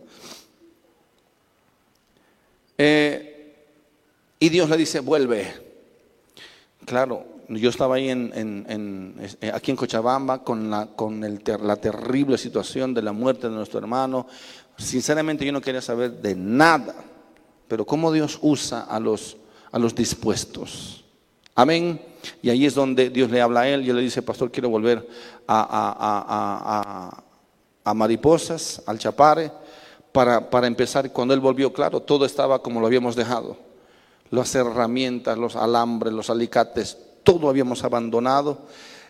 Eh, 2.77 3.55
y 4.39 4.49
Dios 4.49 4.69
le 4.69 4.77
dice, 4.77 4.99
vuelve. 4.99 5.51
Claro, 6.85 7.25
yo 7.49 7.69
estaba 7.69 7.95
ahí 7.95 8.09
en, 8.09 9.15
eh, 9.41 9.51
aquí 9.53 9.71
en 9.71 9.77
Cochabamba 9.77 10.43
con, 10.43 10.69
la, 10.69 10.87
con 10.87 11.19
la 11.21 11.75
terrible 11.77 12.37
situación 12.37 12.93
de 12.93 13.01
la 13.01 13.13
muerte 13.13 13.49
de 13.49 13.55
nuestro 13.55 13.79
hermano. 13.79 14.27
Sinceramente 14.77 15.45
yo 15.45 15.51
no 15.51 15.61
quería 15.61 15.81
saber 15.81 16.11
de 16.21 16.35
nada, 16.35 16.95
pero 17.67 17.85
cómo 17.85 18.11
Dios 18.11 18.37
usa 18.41 18.81
a 18.81 18.99
los, 18.99 19.37
a 19.71 19.79
los 19.79 19.95
dispuestos. 19.95 20.96
Amén. 21.57 21.99
Y 22.43 22.51
ahí 22.51 22.67
es 22.67 22.75
donde 22.75 23.09
Dios 23.09 23.31
le 23.31 23.41
habla 23.41 23.61
a 23.61 23.67
él 23.67 23.81
y 23.81 23.91
le 23.91 23.99
dice, 23.99 24.21
pastor, 24.21 24.51
quiero 24.51 24.69
volver 24.69 25.07
a, 25.47 27.23
a, 27.83 27.93
Mariposas, 27.95 28.83
al 28.85 28.99
Chapare, 28.99 29.51
para, 30.11 30.51
para 30.51 30.67
empezar. 30.67 31.11
Cuando 31.11 31.33
él 31.33 31.39
volvió, 31.39 31.73
claro, 31.73 31.99
todo 31.99 32.25
estaba 32.25 32.61
como 32.61 32.79
lo 32.79 32.85
habíamos 32.85 33.15
dejado. 33.15 33.57
Las 34.29 34.53
herramientas, 34.53 35.35
los 35.35 35.55
alambres, 35.55 36.13
los 36.13 36.29
alicates, 36.29 36.95
todo 37.23 37.49
habíamos 37.49 37.83
abandonado 37.83 38.67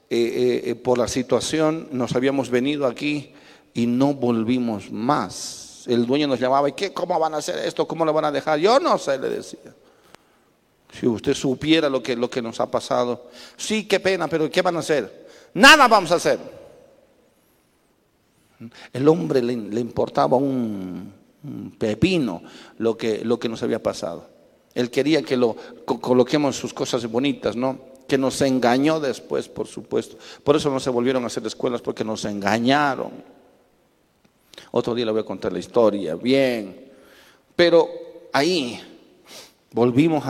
eh, 0.10 0.16
eh, 0.18 0.70
eh, 0.70 0.76
por 0.76 0.98
la 0.98 1.10
situación, 1.10 1.90
nos 1.92 2.16
habíamos 2.16 2.50
venido 2.50 2.88
aquí 2.88 3.34
y 3.74 3.88
no 3.88 4.14
volvimos 4.14 4.90
más. 4.90 5.84
El 5.86 6.06
dueño 6.06 6.28
nos 6.28 6.40
llamaba, 6.40 6.70
¿y 6.70 6.72
qué? 6.72 6.94
¿Cómo 6.94 7.20
van 7.20 7.34
a 7.34 7.38
hacer 7.38 7.58
esto? 7.58 7.86
¿Cómo 7.86 8.06
lo 8.06 8.14
van 8.14 8.24
a 8.24 8.32
dejar? 8.32 8.58
Yo 8.58 8.80
no 8.80 8.98
sé, 8.98 9.18
le 9.20 9.28
decía. 9.28 9.74
Si 10.92 11.06
usted 11.06 11.34
supiera 11.34 11.90
lo 11.90 12.02
que, 12.02 12.16
lo 12.16 12.30
que 12.30 12.42
nos 12.42 12.60
ha 12.60 12.72
pasado. 12.72 13.30
Sí, 13.56 13.88
qué 13.88 14.00
pena, 14.00 14.28
pero 14.28 14.50
¿qué 14.50 14.62
van 14.62 14.78
a 14.78 14.80
hacer? 14.80 15.28
Nada 15.54 15.88
vamos 15.88 16.12
a 16.12 16.16
hacer. 16.16 16.40
El 18.92 19.08
hombre 19.08 19.42
le, 19.42 19.80
importaba 19.80 20.38
un, 20.38 21.14
pepino 21.78 22.42
lo 22.80 22.98
que, 22.98 23.24
lo 23.24 23.40
que 23.40 23.50
nos 23.50 23.62
había 23.64 23.82
pasado. 23.82 24.30
Él 24.74 24.90
quería 24.90 25.22
que 25.22 25.38
lo 25.38 25.56
coloquemos 25.86 26.56
sus 26.56 26.74
cosas 26.74 27.06
bonitas, 27.06 27.56
¿no? 27.56 27.98
que 28.08 28.18
nos 28.18 28.42
engañó 28.42 29.00
después, 29.00 29.50
por 29.50 29.68
supuesto. 29.68 30.18
Por 30.44 30.56
eso 30.56 30.70
no 30.70 30.80
se 30.80 30.90
volvieron 30.90 31.24
a 31.24 31.28
hacer 31.28 31.46
escuelas, 31.46 31.82
porque 31.82 32.04
nos 32.04 32.24
engañaron. 32.26 33.12
Otro 34.72 34.96
día 34.96 35.06
le 35.06 35.12
voy 35.12 35.22
a 35.22 35.26
contar 35.26 35.52
la 35.52 35.60
historia, 35.60 36.16
bien. 36.16 36.90
Pero 37.56 37.90
ahí 38.32 38.80
volvimos 39.72 40.24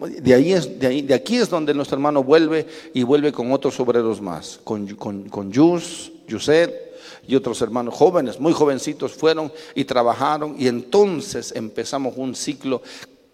de 0.00 0.34
ahí 0.34 0.52
es, 0.52 0.78
de 0.78 1.14
aquí 1.14 1.36
es 1.36 1.48
donde 1.48 1.74
nuestro 1.74 1.96
hermano 1.96 2.22
vuelve 2.22 2.66
y 2.94 3.02
vuelve 3.02 3.32
con 3.32 3.52
otros 3.52 3.78
obreros 3.80 4.20
más, 4.20 4.60
con, 4.64 4.86
con, 4.96 5.28
con 5.28 5.52
Yus, 5.52 6.12
Yuset 6.26 6.90
y 7.26 7.34
otros 7.34 7.60
hermanos 7.62 7.94
jóvenes, 7.94 8.40
muy 8.40 8.52
jovencitos, 8.52 9.12
fueron 9.12 9.52
y 9.74 9.84
trabajaron 9.84 10.56
y 10.58 10.66
entonces 10.66 11.52
empezamos 11.54 12.14
un 12.16 12.34
ciclo 12.34 12.82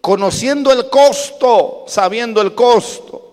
conociendo 0.01 0.71
el 0.71 0.89
costo, 0.89 1.85
sabiendo 1.87 2.41
el 2.41 2.53
costo. 2.53 3.23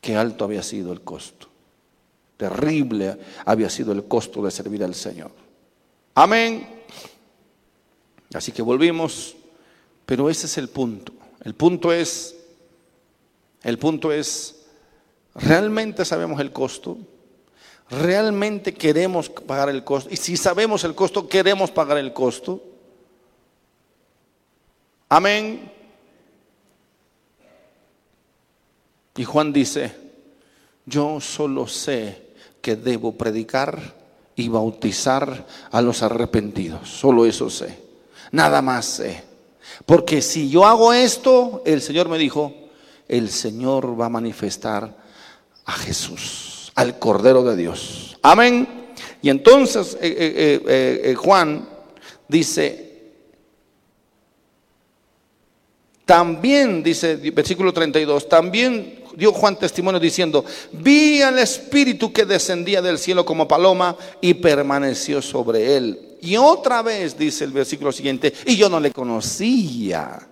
Qué 0.00 0.14
alto 0.14 0.44
había 0.44 0.62
sido 0.62 0.92
el 0.92 1.00
costo. 1.00 1.48
Terrible 2.36 3.18
había 3.44 3.68
sido 3.68 3.92
el 3.92 4.04
costo 4.04 4.42
de 4.42 4.50
servir 4.50 4.84
al 4.84 4.94
Señor. 4.94 5.30
Amén. 6.14 6.68
Así 8.32 8.52
que 8.52 8.62
volvimos, 8.62 9.34
pero 10.08 10.30
ese 10.30 10.46
es 10.46 10.56
el 10.56 10.70
punto. 10.70 11.12
El 11.44 11.54
punto 11.54 11.92
es, 11.92 12.34
el 13.62 13.78
punto 13.78 14.10
es, 14.10 14.64
¿realmente 15.34 16.02
sabemos 16.06 16.40
el 16.40 16.50
costo? 16.50 16.96
¿Realmente 17.90 18.72
queremos 18.72 19.28
pagar 19.28 19.68
el 19.68 19.84
costo? 19.84 20.08
Y 20.10 20.16
si 20.16 20.38
sabemos 20.38 20.82
el 20.84 20.94
costo, 20.94 21.28
¿queremos 21.28 21.70
pagar 21.70 21.98
el 21.98 22.14
costo? 22.14 22.62
Amén. 25.10 25.70
Y 29.14 29.24
Juan 29.24 29.52
dice, 29.52 29.94
yo 30.86 31.20
solo 31.20 31.66
sé 31.66 32.28
que 32.62 32.76
debo 32.76 33.12
predicar 33.12 33.94
y 34.36 34.48
bautizar 34.48 35.46
a 35.70 35.82
los 35.82 36.02
arrepentidos. 36.02 36.88
Solo 36.88 37.26
eso 37.26 37.50
sé. 37.50 37.78
Nada 38.32 38.62
más 38.62 38.86
sé. 38.86 39.27
Porque 39.86 40.22
si 40.22 40.50
yo 40.50 40.64
hago 40.64 40.92
esto, 40.92 41.62
el 41.64 41.80
Señor 41.80 42.08
me 42.08 42.18
dijo, 42.18 42.52
el 43.08 43.30
Señor 43.30 43.98
va 43.98 44.06
a 44.06 44.10
manifestar 44.10 44.96
a 45.64 45.72
Jesús, 45.72 46.72
al 46.74 46.98
Cordero 46.98 47.42
de 47.42 47.56
Dios. 47.56 48.18
Amén. 48.22 48.68
Y 49.22 49.30
entonces 49.30 49.96
eh, 50.00 50.60
eh, 50.66 51.02
eh, 51.10 51.14
Juan 51.14 51.68
dice, 52.26 52.88
también, 56.04 56.82
dice 56.82 57.16
versículo 57.16 57.72
32, 57.72 58.28
también 58.28 59.04
dio 59.14 59.32
Juan 59.32 59.58
testimonio 59.58 60.00
diciendo, 60.00 60.44
vi 60.72 61.20
al 61.22 61.38
Espíritu 61.38 62.12
que 62.12 62.24
descendía 62.24 62.80
del 62.80 62.98
cielo 62.98 63.24
como 63.24 63.48
paloma 63.48 63.96
y 64.20 64.34
permaneció 64.34 65.20
sobre 65.20 65.76
él. 65.76 66.07
Y 66.20 66.36
otra 66.36 66.82
vez 66.82 67.16
dice 67.16 67.44
el 67.44 67.52
versículo 67.52 67.92
siguiente, 67.92 68.32
y 68.46 68.56
yo 68.56 68.68
no 68.68 68.80
le 68.80 68.90
conocía. 68.92 70.28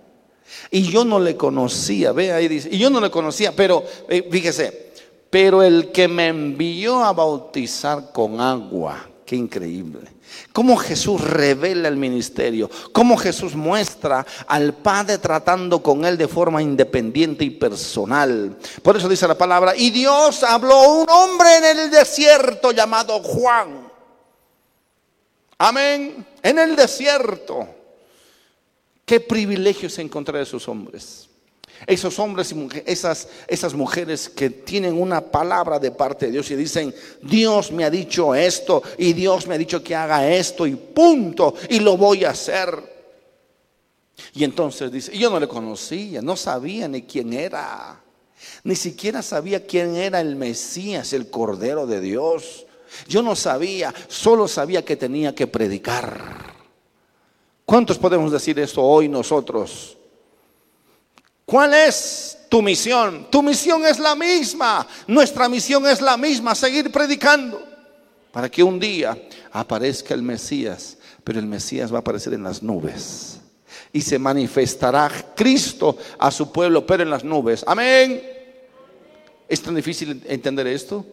Y 0.71 0.83
yo 0.83 1.03
no 1.03 1.19
le 1.19 1.35
conocía, 1.35 2.11
ve 2.11 2.31
ahí 2.31 2.47
dice, 2.47 2.69
y 2.71 2.77
yo 2.77 2.89
no 2.89 3.01
le 3.01 3.11
conocía, 3.11 3.55
pero 3.55 3.83
eh, 4.07 4.27
fíjese, 4.31 4.91
pero 5.29 5.61
el 5.61 5.91
que 5.91 6.07
me 6.07 6.27
envió 6.27 7.03
a 7.03 7.11
bautizar 7.13 8.11
con 8.11 8.39
agua, 8.39 9.09
qué 9.25 9.35
increíble 9.35 10.17
Cómo 10.53 10.75
Jesús 10.77 11.21
revela 11.21 11.87
el 11.87 11.97
ministerio, 11.97 12.69
cómo 12.91 13.17
Jesús 13.17 13.55
muestra 13.55 14.25
al 14.47 14.73
Padre 14.73 15.19
tratando 15.19 15.81
con 15.83 16.03
él 16.05 16.17
de 16.17 16.27
forma 16.27 16.61
independiente 16.61 17.43
y 17.43 17.51
personal. 17.51 18.57
Por 18.81 18.97
eso 18.97 19.07
dice 19.07 19.27
la 19.27 19.37
palabra, 19.37 19.75
y 19.75 19.91
Dios 19.91 20.43
habló 20.43 21.01
un 21.01 21.09
hombre 21.09 21.57
en 21.57 21.65
el 21.77 21.91
desierto 21.91 22.71
llamado 22.71 23.19
Juan. 23.19 23.86
Amén. 25.57 26.25
En 26.43 26.59
el 26.59 26.75
desierto. 26.75 27.67
Qué 29.05 29.19
privilegio 29.21 29.87
es 29.87 29.97
encontrar 29.99 30.37
a 30.37 30.43
esos 30.43 30.67
hombres. 30.67 31.29
Esos 31.85 32.17
hombres 32.19 32.51
y 32.51 32.55
mujeres, 32.55 32.83
esas, 32.87 33.27
esas 33.47 33.73
mujeres 33.73 34.29
que 34.29 34.49
tienen 34.49 34.99
una 34.99 35.21
palabra 35.21 35.79
de 35.79 35.91
parte 35.91 36.25
de 36.25 36.33
Dios 36.33 36.49
y 36.51 36.55
dicen, 36.55 36.93
Dios 37.21 37.71
me 37.71 37.85
ha 37.85 37.89
dicho 37.89 38.33
esto 38.33 38.81
y 38.97 39.13
Dios 39.13 39.47
me 39.47 39.55
ha 39.55 39.57
dicho 39.57 39.83
que 39.83 39.95
haga 39.95 40.27
esto 40.27 40.65
y 40.65 40.75
punto, 40.75 41.53
y 41.69 41.79
lo 41.79 41.95
voy 41.95 42.25
a 42.25 42.31
hacer. 42.31 42.97
Y 44.33 44.43
entonces 44.43 44.91
dice, 44.91 45.15
yo 45.15 45.29
no 45.29 45.39
le 45.39 45.47
conocía, 45.47 46.21
no 46.21 46.35
sabía 46.35 46.87
ni 46.87 47.03
quién 47.03 47.31
era, 47.31 48.01
ni 48.63 48.75
siquiera 48.75 49.21
sabía 49.21 49.65
quién 49.65 49.95
era 49.95 50.19
el 50.19 50.35
Mesías, 50.35 51.13
el 51.13 51.29
Cordero 51.29 51.85
de 51.85 52.01
Dios. 52.01 52.66
Yo 53.07 53.21
no 53.21 53.35
sabía, 53.35 53.93
solo 54.07 54.47
sabía 54.47 54.83
que 54.83 54.95
tenía 54.95 55.35
que 55.35 55.47
predicar. 55.47 56.55
¿Cuántos 57.65 57.97
podemos 57.97 58.31
decir 58.31 58.57
esto 58.59 58.81
hoy 58.81 59.09
nosotros? 59.09 59.97
¿Cuál 61.45 61.73
es 61.73 62.37
tu 62.49 62.61
misión? 62.61 63.27
Tu 63.29 63.43
misión 63.43 63.85
es 63.85 63.99
la 63.99 64.15
misma. 64.15 64.87
Nuestra 65.07 65.47
misión 65.49 65.85
es 65.87 66.01
la 66.01 66.17
misma, 66.17 66.55
seguir 66.55 66.91
predicando. 66.91 67.61
Para 68.31 68.49
que 68.49 68.63
un 68.63 68.79
día 68.79 69.17
aparezca 69.51 70.13
el 70.13 70.21
Mesías, 70.21 70.97
pero 71.23 71.39
el 71.39 71.45
Mesías 71.45 71.91
va 71.91 71.97
a 71.97 71.99
aparecer 71.99 72.33
en 72.33 72.43
las 72.43 72.61
nubes. 72.63 73.39
Y 73.91 74.01
se 74.01 74.19
manifestará 74.19 75.09
Cristo 75.35 75.97
a 76.19 76.31
su 76.31 76.51
pueblo, 76.51 76.85
pero 76.85 77.03
en 77.03 77.09
las 77.09 77.23
nubes. 77.23 77.63
Amén. 77.67 78.23
¿Es 79.47 79.61
tan 79.61 79.75
difícil 79.75 80.23
entender 80.27 80.67
esto? 80.67 81.05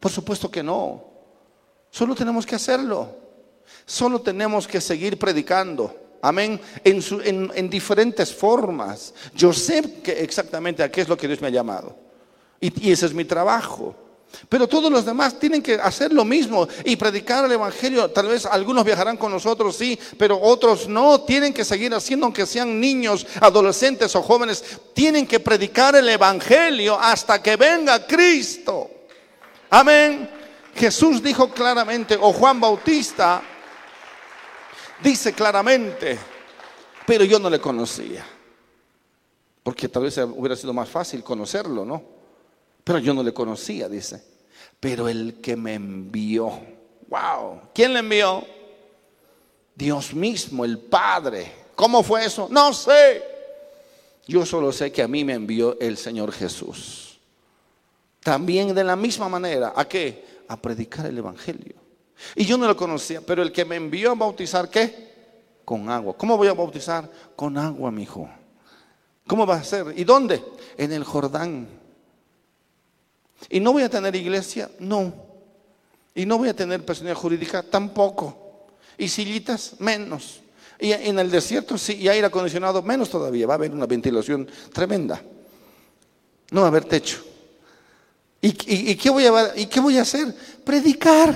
Por 0.00 0.10
supuesto 0.10 0.50
que 0.50 0.62
no. 0.62 1.11
Solo 1.92 2.14
tenemos 2.14 2.46
que 2.46 2.54
hacerlo. 2.54 3.14
Solo 3.84 4.22
tenemos 4.22 4.66
que 4.66 4.80
seguir 4.80 5.18
predicando. 5.18 5.94
Amén. 6.22 6.58
En, 6.82 7.68
diferentes 7.68 8.34
formas. 8.34 9.12
Yo 9.34 9.52
sé 9.52 10.02
exactamente 10.06 10.82
a 10.82 10.90
qué 10.90 11.02
es 11.02 11.08
lo 11.08 11.18
que 11.18 11.28
Dios 11.28 11.42
me 11.42 11.48
ha 11.48 11.50
llamado. 11.50 11.94
Y, 12.58 12.90
ese 12.90 13.04
es 13.04 13.12
mi 13.12 13.26
trabajo. 13.26 13.94
Pero 14.48 14.66
todos 14.66 14.90
los 14.90 15.04
demás 15.04 15.38
tienen 15.38 15.60
que 15.60 15.74
hacer 15.74 16.14
lo 16.14 16.24
mismo 16.24 16.66
y 16.82 16.96
predicar 16.96 17.44
el 17.44 17.52
Evangelio. 17.52 18.10
Tal 18.10 18.28
vez 18.28 18.46
algunos 18.46 18.86
viajarán 18.86 19.18
con 19.18 19.30
nosotros, 19.30 19.76
sí, 19.76 19.98
pero 20.16 20.40
otros 20.40 20.88
no. 20.88 21.20
Tienen 21.20 21.52
que 21.52 21.62
seguir 21.62 21.92
haciendo, 21.92 22.24
aunque 22.24 22.46
sean 22.46 22.80
niños, 22.80 23.26
adolescentes 23.38 24.16
o 24.16 24.22
jóvenes. 24.22 24.64
Tienen 24.94 25.26
que 25.26 25.40
predicar 25.40 25.94
el 25.96 26.08
Evangelio 26.08 26.98
hasta 26.98 27.42
que 27.42 27.56
venga 27.56 28.06
Cristo. 28.06 28.88
Amén. 29.68 30.41
Jesús 30.74 31.22
dijo 31.22 31.50
claramente, 31.50 32.16
o 32.20 32.32
Juan 32.32 32.60
Bautista 32.60 33.42
dice 35.02 35.32
claramente, 35.32 36.18
pero 37.06 37.24
yo 37.24 37.38
no 37.38 37.50
le 37.50 37.60
conocía. 37.60 38.24
Porque 39.62 39.88
tal 39.88 40.04
vez 40.04 40.18
hubiera 40.18 40.56
sido 40.56 40.72
más 40.72 40.88
fácil 40.88 41.22
conocerlo, 41.22 41.84
¿no? 41.84 42.02
Pero 42.82 42.98
yo 42.98 43.14
no 43.14 43.22
le 43.22 43.32
conocía, 43.32 43.88
dice. 43.88 44.22
Pero 44.80 45.08
el 45.08 45.40
que 45.40 45.54
me 45.54 45.74
envió, 45.74 46.50
wow, 47.08 47.60
¿quién 47.72 47.92
le 47.92 48.00
envió? 48.00 48.44
Dios 49.74 50.14
mismo, 50.14 50.64
el 50.64 50.78
Padre. 50.78 51.52
¿Cómo 51.76 52.02
fue 52.02 52.24
eso? 52.24 52.48
No 52.50 52.72
sé. 52.72 53.22
Yo 54.26 54.44
solo 54.44 54.72
sé 54.72 54.90
que 54.90 55.02
a 55.02 55.08
mí 55.08 55.24
me 55.24 55.34
envió 55.34 55.78
el 55.80 55.96
Señor 55.96 56.32
Jesús. 56.32 57.18
También 58.20 58.74
de 58.74 58.84
la 58.84 58.96
misma 58.96 59.28
manera, 59.28 59.72
¿a 59.74 59.86
qué? 59.86 60.31
A 60.52 60.56
predicar 60.60 61.06
el 61.06 61.16
Evangelio. 61.16 61.76
Y 62.36 62.44
yo 62.44 62.58
no 62.58 62.66
lo 62.66 62.76
conocía, 62.76 63.22
pero 63.22 63.42
el 63.42 63.52
que 63.52 63.64
me 63.64 63.76
envió 63.76 64.10
a 64.10 64.14
bautizar, 64.14 64.68
¿qué? 64.68 65.10
Con 65.64 65.88
agua. 65.88 66.14
¿Cómo 66.14 66.36
voy 66.36 66.48
a 66.48 66.52
bautizar? 66.52 67.10
Con 67.34 67.56
agua, 67.56 67.90
mi 67.90 68.02
hijo. 68.02 68.28
¿Cómo 69.26 69.46
va 69.46 69.54
a 69.54 69.64
ser? 69.64 69.94
¿Y 69.96 70.04
dónde? 70.04 70.44
En 70.76 70.92
el 70.92 71.04
Jordán. 71.04 71.66
¿Y 73.48 73.60
no 73.60 73.72
voy 73.72 73.82
a 73.84 73.88
tener 73.88 74.14
iglesia? 74.14 74.70
No. 74.78 75.14
¿Y 76.14 76.26
no 76.26 76.36
voy 76.36 76.50
a 76.50 76.54
tener 76.54 76.84
personalidad 76.84 77.18
jurídica? 77.18 77.62
Tampoco. 77.62 78.66
¿Y 78.98 79.08
sillitas? 79.08 79.76
Menos. 79.78 80.42
Y 80.78 80.92
en 80.92 81.18
el 81.18 81.30
desierto 81.30 81.78
sí, 81.78 81.94
y 81.94 82.08
aire 82.08 82.26
acondicionado, 82.26 82.82
menos 82.82 83.08
todavía. 83.08 83.46
Va 83.46 83.54
a 83.54 83.56
haber 83.56 83.72
una 83.72 83.86
ventilación 83.86 84.46
tremenda. 84.70 85.22
No 86.50 86.60
va 86.60 86.66
a 86.66 86.68
haber 86.68 86.84
techo. 86.84 87.31
¿Y, 88.44 88.96
qué, 88.96 89.08
voy 89.08 89.24
a, 89.24 89.56
¿Y 89.56 89.66
qué 89.66 89.78
voy 89.78 89.98
a 89.98 90.02
hacer? 90.02 90.34
Predicar. 90.64 91.32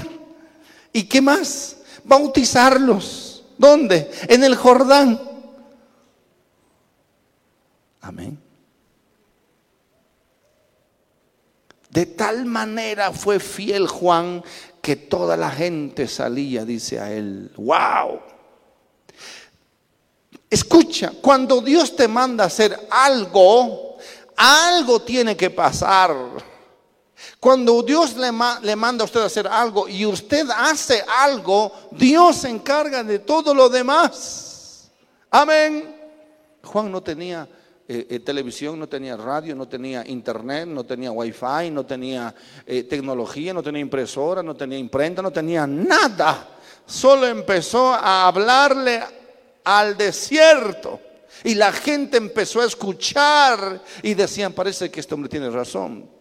¿Y 0.92 1.04
qué 1.04 1.22
más? 1.22 1.76
Bautizarlos. 2.02 3.44
¿Dónde? 3.56 4.10
En 4.28 4.42
el 4.42 4.56
Jordán. 4.56 5.20
Amén. 8.00 8.40
De 11.90 12.06
tal 12.06 12.44
manera 12.44 13.12
fue 13.12 13.38
fiel 13.38 13.86
Juan 13.86 14.42
que 14.82 14.96
toda 14.96 15.36
la 15.36 15.50
gente 15.50 16.08
salía, 16.08 16.64
dice 16.64 16.98
a 16.98 17.12
él, 17.12 17.52
wow. 17.56 18.20
Escucha, 20.50 21.12
cuando 21.22 21.60
Dios 21.60 21.94
te 21.94 22.08
manda 22.08 22.44
hacer 22.44 22.88
algo, 22.90 23.96
algo 24.36 25.02
tiene 25.02 25.36
que 25.36 25.50
pasar. 25.50 26.14
Cuando 27.40 27.82
Dios 27.82 28.14
le, 28.16 28.32
manda 28.76 29.02
a 29.02 29.06
usted 29.06 29.20
hacer 29.20 29.46
algo 29.46 29.88
y 29.88 30.04
usted 30.04 30.46
hace 30.50 31.02
algo, 31.18 31.72
Dios 31.92 32.36
se 32.36 32.48
encarga 32.48 33.02
de 33.02 33.20
todo 33.20 33.54
lo 33.54 33.68
demás. 33.68 34.90
Amén. 35.30 35.94
Juan 36.62 36.90
no 36.90 37.02
tenía 37.02 37.48
eh, 37.88 38.06
eh, 38.10 38.20
televisión, 38.20 38.78
no 38.78 38.88
tenía 38.88 39.16
radio, 39.16 39.54
no 39.54 39.68
tenía 39.68 40.06
internet, 40.06 40.66
no 40.66 40.84
tenía 40.84 41.12
wifi, 41.12 41.70
no 41.70 41.86
tenía 41.86 42.34
eh, 42.66 42.82
tecnología, 42.82 43.54
no 43.54 43.62
tenía 43.62 43.80
impresora, 43.80 44.42
no 44.42 44.54
tenía 44.54 44.78
imprenta, 44.78 45.22
no 45.22 45.30
tenía 45.30 45.66
nada. 45.66 46.48
Solo 46.84 47.26
empezó 47.26 47.92
a 47.92 48.26
hablarle 48.26 49.02
al 49.64 49.96
desierto. 49.96 51.00
Y 51.44 51.54
la 51.54 51.70
gente 51.70 52.16
empezó 52.16 52.60
a 52.60 52.64
escuchar 52.64 53.82
y 54.02 54.14
decían, 54.14 54.52
parece 54.52 54.90
que 54.90 55.00
este 55.00 55.14
hombre 55.14 55.28
tiene 55.28 55.50
razón. 55.50 56.15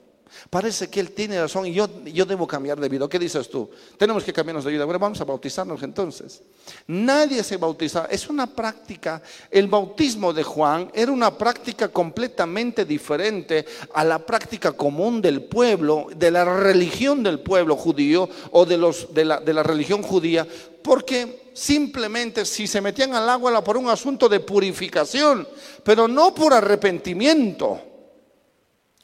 Parece 0.50 0.90
que 0.90 1.00
él 1.00 1.12
tiene 1.12 1.40
razón 1.40 1.66
y 1.66 1.74
yo, 1.74 1.88
yo 2.06 2.26
debo 2.26 2.48
cambiar 2.48 2.80
de 2.80 2.90
vida. 2.90 3.08
¿Qué 3.08 3.20
dices 3.20 3.50
tú? 3.50 3.70
Tenemos 3.98 4.24
que 4.24 4.34
cambiarnos 4.34 4.64
de 4.64 4.72
vida. 4.72 4.86
Bueno, 4.86 5.00
vamos 5.00 5.20
a 5.22 5.26
bautizarnos 5.26 5.82
entonces. 5.84 6.42
Nadie 6.88 7.44
se 7.44 7.58
bautiza. 7.58 8.08
Es 8.10 8.30
una 8.30 8.48
práctica. 8.48 9.22
El 9.50 9.68
bautismo 9.68 10.34
de 10.34 10.44
Juan 10.44 10.92
era 10.94 11.12
una 11.12 11.38
práctica 11.38 11.88
completamente 11.90 12.86
diferente 12.86 13.66
a 13.94 14.04
la 14.04 14.20
práctica 14.20 14.72
común 14.72 15.22
del 15.22 15.44
pueblo, 15.44 16.08
de 16.16 16.32
la 16.32 16.46
religión 16.46 17.24
del 17.24 17.40
pueblo 17.40 17.76
judío 17.76 18.30
o 18.52 18.66
de, 18.66 18.78
los, 18.78 19.14
de, 19.14 19.26
la, 19.26 19.40
de 19.40 19.54
la 19.54 19.64
religión 19.64 20.02
judía, 20.02 20.48
porque 20.84 21.50
simplemente 21.54 22.46
si 22.46 22.68
se 22.68 22.82
metían 22.82 23.14
al 23.16 23.30
agua 23.30 23.52
era 23.52 23.64
por 23.64 23.78
un 23.78 23.90
asunto 23.90 24.30
de 24.30 24.42
purificación, 24.42 25.48
pero 25.84 26.08
no 26.08 26.36
por 26.36 26.54
arrepentimiento. 26.54 27.82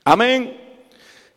Amén. 0.04 0.61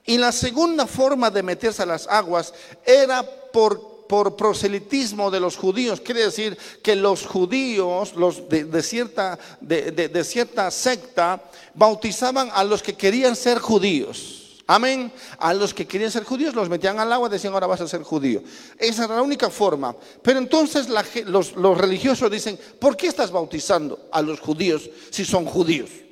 Y 0.07 0.19
la 0.19 0.33
segunda 0.33 0.87
forma 0.87 1.31
de 1.31 1.43
meterse 1.43 1.83
a 1.83 1.87
las 1.87 2.07
aguas 2.07 2.53
era 2.85 3.23
por, 3.23 4.07
por 4.07 4.37
proselitismo 4.37 5.31
de 5.31 5.41
los 5.41 5.57
judíos. 5.57 6.01
Quiere 6.01 6.25
decir 6.25 6.59
que 6.83 6.95
los 6.95 7.27
judíos, 7.27 8.15
los 8.15 8.47
de, 8.49 8.83
cierta, 8.83 9.39
de, 9.61 10.25
cierta 10.25 10.71
secta, 10.71 11.43
bautizaban 11.75 12.51
a 12.53 12.65
los 12.65 12.83
que 12.83 12.95
querían 12.95 13.35
ser 13.35 13.59
judíos. 13.59 14.63
Amén. 14.67 15.11
A 15.39 15.55
los 15.55 15.73
que 15.73 15.87
querían 15.87 16.11
ser 16.11 16.25
judíos 16.25 16.55
los 16.55 16.69
metían 16.69 16.99
al 16.99 17.13
agua 17.13 17.29
y 17.29 17.33
decían, 17.33 17.55
ahora 17.55 17.67
vas 17.67 17.81
a 17.81 17.89
ser 17.89 18.03
judío. 18.03 18.43
Esa 18.79 19.05
era 19.05 19.17
la 19.17 19.23
única 19.23 19.49
forma. 19.49 19.97
Pero 20.23 20.39
entonces 20.39 20.87
los, 21.27 21.57
los 21.57 21.79
religiosos 21.79 22.31
dicen, 22.31 22.59
¿por 22.79 22.95
qué 22.97 23.07
estás 23.07 23.31
bautizando 23.31 24.09
a 24.13 24.21
los 24.21 24.41
judíos 24.41 24.89
si 25.11 25.25
son 25.25 25.47
judíos? 25.47 26.04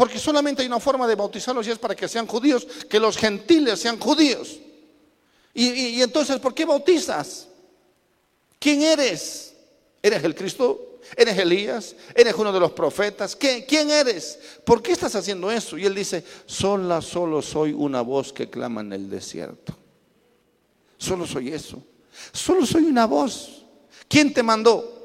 Porque 0.00 0.18
solamente 0.18 0.62
hay 0.62 0.66
una 0.66 0.80
forma 0.80 1.06
de 1.06 1.14
bautizarlos 1.14 1.66
y 1.66 1.72
es 1.72 1.78
para 1.78 1.94
que 1.94 2.08
sean 2.08 2.26
judíos, 2.26 2.66
que 2.88 2.98
los 2.98 3.18
gentiles 3.18 3.80
sean 3.80 4.00
judíos. 4.00 4.58
Y, 5.52 6.00
entonces, 6.00 6.38
¿por 6.38 6.54
qué 6.54 6.64
bautizas? 6.64 7.48
¿Quién 8.58 8.80
eres? 8.80 9.52
¿Eres 10.02 10.24
el 10.24 10.34
Cristo? 10.34 11.00
¿Eres 11.14 11.36
Elías? 11.36 11.94
¿Eres 12.14 12.34
uno 12.34 12.50
de 12.50 12.60
los 12.60 12.72
profetas? 12.72 13.36
¿Quién 13.36 13.90
eres? 13.90 14.38
¿Por 14.64 14.80
qué 14.80 14.92
estás 14.92 15.14
haciendo 15.16 15.50
eso? 15.50 15.76
Y 15.76 15.84
él 15.84 15.94
dice, 15.94 16.24
sola, 16.46 17.02
solo 17.02 17.42
soy 17.42 17.74
una 17.74 18.00
voz 18.00 18.32
que 18.32 18.48
clama 18.48 18.80
en 18.80 18.94
el 18.94 19.10
desierto. 19.10 19.76
Solo 20.96 21.26
soy 21.26 21.50
eso. 21.50 21.84
Solo 22.32 22.64
soy 22.64 22.84
una 22.84 23.04
voz. 23.04 23.66
¿Quién 24.08 24.32
te 24.32 24.42
mandó? 24.42 24.96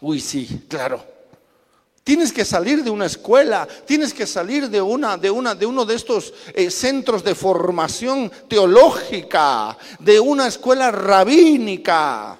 Uy, 0.00 0.18
sí, 0.18 0.64
claro. 0.66 1.11
Tienes 2.04 2.32
que 2.32 2.44
salir 2.44 2.82
de 2.82 2.90
una 2.90 3.06
escuela, 3.06 3.68
tienes 3.86 4.12
que 4.12 4.26
salir 4.26 4.68
de 4.68 4.82
una, 4.82 5.16
de 5.16 5.30
una, 5.30 5.54
de 5.54 5.66
uno 5.66 5.84
de 5.84 5.94
estos 5.94 6.34
eh, 6.52 6.68
centros 6.68 7.22
de 7.22 7.36
formación 7.36 8.30
teológica, 8.48 9.78
de 10.00 10.18
una 10.18 10.48
escuela 10.48 10.90
rabínica. 10.90 12.36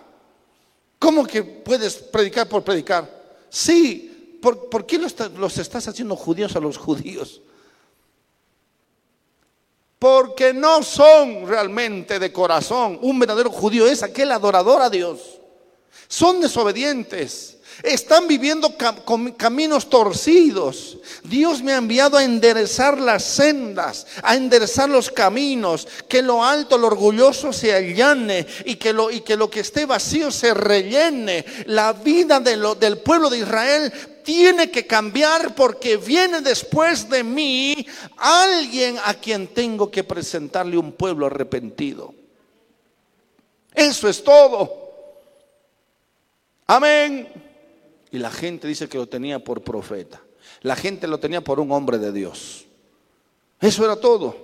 ¿Cómo 0.99 1.25
que 1.25 1.45
puedes 1.45 1.95
predicar 1.95 2.49
por 2.49 2.65
predicar? 2.65 3.09
Sí, 3.49 4.39
¿por, 4.43 4.85
qué 4.85 4.99
los, 4.99 5.15
los 5.37 5.57
estás 5.59 5.87
haciendo 5.87 6.17
judíos 6.17 6.57
a 6.57 6.61
los 6.61 6.77
judíos? 6.77 7.41
Porque 10.01 10.53
no 10.53 10.83
son 10.83 11.47
realmente 11.47 12.19
de 12.19 12.33
corazón. 12.33 12.99
Un 13.01 13.21
verdadero 13.21 13.51
judío 13.51 13.87
es 13.87 14.03
aquel 14.03 14.33
adorador 14.33 14.83
a 14.83 14.91
Dios. 14.91 15.39
Son 16.09 16.41
desobedientes 16.41 17.59
están 17.83 18.29
viviendo 18.29 18.75
caminos 19.37 19.89
torcidos. 19.89 20.99
Dios 21.25 21.63
me 21.63 21.73
ha 21.73 21.79
enviado 21.79 22.17
a 22.17 22.25
enderezar 22.25 22.99
las 22.99 23.25
sendas, 23.25 24.07
a 24.23 24.37
enderezar 24.37 24.89
los 24.89 25.11
caminos, 25.11 25.87
que 26.09 26.23
lo 26.23 26.45
alto, 26.45 26.79
lo 26.79 26.87
orgulloso 26.89 27.53
se 27.53 27.73
allane 27.73 28.47
y 28.65 28.77
que 28.77 28.93
lo, 28.93 29.11
y 29.11 29.21
que, 29.21 29.37
lo 29.37 29.51
que 29.51 29.61
esté 29.61 29.87
vacío 29.87 30.31
se 30.31 30.55
rellene. 30.55 31.45
La 31.67 31.93
vida 31.93 32.41
del 32.41 32.99
pueblo 32.99 33.31
de 33.31 33.39
Israel 33.39 33.93
tiene 34.23 34.71
que 34.71 34.87
cambiar 34.87 35.55
porque 35.55 35.97
viene 35.97 36.41
después 36.41 37.09
de 37.09 37.25
mí 37.25 37.87
alguien 38.17 38.97
a 39.05 39.15
quien 39.15 39.49
tengo 39.49 39.91
que 39.91 40.05
presentarle 40.05 40.79
un 40.79 40.93
pueblo 40.93 41.27
arrepentido. 41.27 42.15
Eso 43.75 44.09
es 44.09 44.23
todo. 44.23 44.83
Amén. 46.67 47.52
Y 48.13 48.19
la 48.19 48.31
gente 48.31 48.69
dice 48.69 48.89
que 48.89 48.99
lo 48.99 49.09
tenía 49.09 49.43
por 49.43 49.63
profeta. 49.63 50.21
La 50.61 50.77
gente 50.77 51.09
lo 51.09 51.19
tenía 51.19 51.41
por 51.41 51.59
un 51.59 51.73
hombre 51.73 51.99
de 51.99 52.13
Dios. 52.13 52.67
Eso 53.59 53.85
era 53.85 53.97
todo. 53.97 54.37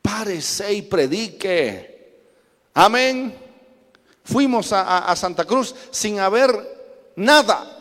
Párese 0.00 0.72
y 0.72 0.82
predique. 0.82 2.20
Amén. 2.74 3.34
Fuimos 4.24 4.72
a, 4.72 5.14
Santa 5.16 5.44
Cruz 5.44 5.74
sin 5.90 6.20
haber 6.20 7.12
nada. 7.16 7.78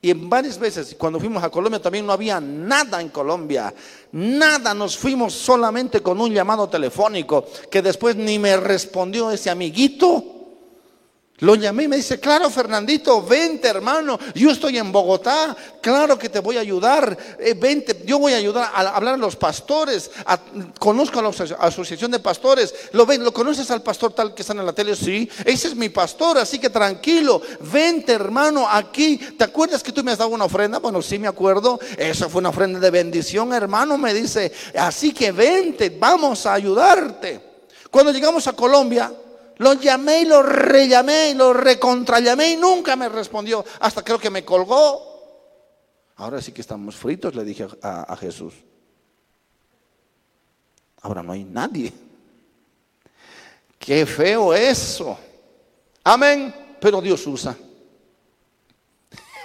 Y 0.00 0.10
en 0.10 0.30
varias 0.30 0.58
veces, 0.58 0.96
cuando 0.98 1.20
fuimos 1.20 1.44
a 1.44 1.50
Colombia, 1.50 1.82
también 1.82 2.06
no 2.06 2.14
había 2.14 2.40
nada 2.40 3.02
en 3.02 3.10
Colombia. 3.10 3.74
Nada, 4.12 4.72
nos 4.72 4.96
fuimos 4.96 5.34
solamente 5.34 6.00
con 6.00 6.18
un 6.18 6.32
llamado 6.32 6.66
telefónico 6.66 7.44
que 7.70 7.82
después 7.82 8.16
ni 8.16 8.38
me 8.38 8.56
respondió 8.56 9.30
ese 9.30 9.50
amiguito. 9.50 10.39
Lo 11.40 11.54
llamé 11.54 11.84
y 11.84 11.88
me 11.88 11.96
dice, 11.96 12.20
claro, 12.20 12.50
Fernandito, 12.50 13.22
vente 13.22 13.68
hermano, 13.68 14.18
yo 14.34 14.50
estoy 14.50 14.76
en 14.76 14.92
Bogotá, 14.92 15.56
claro 15.80 16.18
que 16.18 16.28
te 16.28 16.38
voy 16.40 16.58
a 16.58 16.60
ayudar, 16.60 17.16
eh, 17.38 17.54
vente, 17.54 18.02
yo 18.04 18.18
voy 18.18 18.34
a 18.34 18.36
ayudar 18.36 18.70
a 18.74 18.96
hablar 18.96 19.14
a 19.14 19.16
los 19.16 19.36
pastores, 19.36 20.10
conozco 20.78 21.18
a 21.18 21.22
la 21.22 21.30
asociación 21.60 22.10
de 22.10 22.18
pastores, 22.18 22.74
¿Lo, 22.92 23.06
ven, 23.06 23.24
¿lo 23.24 23.32
conoces 23.32 23.70
al 23.70 23.82
pastor 23.82 24.12
tal 24.12 24.34
que 24.34 24.42
está 24.42 24.52
en 24.52 24.66
la 24.66 24.72
tele? 24.72 24.94
Sí, 24.94 25.28
ese 25.44 25.68
es 25.68 25.74
mi 25.74 25.88
pastor, 25.88 26.36
así 26.36 26.58
que 26.58 26.68
tranquilo, 26.68 27.40
vente 27.72 28.12
hermano 28.12 28.68
aquí, 28.68 29.16
¿te 29.16 29.44
acuerdas 29.44 29.82
que 29.82 29.92
tú 29.92 30.04
me 30.04 30.12
has 30.12 30.18
dado 30.18 30.30
una 30.30 30.44
ofrenda? 30.44 30.78
Bueno, 30.78 31.00
sí 31.00 31.18
me 31.18 31.28
acuerdo, 31.28 31.80
esa 31.96 32.28
fue 32.28 32.40
una 32.40 32.50
ofrenda 32.50 32.78
de 32.78 32.90
bendición 32.90 33.52
hermano, 33.54 33.96
me 33.96 34.12
dice, 34.12 34.52
así 34.78 35.12
que 35.12 35.32
vente, 35.32 35.88
vamos 35.98 36.44
a 36.44 36.52
ayudarte. 36.52 37.40
Cuando 37.90 38.12
llegamos 38.12 38.46
a 38.46 38.52
Colombia, 38.52 39.10
lo 39.60 39.74
llamé 39.74 40.22
y 40.22 40.24
lo 40.24 40.42
rellamé 40.42 41.30
y 41.30 41.34
lo 41.34 41.52
recontrallamé 41.52 42.52
y 42.52 42.56
nunca 42.56 42.96
me 42.96 43.10
respondió. 43.10 43.62
Hasta 43.80 44.02
creo 44.02 44.18
que 44.18 44.30
me 44.30 44.42
colgó. 44.42 45.06
Ahora 46.16 46.40
sí 46.40 46.52
que 46.52 46.62
estamos 46.62 46.96
fritos, 46.96 47.34
le 47.34 47.44
dije 47.44 47.66
a, 47.82 48.10
a 48.10 48.16
Jesús. 48.16 48.54
Ahora 51.02 51.22
no 51.22 51.32
hay 51.32 51.44
nadie. 51.44 51.92
Qué 53.78 54.06
feo 54.06 54.54
eso. 54.54 55.18
Amén. 56.04 56.54
Pero 56.80 57.02
Dios 57.02 57.26
usa. 57.26 57.54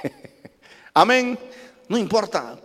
Amén. 0.94 1.38
No 1.88 1.98
importa. 1.98 2.60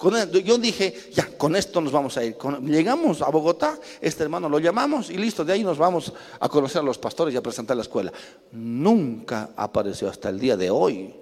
Yo 0.44 0.58
dije, 0.58 1.10
ya, 1.12 1.36
con 1.36 1.54
esto 1.54 1.80
nos 1.80 1.92
vamos 1.92 2.16
a 2.16 2.24
ir. 2.24 2.36
Llegamos 2.62 3.20
a 3.20 3.28
Bogotá, 3.28 3.78
este 4.00 4.22
hermano 4.22 4.48
lo 4.48 4.58
llamamos 4.58 5.10
y 5.10 5.18
listo, 5.18 5.44
de 5.44 5.52
ahí 5.52 5.62
nos 5.62 5.76
vamos 5.76 6.12
a 6.38 6.48
conocer 6.48 6.80
a 6.80 6.84
los 6.84 6.98
pastores 6.98 7.34
y 7.34 7.36
a 7.36 7.42
presentar 7.42 7.76
la 7.76 7.82
escuela. 7.82 8.12
Nunca 8.52 9.50
apareció 9.56 10.08
hasta 10.08 10.30
el 10.30 10.40
día 10.40 10.56
de 10.56 10.70
hoy. 10.70 11.14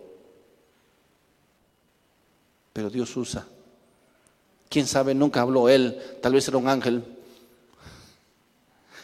Pero 2.72 2.90
Dios 2.90 3.16
usa. 3.16 3.44
Quién 4.68 4.86
sabe, 4.86 5.14
nunca 5.14 5.40
habló 5.40 5.68
él. 5.68 6.00
Tal 6.22 6.34
vez 6.34 6.46
era 6.46 6.58
un 6.58 6.68
ángel. 6.68 7.02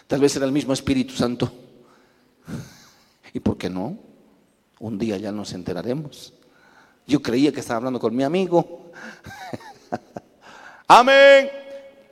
Tal 0.07 0.21
vez 0.21 0.37
era 0.37 0.45
el 0.45 0.53
mismo 0.53 0.73
Espíritu 0.73 1.15
Santo. 1.15 1.51
¿Y 3.33 3.41
por 3.41 3.57
qué 3.57 3.69
no? 3.69 3.99
Un 4.79 4.99
día 4.99 5.17
ya 5.17 5.33
nos 5.33 5.53
enteraremos. 5.53 6.33
Yo 7.07 7.21
creía 7.21 7.51
que 7.53 7.61
estaba 7.61 7.79
hablando 7.79 7.99
con 7.99 8.15
mi 8.15 8.23
amigo. 8.23 8.84
Amén. 10.89 11.51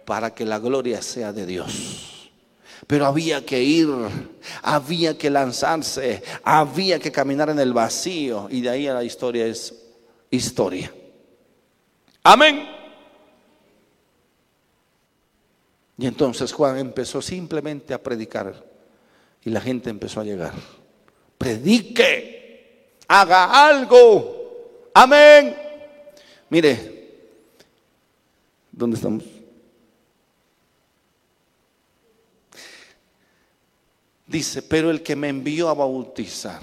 Para 0.05 0.35
que 0.35 0.45
la 0.45 0.59
gloria 0.59 1.03
sea 1.03 1.33
de 1.33 1.47
Dios. 1.47 2.31
Pero 2.87 3.07
había 3.07 3.45
que 3.47 3.63
ir, 3.63 3.89
había 4.63 5.17
que 5.17 5.31
lanzarse, 5.31 6.23
había 6.43 6.99
que 6.99 7.13
caminar 7.13 7.51
en 7.51 7.59
el 7.61 7.73
vacío. 7.73 8.49
Y 8.51 8.61
de 8.61 8.71
ahí 8.71 8.87
a 8.89 8.95
la 8.95 9.05
historia 9.05 9.47
es 9.47 9.75
historia. 10.31 10.93
Amén. 12.25 12.69
Y 15.99 16.07
entonces 16.07 16.53
Juan 16.53 16.79
empezó 16.79 17.23
simplemente 17.23 17.95
a 17.95 18.03
predicar. 18.03 18.65
Y 19.45 19.51
la 19.51 19.61
gente 19.61 19.91
empezó 19.91 20.21
a 20.21 20.25
llegar. 20.25 20.53
Predique, 21.39 22.95
haga 23.09 23.69
algo. 23.69 24.91
Amén. 24.95 25.62
Mire, 26.53 27.09
¿dónde 28.71 28.97
estamos? 28.97 29.25
Dice, 34.27 34.61
pero 34.61 34.91
el 34.91 35.03
que 35.03 35.17
me 35.17 35.31
envió 35.31 35.71
a 35.71 35.75
bautizar, 35.75 36.61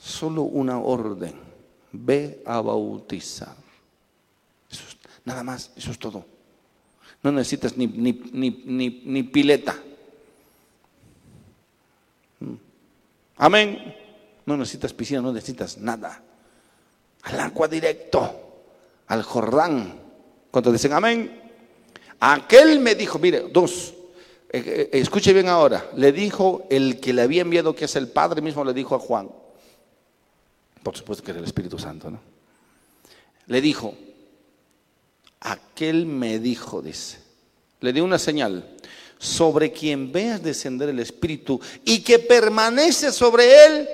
solo 0.00 0.42
una 0.42 0.80
orden, 0.80 1.32
ve 1.92 2.42
a 2.44 2.60
bautizar. 2.60 3.54
nada 5.24 5.44
más, 5.44 5.70
eso 5.76 5.92
es 5.92 5.98
todo. 6.00 6.26
No 7.22 7.30
necesitas 7.30 7.76
ni, 7.76 7.86
ni, 7.86 8.12
ni, 8.32 9.00
ni 9.04 9.22
pileta. 9.22 9.80
Mm. 12.40 12.54
Amén. 13.36 13.94
No 14.44 14.56
necesitas 14.56 14.92
piscina, 14.92 15.20
no 15.20 15.32
necesitas 15.32 15.78
nada 15.78 16.20
al 17.22 17.38
agua 17.38 17.68
directo, 17.68 18.43
al 19.08 19.22
Jordán. 19.22 20.00
Cuando 20.50 20.72
dicen 20.72 20.92
amén, 20.92 21.40
aquel 22.20 22.80
me 22.80 22.94
dijo, 22.94 23.18
mire, 23.18 23.48
dos, 23.52 23.94
eh, 24.50 24.88
eh, 24.92 24.98
escuche 25.00 25.32
bien 25.32 25.48
ahora, 25.48 25.90
le 25.96 26.12
dijo 26.12 26.66
el 26.70 27.00
que 27.00 27.12
le 27.12 27.22
había 27.22 27.42
enviado, 27.42 27.74
que 27.74 27.86
es 27.86 27.96
el 27.96 28.08
Padre 28.08 28.40
mismo, 28.40 28.64
le 28.64 28.72
dijo 28.72 28.94
a 28.94 28.98
Juan, 28.98 29.28
por 30.82 30.96
supuesto 30.96 31.24
que 31.24 31.32
era 31.32 31.40
el 31.40 31.46
Espíritu 31.46 31.78
Santo, 31.78 32.10
¿no? 32.10 32.20
Le 33.46 33.60
dijo, 33.60 33.94
aquel 35.40 36.06
me 36.06 36.38
dijo, 36.38 36.80
dice, 36.80 37.18
le 37.80 37.92
dio 37.92 38.04
una 38.04 38.18
señal, 38.18 38.76
sobre 39.18 39.72
quien 39.72 40.12
veas 40.12 40.42
descender 40.42 40.88
el 40.90 41.00
Espíritu 41.00 41.60
y 41.84 42.00
que 42.00 42.18
permanece 42.18 43.10
sobre 43.10 43.66
él, 43.66 43.88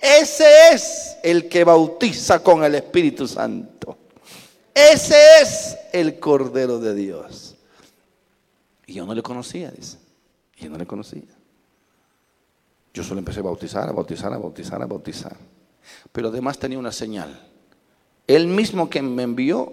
ese 0.00 0.72
es 0.72 1.16
el 1.22 1.48
que 1.48 1.64
bautiza 1.64 2.42
con 2.42 2.64
el 2.64 2.74
Espíritu 2.74 3.26
Santo. 3.26 3.96
Ese 4.74 5.16
es 5.42 5.78
el 5.92 6.18
Cordero 6.18 6.78
de 6.78 6.94
Dios. 6.94 7.56
Y 8.86 8.94
yo 8.94 9.06
no 9.06 9.14
le 9.14 9.22
conocía, 9.22 9.70
dice. 9.70 9.98
yo 10.58 10.70
no 10.70 10.78
le 10.78 10.86
conocía. 10.86 11.22
Yo 12.94 13.02
solo 13.02 13.20
empecé 13.20 13.40
a 13.40 13.44
bautizar, 13.44 13.88
a 13.88 13.92
bautizar, 13.92 14.32
a 14.32 14.38
bautizar, 14.38 14.82
a 14.82 14.86
bautizar. 14.86 15.36
Pero 16.12 16.28
además 16.28 16.58
tenía 16.58 16.78
una 16.78 16.92
señal. 16.92 17.48
Él 18.26 18.46
mismo 18.46 18.88
que 18.88 19.02
me 19.02 19.22
envió, 19.22 19.72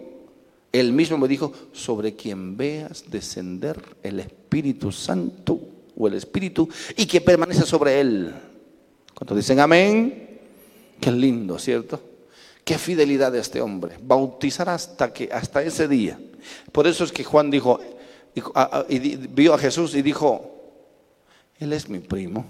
él 0.72 0.94
mismo 0.94 1.18
me 1.18 1.28
dijo, 1.28 1.52
sobre 1.74 2.16
quien 2.16 2.58
veas 2.58 3.06
descender 3.10 3.82
el 4.04 4.20
Espíritu 4.20 4.92
Santo 4.92 5.60
o 5.98 6.08
el 6.08 6.14
Espíritu 6.14 6.70
y 6.96 7.06
que 7.06 7.22
permanece 7.22 7.64
sobre 7.64 8.00
él. 8.00 8.34
Cuando 9.14 9.36
dicen 9.36 9.60
amén, 9.60 10.40
qué 11.00 11.12
lindo, 11.12 11.60
¿cierto? 11.60 12.02
Qué 12.70 12.78
fidelidad 12.78 13.32
de 13.32 13.40
este 13.40 13.62
hombre. 13.62 13.98
Bautizar 14.00 14.70
hasta, 14.70 15.12
que, 15.12 15.28
hasta 15.34 15.64
ese 15.64 15.88
día. 15.88 16.20
Por 16.72 16.86
eso 16.86 17.04
es 17.04 17.12
que 17.12 17.24
Juan 17.24 17.50
dijo, 17.50 17.80
y 18.88 19.16
vio 19.16 19.56
a 19.56 19.58
Jesús 19.58 19.96
y 19.96 20.04
dijo, 20.04 20.52
Él 21.58 21.74
es 21.74 21.90
mi 21.90 21.98
primo, 21.98 22.46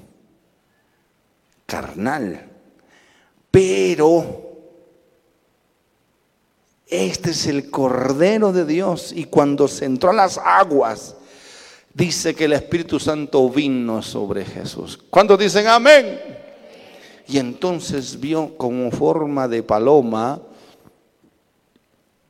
carnal, 1.65 2.49
pero 3.49 4.57
este 6.85 7.31
es 7.31 7.47
el 7.47 7.69
Cordero 7.69 8.51
de 8.51 8.65
Dios. 8.65 9.13
Y 9.15 9.23
cuando 9.23 9.69
se 9.69 9.85
entró 9.85 10.09
a 10.09 10.13
las 10.13 10.37
aguas, 10.37 11.15
dice 11.93 12.35
que 12.35 12.43
el 12.43 12.51
Espíritu 12.51 12.99
Santo 12.99 13.49
vino 13.49 14.01
sobre 14.01 14.43
Jesús. 14.43 14.99
¿Cuántos 15.09 15.39
dicen 15.39 15.65
amén? 15.67 16.38
Y 17.29 17.37
entonces 17.37 18.19
vio 18.19 18.57
como 18.57 18.89
forma 18.89 19.47
de 19.47 19.61
paloma, 19.61 20.41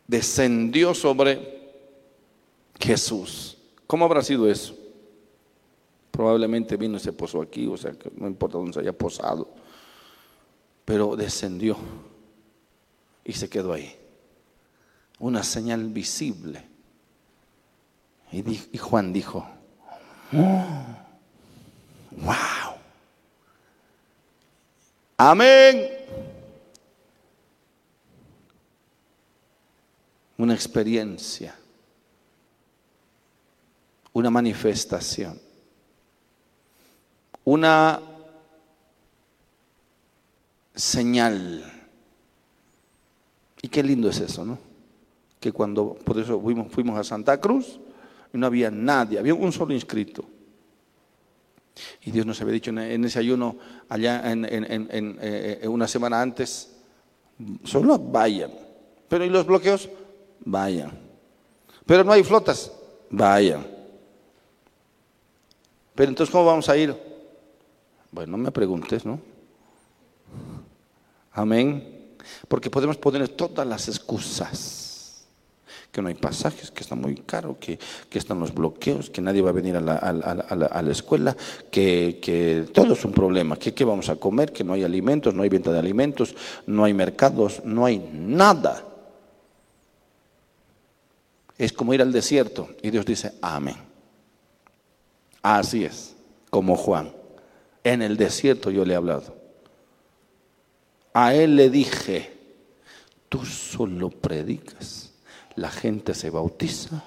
descendió 0.05 0.93
sobre 0.93 1.71
Jesús. 2.77 3.57
¿Cómo 3.87 4.03
habrá 4.03 4.21
sido 4.21 4.49
eso? 4.49 4.75
Probablemente 6.11 6.75
vino 6.75 6.97
y 6.97 6.99
se 6.99 7.13
posó 7.13 7.41
aquí, 7.41 7.65
o 7.65 7.77
sea, 7.77 7.93
que 7.93 8.11
no 8.13 8.27
importa 8.27 8.57
dónde 8.57 8.73
se 8.73 8.81
haya 8.81 8.91
posado, 8.91 9.47
pero 10.83 11.15
descendió 11.15 11.77
y 13.23 13.31
se 13.31 13.47
quedó 13.47 13.71
ahí. 13.71 13.95
Una 15.17 15.43
señal 15.43 15.85
visible. 15.85 16.61
Y, 18.33 18.77
Juan 18.77 19.13
dijo, 19.13 19.47
oh, 20.33 20.65
wow. 22.11 22.68
Amén. 25.21 25.89
Una 30.37 30.53
experiencia, 30.53 31.53
una 34.13 34.29
manifestación, 34.29 35.37
una 37.43 38.01
señal. 40.73 41.69
Y 43.61 43.67
qué 43.67 43.83
lindo 43.83 44.07
es 44.07 44.21
eso, 44.21 44.45
¿no? 44.45 44.57
Que 45.41 45.51
cuando, 45.51 45.95
por 45.95 46.17
eso 46.17 46.39
fuimos, 46.39 46.97
a 46.97 47.03
Santa 47.03 47.41
Cruz 47.41 47.77
no 48.31 48.45
había 48.45 48.71
nadie, 48.71 49.19
había 49.19 49.33
un 49.33 49.51
solo 49.51 49.73
inscrito. 49.73 50.23
Y 52.03 52.11
Dios 52.11 52.25
nos 52.25 52.39
había 52.41 52.53
dicho 52.53 52.71
en 52.71 53.03
ese 53.05 53.19
ayuno 53.19 53.57
allá 53.87 54.31
en, 54.31 54.47
eh, 54.49 55.65
una 55.67 55.87
semana 55.87 56.21
antes, 56.21 56.71
solo 57.63 57.97
vayan. 57.97 58.51
Pero 59.07 59.25
¿y 59.25 59.29
los 59.29 59.45
bloqueos? 59.45 59.89
Vayan. 60.45 60.91
Pero 61.85 62.03
no 62.03 62.11
hay 62.11 62.23
flotas, 62.23 62.71
vayan. 63.09 63.65
Pero 65.95 66.09
entonces, 66.09 66.31
¿cómo 66.31 66.45
vamos 66.45 66.69
a 66.69 66.77
ir? 66.77 66.95
Bueno, 68.11 68.37
no 68.37 68.37
me 68.37 68.51
preguntes, 68.51 69.05
¿no? 69.05 69.19
Amén. 71.31 72.15
Porque 72.47 72.69
podemos 72.69 72.97
poner 72.97 73.27
todas 73.29 73.67
las 73.67 73.87
excusas 73.87 74.78
que 75.91 76.01
no 76.01 76.07
hay 76.07 76.13
pasajes, 76.13 76.69
que 76.71 76.81
está 76.81 76.95
muy 76.95 77.15
caro, 77.15 77.57
que, 77.59 77.79
están 78.11 78.39
los 78.39 78.53
bloqueos, 78.53 79.09
que 79.09 79.21
nadie 79.21 79.41
va 79.41 79.49
a 79.49 79.53
venir 79.53 79.75
a 79.75 79.81
la, 79.81 80.91
escuela, 80.91 81.35
que, 81.71 82.69
todo 82.73 82.93
es 82.93 83.03
un 83.05 83.11
problema, 83.11 83.57
que 83.57 83.73
qué 83.73 83.83
vamos 83.83 84.09
a 84.09 84.15
comer, 84.15 84.53
que 84.53 84.63
no 84.63 84.73
hay 84.73 84.83
alimentos, 84.83 85.33
no 85.33 85.41
hay 85.41 85.49
venta 85.49 85.71
de 85.71 85.79
alimentos, 85.79 86.35
no 86.67 86.83
hay 86.83 86.93
mercados, 86.93 87.61
no 87.65 87.85
hay 87.85 87.97
nada. 88.13 88.85
Es 91.57 91.73
como 91.73 91.93
ir 91.93 92.01
al 92.01 92.11
desierto 92.11 92.69
y 92.81 92.91
Dios 92.91 93.05
dice, 93.05 93.33
amén. 93.41 93.75
Así 95.41 95.85
es, 95.85 96.15
como 96.49 96.75
Juan. 96.75 97.11
En 97.83 98.01
el 98.01 98.15
desierto 98.15 98.69
yo 98.69 98.85
le 98.85 98.93
he 98.93 98.97
hablado. 98.97 99.35
A 101.13 101.33
él 101.33 101.55
le 101.55 101.69
dije, 101.69 102.31
tú 103.27 103.43
solo 103.43 104.09
predicas 104.11 105.08
la 105.59 105.69
gente 105.69 106.13
se 106.13 106.29
bautiza 106.29 107.03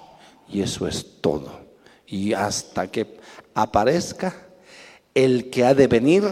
y 0.48 0.61
eso 0.61 0.86
es 0.86 1.20
todo. 1.20 1.61
Y 2.07 2.34
hasta 2.34 2.86
que 2.90 3.18
aparezca 3.55 4.46
el 5.14 5.48
que 5.48 5.64
ha 5.64 5.74
de 5.74 5.86
venir 5.86 6.24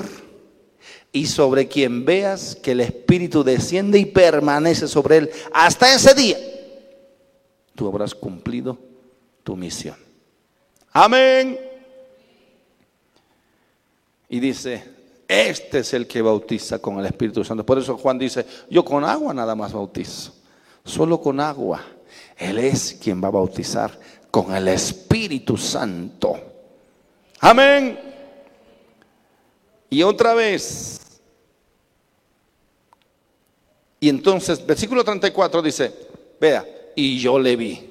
y 1.12 1.26
sobre 1.26 1.66
quien 1.66 2.04
veas 2.04 2.54
que 2.54 2.72
el 2.72 2.80
Espíritu 2.80 3.42
desciende 3.42 3.98
y 3.98 4.04
permanece 4.04 4.86
sobre 4.86 5.16
él 5.16 5.30
hasta 5.52 5.94
ese 5.94 6.14
día, 6.14 6.38
tú 7.74 7.88
habrás 7.88 8.14
cumplido 8.14 8.78
tu 9.42 9.56
misión. 9.56 9.96
Amén. 10.92 11.58
Y 14.28 14.38
dice, 14.38 14.84
este 15.26 15.78
es 15.78 15.94
el 15.94 16.06
que 16.06 16.20
bautiza 16.20 16.78
con 16.78 16.98
el 16.98 17.06
Espíritu 17.06 17.42
Santo. 17.42 17.64
Por 17.64 17.78
eso 17.78 17.96
Juan 17.96 18.18
dice, 18.18 18.44
yo 18.68 18.84
con 18.84 19.04
agua 19.04 19.32
nada 19.32 19.54
más 19.54 19.72
bautizo, 19.72 20.34
solo 20.84 21.18
con 21.18 21.40
agua. 21.40 21.80
Él 22.36 22.58
es 22.58 22.96
quien 23.00 23.22
va 23.22 23.28
a 23.28 23.32
bautizar 23.32 23.98
con 24.30 24.54
el 24.54 24.68
Espíritu 24.68 25.56
Santo. 25.56 26.38
Amén. 27.40 27.98
Y 29.88 30.02
otra 30.02 30.34
vez. 30.34 31.00
Y 33.98 34.08
entonces, 34.08 34.64
versículo 34.64 35.04
34 35.04 35.60
dice, 35.60 35.92
vea, 36.40 36.64
y 36.94 37.18
yo 37.18 37.38
le 37.38 37.56
vi. 37.56 37.90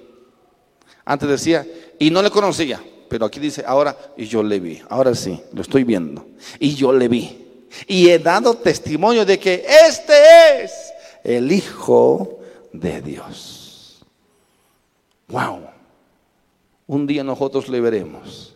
Antes 1.06 1.30
decía, 1.30 1.68
y 2.00 2.10
no 2.10 2.22
le 2.22 2.32
conocía, 2.32 2.82
pero 3.10 3.26
aquí 3.26 3.40
dice, 3.40 3.64
ahora, 3.66 3.96
y 4.18 4.26
yo 4.26 4.42
le 4.42 4.60
vi. 4.60 4.82
Ahora 4.90 5.14
sí, 5.14 5.40
lo 5.54 5.62
estoy 5.62 5.84
viendo. 5.84 6.26
Y 6.60 6.74
yo 6.76 6.94
le 6.94 7.08
vi. 7.08 7.46
Y 7.88 8.10
he 8.10 8.18
dado 8.18 8.56
testimonio 8.56 9.26
de 9.26 9.38
que 9.38 9.66
este 9.88 10.64
es 10.64 10.72
el 11.24 11.52
Hijo 11.52 12.40
de 12.72 13.02
Dios. 13.02 13.59
Wow. 15.30 15.70
Un 16.88 17.06
día 17.06 17.24
nosotros 17.24 17.70
le 17.70 17.80
veremos. 17.80 18.56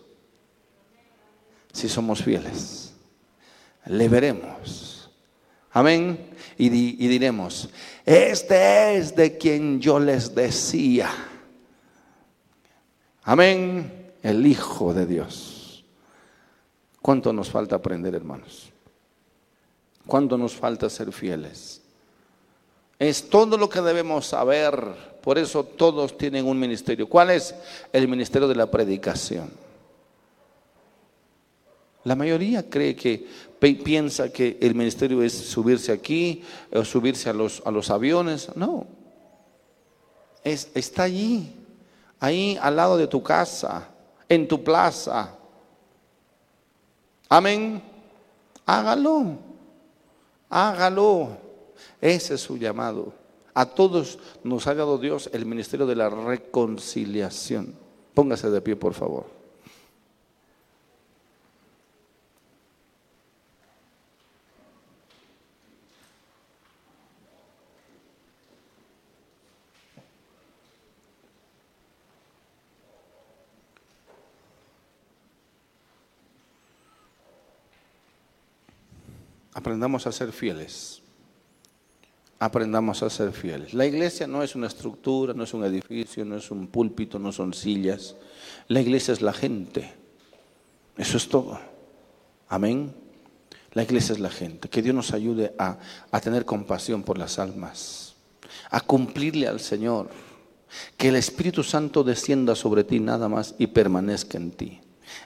Si 1.71 1.87
somos 1.87 2.23
fieles. 2.23 2.93
Le 3.85 4.09
veremos. 4.09 5.09
Amén. 5.71 6.29
Y, 6.57 6.67
y, 6.67 7.07
diremos, 7.07 7.69
este 8.05 8.95
es 8.95 9.15
de 9.15 9.37
quien 9.37 9.81
yo 9.81 9.99
les 9.99 10.35
decía. 10.35 11.09
Amén. 13.23 14.13
El 14.21 14.45
Hijo 14.45 14.93
de 14.93 15.05
Dios. 15.05 15.83
¿Cuánto 17.01 17.33
nos 17.33 17.49
falta 17.49 17.75
aprender, 17.75 18.13
hermanos? 18.15 18.71
¿Cuánto 20.05 20.37
nos 20.37 20.55
falta 20.55 20.89
ser 20.89 21.11
fieles? 21.11 21.81
Es 22.99 23.29
todo 23.29 23.57
lo 23.57 23.67
que 23.67 23.81
debemos 23.81 24.27
saber 24.27 25.12
por 25.23 25.37
eso 25.37 25.63
todos 25.63 26.17
tienen 26.17 26.45
un 26.45 26.59
ministerio. 26.59 27.07
¿Cuál 27.07 27.29
es? 27.29 27.55
El 27.93 28.09
ministerio 28.09 28.45
de 28.45 28.55
la 28.55 28.69
predicación. 28.69 29.49
La 32.03 32.13
mayoría 32.13 32.69
cree 32.69 32.93
que 32.93 33.25
piensa 33.57 34.33
que 34.33 34.57
el 34.59 34.75
ministerio 34.75 35.23
es 35.23 35.31
subirse 35.31 35.93
aquí 35.93 36.43
o 36.73 36.83
subirse 36.83 37.29
a 37.29 37.33
los, 37.33 37.63
a 37.65 37.71
los 37.71 37.89
aviones. 37.89 38.53
No. 38.57 38.85
Es, 40.43 40.69
está 40.73 41.03
allí, 41.03 41.55
ahí 42.19 42.59
al 42.61 42.75
lado 42.75 42.97
de 42.97 43.07
tu 43.07 43.23
casa, 43.23 43.87
en 44.27 44.45
tu 44.45 44.61
plaza. 44.61 45.37
Amén. 47.29 47.81
Hágalo. 48.65 49.37
Hágalo. 50.49 51.37
Ese 52.01 52.33
es 52.33 52.41
su 52.41 52.57
llamado. 52.57 53.22
A 53.53 53.67
todos 53.67 54.17
nos 54.43 54.65
ha 54.65 54.73
dado 54.73 54.97
Dios 54.97 55.29
el 55.31 55.45
ministerio 55.45 55.85
de 55.85 55.95
la 55.95 56.09
reconciliación. 56.09 57.75
Póngase 58.13 58.49
de 58.49 58.61
pie, 58.61 58.75
por 58.75 58.93
favor. 58.93 59.25
Aprendamos 79.53 80.07
a 80.07 80.11
ser 80.11 80.31
fieles 80.31 81.02
aprendamos 82.43 83.01
a 83.03 83.09
ser 83.09 83.31
fieles. 83.31 83.73
La 83.73 83.85
iglesia 83.85 84.27
no 84.27 84.43
es 84.43 84.53
una 84.53 84.67
estructura, 84.67 85.33
no 85.33 85.43
es 85.43 85.53
un 85.53 85.63
edificio, 85.63 86.25
no 86.25 86.35
es 86.35 86.51
un 86.51 86.67
púlpito, 86.67 87.17
no 87.17 87.31
son 87.31 87.53
sillas. 87.53 88.17
La 88.67 88.81
iglesia 88.81 89.13
es 89.13 89.21
la 89.21 89.31
gente. 89.31 89.93
Eso 90.97 91.15
es 91.15 91.29
todo. 91.29 91.57
Amén. 92.49 92.93
La 93.71 93.83
iglesia 93.83 94.11
es 94.11 94.19
la 94.19 94.29
gente. 94.29 94.67
Que 94.67 94.81
Dios 94.81 94.93
nos 94.93 95.13
ayude 95.13 95.53
a, 95.57 95.79
a 96.11 96.19
tener 96.19 96.43
compasión 96.43 97.03
por 97.03 97.17
las 97.17 97.39
almas, 97.39 98.15
a 98.69 98.81
cumplirle 98.81 99.47
al 99.47 99.61
Señor. 99.61 100.09
Que 100.97 101.09
el 101.09 101.15
Espíritu 101.15 101.63
Santo 101.63 102.03
descienda 102.03 102.55
sobre 102.55 102.83
ti 102.83 102.99
nada 102.99 103.29
más 103.29 103.55
y 103.57 103.67
permanezca 103.67 104.37
en 104.37 104.51
ti. 104.51 104.81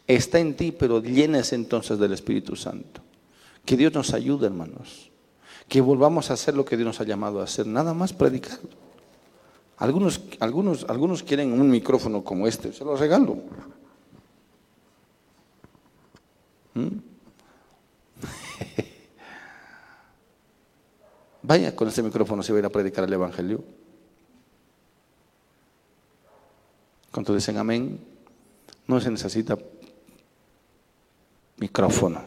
Está 0.05 0.37
en 0.39 0.55
ti, 0.55 0.71
pero 0.71 1.01
llenes 1.01 1.51
entonces 1.51 1.97
del 1.97 2.13
Espíritu 2.13 2.55
Santo. 2.55 3.01
Que 3.65 3.75
Dios 3.75 3.91
nos 3.93 4.13
ayude, 4.13 4.45
hermanos 4.45 5.09
que 5.67 5.81
volvamos 5.81 6.29
a 6.29 6.33
hacer 6.33 6.55
lo 6.55 6.63
que 6.63 6.77
Dios 6.77 6.87
nos 6.87 7.01
ha 7.01 7.03
llamado 7.03 7.41
a 7.41 7.43
hacer, 7.43 7.67
nada 7.67 7.93
más 7.93 8.13
predicar. 8.13 8.57
Algunos, 9.77 10.21
algunos, 10.39 10.85
algunos 10.89 11.23
quieren 11.23 11.51
un 11.51 11.69
micrófono 11.69 12.23
como 12.23 12.47
este, 12.47 12.71
se 12.73 12.83
lo 12.83 12.95
regalo. 12.95 13.37
¿Mm? 16.73 16.87
Vaya 21.43 21.75
con 21.75 21.89
ese 21.89 22.01
micrófono 22.01 22.41
se 22.41 22.53
va 22.53 22.57
a 22.57 22.59
ir 22.59 22.65
a 22.65 22.69
predicar 22.69 23.03
el 23.03 23.13
Evangelio. 23.13 23.63
Cuando 27.11 27.35
dicen 27.35 27.57
amén, 27.57 27.99
no 28.87 28.99
se 28.99 29.11
necesita 29.11 29.57
micrófono, 31.57 32.21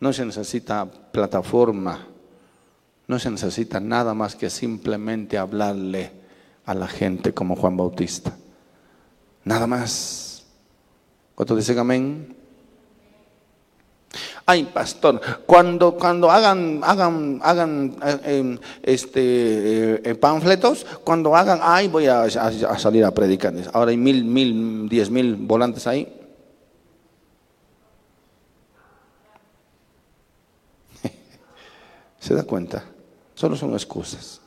no 0.00 0.12
se 0.12 0.24
necesita 0.24 0.84
plataforma, 0.86 2.09
no 3.10 3.18
se 3.18 3.28
necesita 3.28 3.80
nada 3.80 4.14
más 4.14 4.36
que 4.36 4.48
simplemente 4.48 5.36
hablarle 5.36 6.12
a 6.64 6.74
la 6.74 6.86
gente 6.86 7.34
como 7.34 7.56
Juan 7.56 7.76
Bautista. 7.76 8.36
Nada 9.44 9.66
más. 9.66 10.44
¿Cuántos 11.34 11.56
dicen 11.58 11.80
amén? 11.80 12.36
Ay, 14.46 14.62
pastor, 14.72 15.20
cuando, 15.44 15.96
cuando 15.96 16.30
hagan, 16.30 16.82
hagan, 16.84 17.40
hagan 17.42 17.96
eh, 18.04 18.20
em, 18.24 18.58
este, 18.82 20.08
eh, 20.08 20.14
panfletos, 20.14 20.86
cuando 21.02 21.34
hagan, 21.34 21.58
ay, 21.62 21.88
voy 21.88 22.06
a, 22.06 22.22
a, 22.22 22.78
salir 22.78 23.04
a 23.04 23.10
predicar. 23.10 23.54
Ahora 23.72 23.90
hay 23.90 23.96
mil, 23.96 24.24
mil, 24.24 24.88
diez 24.88 25.10
mil 25.10 25.34
volantes 25.34 25.86
ahí. 25.88 26.06
¿Se 32.20 32.34
da 32.34 32.44
cuenta? 32.44 32.84
Solo 33.40 33.56
son 33.56 33.72
excusas. 33.72 34.38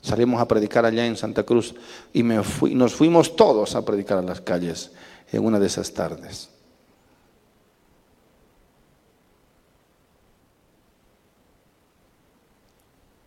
Salimos 0.00 0.40
a 0.40 0.48
predicar 0.48 0.86
allá 0.86 1.04
en 1.04 1.18
Santa 1.18 1.42
Cruz 1.42 1.74
y 2.14 2.22
nos 2.22 2.94
fuimos 2.94 3.36
todos 3.36 3.74
a 3.74 3.84
predicar 3.84 4.16
a 4.16 4.22
las 4.22 4.40
calles 4.40 4.92
en 5.30 5.44
una 5.44 5.58
de 5.58 5.66
esas 5.66 5.92
tardes. 5.92 6.48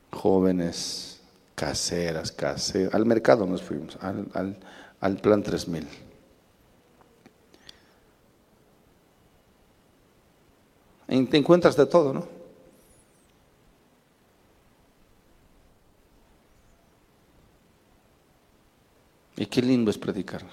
jóvenes 0.10 1.22
caseras, 1.54 2.32
caseras. 2.32 2.96
Al 2.96 3.06
mercado 3.06 3.46
nos 3.46 3.62
fuimos, 3.62 3.96
al, 4.02 5.18
plan 5.18 5.44
3000. 5.44 5.88
Y 11.10 11.26
te 11.26 11.38
encuentras 11.38 11.76
de 11.76 11.86
todo, 11.86 12.12
¿no? 12.12 12.41
Y 19.42 19.48
qué 19.48 19.60
lindo 19.60 19.90
es 19.90 19.98
predicar. 19.98 20.44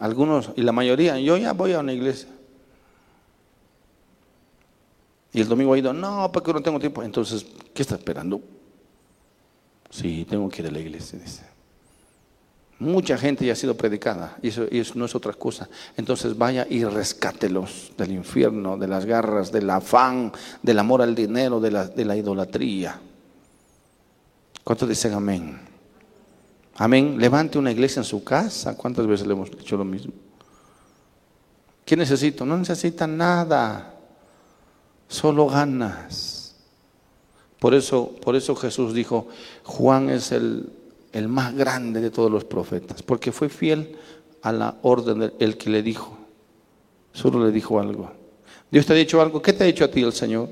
Algunos, 0.00 0.50
y 0.56 0.60
la 0.60 0.72
mayoría, 0.72 1.18
yo 1.18 1.38
ya 1.38 1.54
voy 1.54 1.72
a 1.72 1.78
una 1.78 1.94
iglesia. 1.94 2.28
Y 5.32 5.40
el 5.40 5.48
domingo 5.48 5.72
ha 5.72 5.78
ido, 5.78 5.94
no, 5.94 6.30
porque 6.30 6.52
no 6.52 6.60
tengo 6.60 6.78
tiempo. 6.78 7.02
Entonces, 7.02 7.46
¿qué 7.72 7.80
está 7.80 7.94
esperando? 7.94 8.42
Sí, 9.88 10.26
tengo 10.28 10.50
que 10.50 10.60
ir 10.60 10.68
a 10.68 10.70
la 10.70 10.80
iglesia, 10.80 11.18
dice. 11.18 11.44
Mucha 12.78 13.16
gente 13.16 13.46
ya 13.46 13.54
ha 13.54 13.56
sido 13.56 13.74
predicada 13.74 14.36
y 14.42 14.48
eso, 14.48 14.66
no 14.94 15.06
es 15.06 15.14
otra 15.14 15.32
cosa. 15.32 15.66
Entonces 15.96 16.36
vaya 16.36 16.66
y 16.68 16.84
rescátelos 16.84 17.92
del 17.96 18.12
infierno, 18.12 18.76
de 18.76 18.86
las 18.86 19.06
garras, 19.06 19.50
del 19.50 19.70
afán, 19.70 20.30
del 20.62 20.78
amor 20.78 21.00
al 21.00 21.14
dinero, 21.14 21.58
de 21.58 21.70
la, 21.70 21.86
de 21.86 22.04
la 22.04 22.16
idolatría. 22.16 23.00
¿Cuántos 24.62 24.90
dicen 24.90 25.14
amén? 25.14 25.75
Amén. 26.78 27.16
Levante 27.18 27.58
una 27.58 27.72
iglesia 27.72 28.00
en 28.00 28.04
su 28.04 28.22
casa. 28.22 28.76
¿Cuántas 28.76 29.06
veces 29.06 29.26
le 29.26 29.32
hemos 29.32 29.50
dicho 29.50 29.76
lo 29.76 29.84
mismo? 29.84 30.12
¿Qué 31.84 31.96
necesito? 31.96 32.44
No 32.44 32.56
necesita 32.58 33.06
nada. 33.06 33.94
Solo 35.08 35.46
ganas. 35.46 36.56
Por 37.58 37.74
eso, 37.74 38.14
por 38.22 38.36
eso 38.36 38.54
Jesús 38.54 38.92
dijo, 38.92 39.28
Juan 39.64 40.10
es 40.10 40.32
el, 40.32 40.70
el 41.12 41.28
más 41.28 41.54
grande 41.54 42.00
de 42.00 42.10
todos 42.10 42.30
los 42.30 42.44
profetas, 42.44 43.02
porque 43.02 43.32
fue 43.32 43.48
fiel 43.48 43.96
a 44.42 44.52
la 44.52 44.76
orden 44.82 45.20
del 45.20 45.34
el 45.38 45.56
que 45.56 45.70
le 45.70 45.82
dijo. 45.82 46.18
Solo 47.12 47.44
le 47.44 47.50
dijo 47.50 47.80
algo. 47.80 48.10
Dios 48.70 48.84
te 48.84 48.92
ha 48.92 48.96
dicho 48.96 49.22
algo. 49.22 49.40
¿Qué 49.40 49.54
te 49.54 49.64
ha 49.64 49.66
dicho 49.66 49.84
a 49.84 49.90
ti 49.90 50.02
el 50.02 50.12
Señor? 50.12 50.50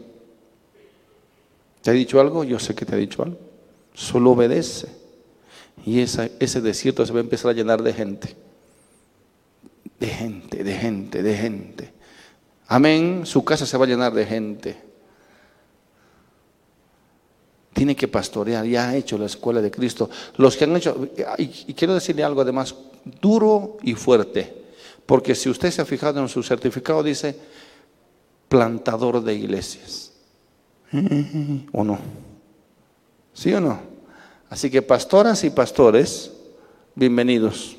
¿Te 1.83 1.91
ha 1.91 1.93
dicho 1.93 2.19
algo? 2.19 2.45
Yo 2.45 2.59
sé 2.59 2.75
que 2.75 2.87
te 2.87 2.95
ha 2.95 2.99
dicho 2.99 3.23
algo. 3.23 3.37
Solo 3.93 4.31
obedece. 4.31 5.04
Y 5.85 6.01
ese 6.01 6.61
desierto 6.61 7.05
se 7.05 7.13
va 7.13 7.19
a 7.19 7.23
empezar 7.23 7.51
a 7.51 7.55
llenar 7.55 7.83
de 7.83 7.93
gente. 7.93 8.37
De 9.99 10.07
gente, 10.07 10.65
de 10.65 10.75
gente, 10.75 11.23
de 11.23 11.37
gente. 11.37 11.93
Amén. 12.69 13.23
Su 13.25 13.45
casa 13.45 13.67
se 13.67 13.77
va 13.77 13.85
a 13.85 13.89
llenar 13.89 14.13
de 14.13 14.27
gente. 14.27 14.77
Tiene 17.73 17.95
que 17.97 18.09
pastorear. 18.09 18.65
Ya 18.67 18.89
ha 18.89 18.97
hecho 18.97 19.19
la 19.19 19.27
escuela 19.27 19.61
de 19.61 19.71
Cristo. 19.71 20.09
Los 20.37 20.57
que 20.57 20.65
han 20.65 20.77
hecho, 20.77 21.09
y 21.39 21.75
quiero 21.75 21.95
decirle 21.95 22.25
algo 22.25 22.41
además, 22.41 22.75
duro 23.21 23.79
y 23.83 23.95
fuerte. 23.95 24.65
Porque 25.07 25.35
si 25.35 25.51
usted 25.51 25.71
se 25.71 25.83
ha 25.83 25.85
fijado 25.85 26.21
en 26.21 26.29
su 26.29 26.43
certificado, 26.43 27.03
dice 27.03 27.37
plantador 28.49 29.23
de 29.23 29.35
iglesias. 29.35 30.13
¿O 31.73 31.85
no? 31.85 31.99
¿Sí 33.33 33.53
o 33.53 33.61
no? 33.61 33.94
Así 34.51 34.71
que 34.71 34.83
pastoras 34.83 35.43
y 35.45 35.51
pastores, 35.51 36.31
bienvenidos. 36.95 37.77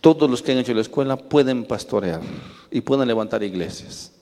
Todos 0.00 0.28
los 0.28 0.42
que 0.42 0.52
han 0.52 0.58
hecho 0.58 0.74
la 0.74 0.82
escuela 0.82 1.16
pueden 1.16 1.64
pastorear 1.64 2.20
y 2.70 2.80
pueden 2.80 3.08
levantar 3.08 3.42
iglesias. 3.42 4.12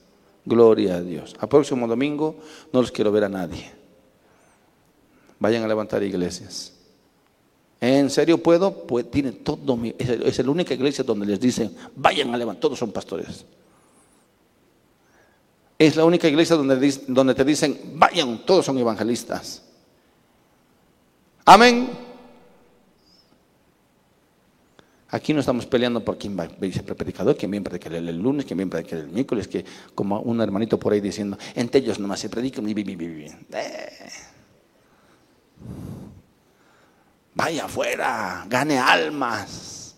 Gloria 0.44 0.96
a 0.96 1.00
Dios. 1.00 1.34
Al 1.38 1.48
próximo 1.48 1.86
domingo 1.86 2.36
no 2.72 2.80
los 2.80 2.92
quiero 2.92 3.10
ver 3.10 3.24
a 3.24 3.28
nadie. 3.28 3.70
Vayan 5.38 5.64
a 5.64 5.68
levantar 5.68 6.02
iglesias. 6.02 6.72
¿En 7.80 8.10
serio 8.10 8.38
puedo? 8.38 8.86
Pues 8.86 9.10
tiene 9.10 9.32
todo 9.32 9.76
mi, 9.76 9.92
es, 9.98 10.38
la 10.38 10.50
única 10.50 10.72
iglesia 10.72 11.02
donde 11.02 11.26
les 11.26 11.40
dicen, 11.40 11.74
vayan 11.96 12.32
a 12.32 12.36
levantar, 12.36 12.60
todos 12.60 12.78
son 12.78 12.92
pastores. 12.92 13.44
Es 15.76 15.96
la 15.96 16.04
única 16.04 16.28
iglesia 16.28 16.54
donde, 16.54 16.94
donde 17.08 17.34
te 17.34 17.44
dicen, 17.44 17.76
vayan, 17.94 18.46
todos 18.46 18.64
son 18.66 18.78
evangelistas. 18.78 19.64
Amén. 21.44 21.90
Aquí 25.08 25.34
no 25.34 25.40
estamos 25.40 25.66
peleando 25.66 26.02
por 26.02 26.16
quién 26.16 26.38
va 26.38 26.44
a 26.44 26.72
ser 26.72 26.84
predicador, 26.96 27.36
quién 27.36 27.50
viene 27.50 27.66
a 27.66 27.68
predicar 27.68 27.92
el 27.92 28.18
lunes, 28.18 28.46
quién 28.46 28.56
viene 28.56 28.70
a 28.70 28.72
predicar 28.72 28.98
el 29.00 29.08
miércoles, 29.08 29.46
que 29.46 29.62
como 29.94 30.20
un 30.20 30.40
hermanito 30.40 30.78
por 30.78 30.94
ahí 30.94 31.02
diciendo, 31.02 31.36
entre 31.54 31.82
ellos 31.82 31.98
nomás 31.98 32.20
se 32.20 32.30
predican 32.30 32.66
y. 32.66 32.72
Eh. 32.72 33.92
Vaya 37.34 37.66
afuera, 37.66 38.46
gane 38.48 38.78
almas. 38.78 39.96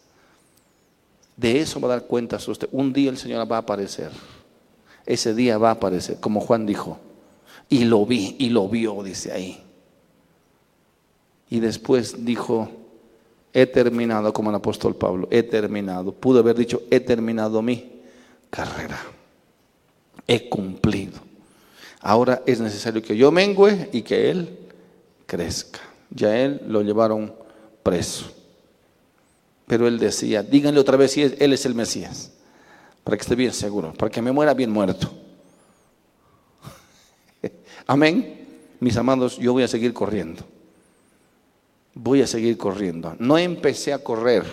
De 1.36 1.61
eso 1.61 1.80
va 1.80 1.88
a 1.88 1.99
dar 1.99 2.07
cuenta 2.07 2.36
usted. 2.36 2.68
Un 2.72 2.92
día 2.92 3.11
el 3.11 3.16
Señor 3.16 3.51
va 3.51 3.57
a 3.57 3.61
aparecer. 3.61 4.11
Ese 5.07 5.32
día 5.32 5.59
va 5.59 5.70
a 5.70 5.72
aparecer, 5.74 6.18
como 6.18 6.40
Juan 6.40 6.66
dijo. 6.66 6.99
Y 7.68 7.84
lo 7.84 8.05
vi, 8.05 8.34
y 8.40 8.49
lo 8.49 8.68
vio, 8.68 9.01
dice 9.05 9.30
ahí. 9.30 9.63
Y 11.55 11.61
después 11.61 12.24
dijo, 12.24 12.68
he 13.52 13.64
terminado, 13.66 14.32
como 14.32 14.50
el 14.50 14.57
apóstol 14.57 14.96
Pablo, 14.96 15.28
he 15.30 15.44
terminado. 15.44 16.11
Pudo 16.11 16.40
haber 16.40 16.57
dicho, 16.57 16.82
he 16.90 16.98
terminado 16.98 17.62
mi 17.62 17.92
carrera. 18.50 19.00
He 20.26 20.48
cumplido. 20.48 21.20
Ahora 22.00 22.42
es 22.44 22.59
necesario 22.59 23.00
que 23.00 23.16
yo 23.16 23.30
mengüe 23.30 23.88
y 23.92 24.02
que 24.02 24.32
Él 24.32 24.59
crezca. 25.26 25.78
Ya 26.11 26.36
Él 26.36 26.61
lo 26.66 26.82
llevaron 26.82 27.32
preso. 27.84 28.32
Pero 29.68 29.86
Él 29.86 30.00
decía, 30.00 30.42
díganle 30.42 30.80
otra 30.80 30.96
vez 30.96 31.12
si 31.12 31.22
Él 31.22 31.52
es 31.52 31.64
el 31.66 31.76
Mesías, 31.76 32.32
para 33.05 33.16
que 33.16 33.22
esté 33.22 33.36
bien 33.36 33.52
seguro, 33.52 33.92
para 33.92 34.11
que 34.11 34.20
me 34.20 34.32
muera 34.32 34.55
bien 34.55 34.72
muerto. 34.72 35.09
Amén. 37.86 38.44
Mis 38.80 38.96
amados, 38.96 39.38
yo 39.38 39.52
voy 39.52 39.62
a 39.62 39.68
seguir 39.68 39.92
corriendo 39.92 40.44
voy 41.95 42.22
a 42.22 42.26
seguir 42.26 42.59
corriendo. 42.59 43.14
No 43.18 43.38
empecé 43.38 43.92
a 43.92 43.99
correr 43.99 44.45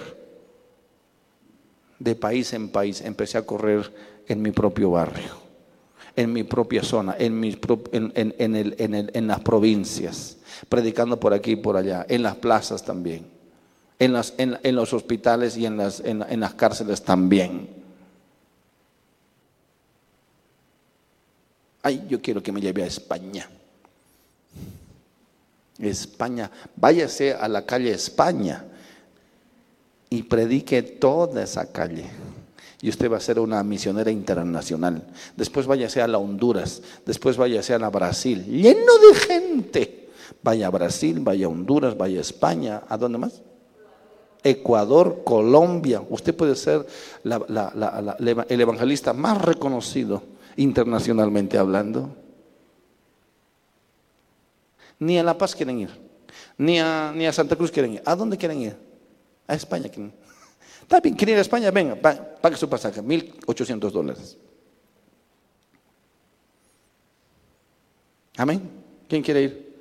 de 1.99 2.15
país 2.15 2.53
en 2.53 2.69
país, 2.69 3.01
empecé 3.01 3.37
a 3.37 3.45
correr 3.45 3.91
en 4.27 4.41
mi 4.41 4.51
propio 4.51 4.91
barrio, 4.91 5.33
en 6.15 6.31
mi 6.31 6.43
propia 6.43 6.83
zona, 6.83 7.15
en, 7.17 7.43
en, 7.43 9.27
las 9.27 9.39
provincias, 9.41 10.37
predicando 10.69 11.19
por 11.19 11.33
aquí 11.33 11.51
y 11.51 11.55
por 11.57 11.77
allá, 11.77 12.05
en 12.07 12.23
las 12.23 12.35
plazas 12.35 12.83
también, 12.83 13.25
en, 13.99 14.15
en, 14.37 14.75
los 14.75 14.93
hospitales 14.93 15.57
y 15.57 15.65
en 15.65 15.77
las, 15.77 15.99
en 15.99 16.39
las 16.39 16.53
cárceles 16.55 17.03
también. 17.03 17.81
Ay, 21.83 22.05
yo 22.07 22.21
quiero 22.21 22.41
que 22.43 22.51
me 22.51 22.61
lleve 22.61 22.83
a 22.83 22.87
España. 22.87 23.49
España, 25.89 26.51
váyase 26.75 27.33
a 27.33 27.47
la 27.47 27.65
calle 27.65 27.91
España 27.91 28.65
y 30.09 30.23
predique 30.23 30.81
toda 30.81 31.43
esa 31.43 31.71
calle. 31.71 32.05
Y 32.81 32.89
usted 32.89 33.11
va 33.11 33.17
a 33.17 33.21
ser 33.21 33.39
una 33.39 33.63
misionera 33.63 34.09
internacional. 34.09 35.03
Después 35.37 35.67
váyase 35.67 36.01
a 36.01 36.07
la 36.07 36.17
Honduras, 36.17 36.81
después 37.05 37.37
váyase 37.37 37.73
a 37.73 37.79
la 37.79 37.89
Brasil, 37.89 38.43
lleno 38.45 38.93
de 38.97 39.15
gente. 39.15 40.09
Vaya 40.43 40.67
a 40.67 40.69
Brasil, 40.71 41.19
vaya 41.19 41.45
a 41.45 41.49
Honduras, 41.49 41.95
vaya 41.95 42.17
a 42.17 42.21
España, 42.21 42.81
¿a 42.89 42.97
dónde 42.97 43.19
más? 43.19 43.41
Ecuador, 44.43 45.21
Colombia. 45.23 46.01
Usted 46.09 46.35
puede 46.35 46.55
ser 46.55 46.87
el 47.23 48.61
evangelista 48.61 49.13
más 49.13 49.39
reconocido 49.39 50.23
internacionalmente 50.55 51.57
hablando. 51.57 52.09
Ni 55.01 55.17
a 55.17 55.23
La 55.23 55.35
Paz 55.35 55.55
quieren 55.55 55.79
ir, 55.79 55.89
ni 56.59 56.79
a, 56.79 57.11
ni 57.15 57.25
a 57.25 57.33
Santa 57.33 57.55
Cruz 57.55 57.71
quieren 57.71 57.93
ir. 57.93 58.03
¿A 58.05 58.15
dónde 58.15 58.37
quieren 58.37 58.61
ir? 58.61 58.77
A 59.47 59.55
España 59.55 59.89
quieren 59.89 60.13
Está 60.83 60.99
bien, 60.99 61.15
quieren 61.15 61.33
ir 61.33 61.39
a 61.39 61.41
España, 61.41 61.71
venga, 61.71 61.95
pague 61.95 62.55
su 62.55 62.69
pasaje, 62.69 63.01
1.800 63.01 63.91
dólares. 63.91 64.37
Amén. 68.37 68.61
¿Quién 69.09 69.23
quiere 69.23 69.41
ir? 69.41 69.75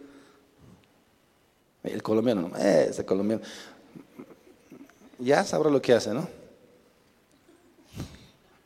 El 1.82 2.02
colombiano, 2.02 2.48
no, 2.48 2.56
ese 2.56 3.04
colombiano. 3.04 3.42
Ya 5.18 5.44
sabrá 5.44 5.68
lo 5.68 5.82
que 5.82 5.92
hace, 5.92 6.14
¿no? 6.14 6.26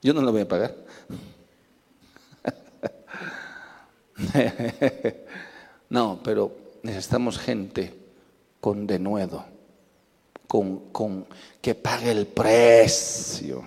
Yo 0.03 0.15
no 0.15 0.23
lo 0.23 0.31
voy 0.31 0.43
a 0.43 0.49
pagar. 0.49 0.77
No, 5.95 6.19
pero 6.25 6.51
necesitamos 6.83 7.39
gente 7.39 7.95
con 8.61 8.85
denuedo, 8.85 9.45
con, 10.49 10.91
con 10.91 11.25
que 11.63 11.77
pague 11.77 12.11
el 12.11 12.27
precio. 12.27 13.65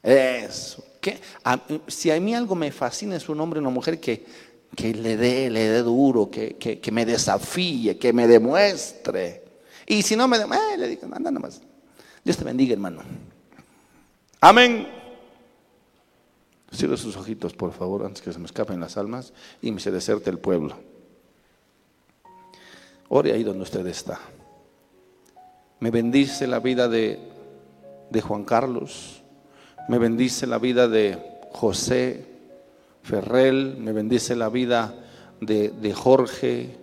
Eso. 0.00 0.84
si 1.88 2.12
a 2.12 2.20
mí 2.20 2.36
algo 2.36 2.54
me 2.54 2.70
fascina 2.70 3.16
es 3.16 3.28
un 3.28 3.40
hombre 3.40 3.58
o 3.58 3.62
una 3.62 3.70
mujer 3.70 3.98
que 3.98 4.54
que 4.76 4.94
le 4.94 5.16
dé, 5.16 5.50
le 5.50 5.68
dé 5.70 5.82
duro, 5.82 6.30
que, 6.30 6.54
que, 6.54 6.78
que 6.78 6.92
me 6.92 7.04
desafíe, 7.04 7.98
que 7.98 8.12
me 8.12 8.28
demuestre. 8.28 9.42
Y 9.86 10.02
si 10.02 10.14
no 10.14 10.28
me 10.28 10.38
demuestre, 10.38 10.78
le 10.78 10.88
digo, 10.88 11.08
anda 11.12 11.32
nomás. 11.32 11.60
Dios 12.22 12.36
te 12.36 12.44
bendiga, 12.44 12.74
hermano. 12.74 13.02
Amén. 14.40 15.03
Cierre 16.74 16.96
sus 16.96 17.16
ojitos, 17.16 17.52
por 17.54 17.72
favor, 17.72 18.04
antes 18.04 18.20
que 18.20 18.32
se 18.32 18.38
me 18.38 18.46
escapen 18.46 18.80
las 18.80 18.96
almas 18.96 19.32
y 19.62 19.70
me 19.70 19.78
se 19.78 19.92
deserte 19.92 20.28
el 20.30 20.38
pueblo. 20.38 20.76
Ore 23.08 23.32
ahí 23.32 23.44
donde 23.44 23.62
usted 23.62 23.86
está. 23.86 24.18
Me 25.78 25.90
bendice 25.90 26.48
la 26.48 26.58
vida 26.58 26.88
de, 26.88 27.20
de 28.10 28.20
Juan 28.20 28.44
Carlos. 28.44 29.22
Me 29.88 29.98
bendice 29.98 30.46
la 30.48 30.58
vida 30.58 30.88
de 30.88 31.18
José 31.52 32.26
Ferrell. 33.02 33.76
Me 33.78 33.92
bendice 33.92 34.34
la 34.34 34.48
vida 34.48 34.94
de, 35.40 35.70
de 35.70 35.94
Jorge. 35.94 36.76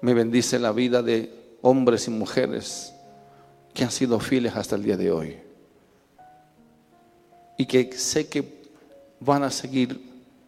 Me 0.00 0.14
bendice 0.14 0.60
la 0.60 0.70
vida 0.70 1.02
de 1.02 1.56
hombres 1.62 2.06
y 2.06 2.10
mujeres 2.12 2.94
que 3.72 3.82
han 3.82 3.90
sido 3.90 4.20
fieles 4.20 4.54
hasta 4.54 4.76
el 4.76 4.84
día 4.84 4.96
de 4.96 5.10
hoy. 5.10 5.43
Y 7.56 7.66
que 7.66 7.92
sé 7.92 8.28
que 8.28 8.64
van 9.20 9.42
a 9.42 9.50
seguir 9.50 10.00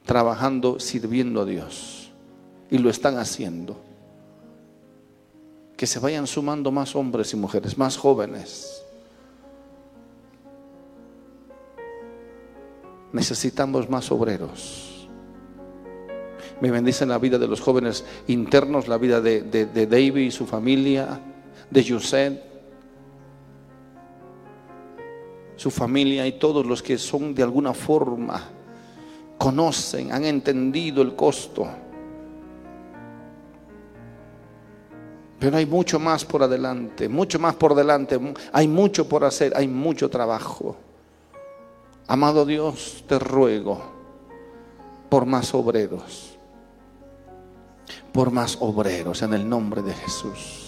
trabajando, 0.04 0.80
sirviendo 0.80 1.42
a 1.42 1.44
Dios. 1.44 2.10
Y 2.70 2.78
lo 2.78 2.90
están 2.90 3.18
haciendo. 3.18 3.80
Que 5.76 5.86
se 5.86 5.98
vayan 5.98 6.26
sumando 6.26 6.70
más 6.70 6.96
hombres 6.96 7.32
y 7.32 7.36
mujeres, 7.36 7.76
más 7.76 7.96
jóvenes. 7.96 8.82
Necesitamos 13.12 13.88
más 13.88 14.10
obreros. 14.10 15.08
Me 16.60 16.70
bendicen 16.70 17.10
la 17.10 17.18
vida 17.18 17.38
de 17.38 17.46
los 17.46 17.60
jóvenes 17.60 18.04
internos, 18.26 18.88
la 18.88 18.96
vida 18.96 19.20
de, 19.20 19.42
de, 19.42 19.66
de 19.66 19.86
David 19.86 20.16
y 20.16 20.30
su 20.30 20.46
familia, 20.46 21.20
de 21.70 21.82
Yuset, 21.82 22.55
su 25.56 25.70
familia 25.70 26.26
y 26.26 26.32
todos 26.32 26.64
los 26.64 26.82
que 26.82 26.98
son 26.98 27.34
de 27.34 27.42
alguna 27.42 27.74
forma, 27.74 28.50
conocen, 29.38 30.12
han 30.12 30.24
entendido 30.24 31.02
el 31.02 31.16
costo. 31.16 31.66
Pero 35.38 35.56
hay 35.56 35.66
mucho 35.66 35.98
más 35.98 36.24
por 36.24 36.42
adelante, 36.42 37.08
mucho 37.08 37.38
más 37.38 37.54
por 37.56 37.74
delante, 37.74 38.18
hay 38.52 38.68
mucho 38.68 39.08
por 39.08 39.24
hacer, 39.24 39.52
hay 39.56 39.68
mucho 39.68 40.08
trabajo. 40.08 40.76
Amado 42.06 42.46
Dios, 42.46 43.04
te 43.06 43.18
ruego 43.18 43.82
por 45.08 45.26
más 45.26 45.54
obreros, 45.54 46.36
por 48.12 48.30
más 48.30 48.56
obreros 48.60 49.22
en 49.22 49.34
el 49.34 49.48
nombre 49.48 49.82
de 49.82 49.92
Jesús. 49.92 50.65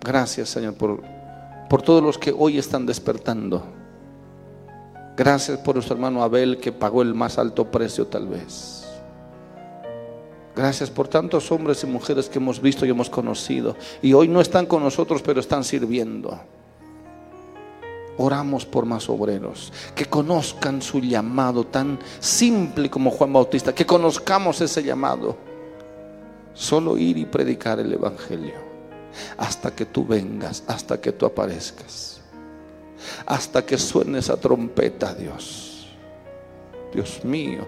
Gracias, 0.00 0.48
Señor, 0.48 0.74
por, 0.74 1.02
por 1.68 1.82
todos 1.82 2.02
los 2.02 2.18
que 2.18 2.34
hoy 2.36 2.58
están 2.58 2.86
despertando. 2.86 3.62
Gracias 5.16 5.58
por 5.58 5.74
nuestro 5.74 5.96
hermano 5.96 6.22
Abel 6.22 6.58
que 6.58 6.70
pagó 6.70 7.02
el 7.02 7.14
más 7.14 7.38
alto 7.38 7.70
precio 7.70 8.06
tal 8.06 8.28
vez. 8.28 8.84
Gracias 10.54 10.90
por 10.90 11.08
tantos 11.08 11.50
hombres 11.50 11.82
y 11.82 11.86
mujeres 11.86 12.28
que 12.28 12.38
hemos 12.38 12.60
visto 12.60 12.86
y 12.86 12.90
hemos 12.90 13.10
conocido. 13.10 13.76
Y 14.02 14.12
hoy 14.12 14.28
no 14.28 14.40
están 14.40 14.66
con 14.66 14.82
nosotros, 14.82 15.22
pero 15.22 15.40
están 15.40 15.64
sirviendo. 15.64 16.38
Oramos 18.16 18.66
por 18.66 18.84
más 18.84 19.08
obreros, 19.08 19.72
que 19.94 20.06
conozcan 20.06 20.82
su 20.82 21.00
llamado 21.00 21.64
tan 21.64 21.98
simple 22.18 22.90
como 22.90 23.12
Juan 23.12 23.32
Bautista, 23.32 23.72
que 23.72 23.86
conozcamos 23.86 24.60
ese 24.60 24.82
llamado. 24.82 25.36
Solo 26.54 26.98
ir 26.98 27.18
y 27.18 27.24
predicar 27.24 27.78
el 27.78 27.92
Evangelio 27.92 28.67
hasta 29.36 29.70
que 29.70 29.86
tú 29.86 30.06
vengas, 30.06 30.62
hasta 30.66 31.00
que 31.00 31.12
tú 31.12 31.26
aparezcas, 31.26 32.20
hasta 33.26 33.64
que 33.64 33.78
suene 33.78 34.18
esa 34.18 34.36
trompeta, 34.36 35.14
Dios. 35.14 35.88
Dios 36.92 37.24
mío, 37.24 37.66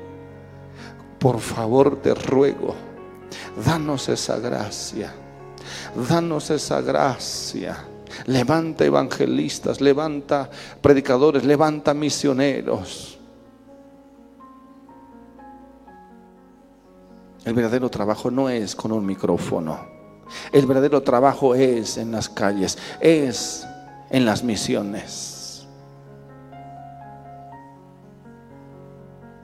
por 1.18 1.40
favor 1.40 2.00
te 2.00 2.14
ruego, 2.14 2.74
danos 3.64 4.08
esa 4.08 4.38
gracia, 4.38 5.12
danos 6.08 6.50
esa 6.50 6.80
gracia. 6.80 7.84
Levanta 8.26 8.84
evangelistas, 8.84 9.80
levanta 9.80 10.50
predicadores, 10.82 11.44
levanta 11.44 11.94
misioneros. 11.94 13.18
El 17.44 17.54
verdadero 17.54 17.88
trabajo 17.88 18.30
no 18.30 18.50
es 18.50 18.74
con 18.74 18.92
un 18.92 19.06
micrófono. 19.06 19.99
El 20.52 20.66
verdadero 20.66 21.02
trabajo 21.02 21.54
es 21.54 21.96
en 21.96 22.12
las 22.12 22.28
calles, 22.28 22.78
es 23.00 23.66
en 24.10 24.24
las 24.24 24.42
misiones. 24.42 25.66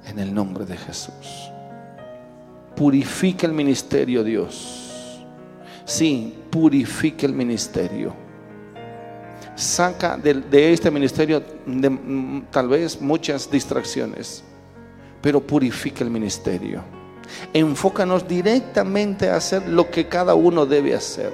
En 0.06 0.18
el 0.18 0.32
nombre 0.32 0.64
de 0.64 0.76
Jesús. 0.76 1.50
Purifica 2.74 3.46
el 3.46 3.52
ministerio, 3.52 4.22
Dios. 4.22 5.24
Sí, 5.84 6.34
purifica 6.50 7.26
el 7.26 7.32
ministerio. 7.32 8.14
Saca 9.54 10.18
de, 10.18 10.72
este 10.72 10.90
ministerio 10.90 11.42
mm, 11.64 12.40
tal 12.50 12.68
vez 12.68 13.00
muchas 13.00 13.50
distracciones, 13.50 14.44
pero 15.22 15.40
purifica 15.40 16.04
el 16.04 16.10
ministerio. 16.10 16.95
Enfócanos 17.52 18.26
directamente 18.26 19.28
a 19.28 19.36
hacer 19.36 19.68
lo 19.68 19.90
que 19.90 20.08
cada 20.08 20.34
uno 20.34 20.66
debe 20.66 20.94
hacer. 20.94 21.32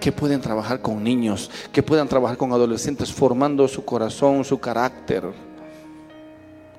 Que 0.00 0.12
pueden 0.12 0.40
trabajar 0.40 0.80
con 0.80 1.02
niños, 1.02 1.50
que 1.72 1.82
puedan 1.82 2.08
trabajar 2.08 2.36
con 2.36 2.52
adolescentes, 2.52 3.12
formando 3.12 3.68
su 3.68 3.84
corazón, 3.84 4.44
su 4.44 4.58
carácter. 4.58 5.24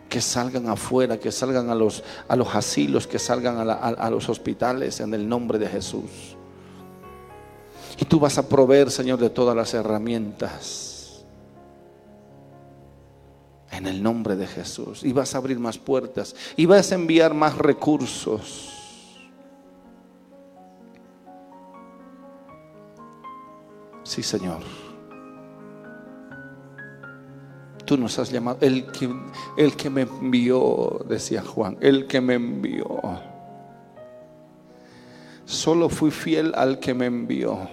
Que 0.07 0.21
salgan 0.21 0.67
afuera, 0.69 1.19
que 1.19 1.31
salgan 1.31 1.69
a 1.69 1.75
los, 1.75 2.03
a 2.27 2.35
los 2.35 2.55
asilos, 2.55 3.05
que 3.05 3.19
salgan 3.19 3.69
a, 3.69 3.73
a 3.73 4.09
los 4.09 4.27
hospitales 4.27 4.99
en 4.99 5.13
el 5.13 5.29
nombre 5.29 5.59
de 5.59 5.67
Jesús. 5.67 6.35
Y 7.99 8.05
tú 8.05 8.19
vas 8.19 8.37
a 8.37 8.47
proveer, 8.47 8.89
Señor, 8.89 9.19
de 9.19 9.29
todas 9.29 9.55
las 9.55 9.73
herramientas. 9.73 10.88
En 13.71 13.85
el 13.85 14.01
nombre 14.01 14.35
de 14.35 14.47
Jesús. 14.47 15.03
Y 15.03 15.13
vas 15.13 15.35
a 15.35 15.37
abrir 15.37 15.59
más 15.59 15.77
puertas. 15.77 16.35
Y 16.55 16.65
vas 16.65 16.91
a 16.91 16.95
enviar 16.95 17.33
más 17.33 17.57
recursos. 17.57 18.73
Sí, 24.03 24.23
Señor. 24.23 24.61
Tú 27.85 27.97
nos 27.97 28.17
has 28.17 28.31
llamado. 28.31 28.57
El 28.61 28.91
que, 28.91 29.07
el 29.57 29.75
que 29.75 29.89
me 29.89 30.01
envió, 30.01 31.05
decía 31.07 31.43
Juan. 31.43 31.77
El 31.79 32.07
que 32.07 32.19
me 32.19 32.33
envió. 32.33 32.99
Solo 35.45 35.89
fui 35.89 36.11
fiel 36.11 36.53
al 36.55 36.79
que 36.79 36.93
me 36.93 37.05
envió. 37.05 37.67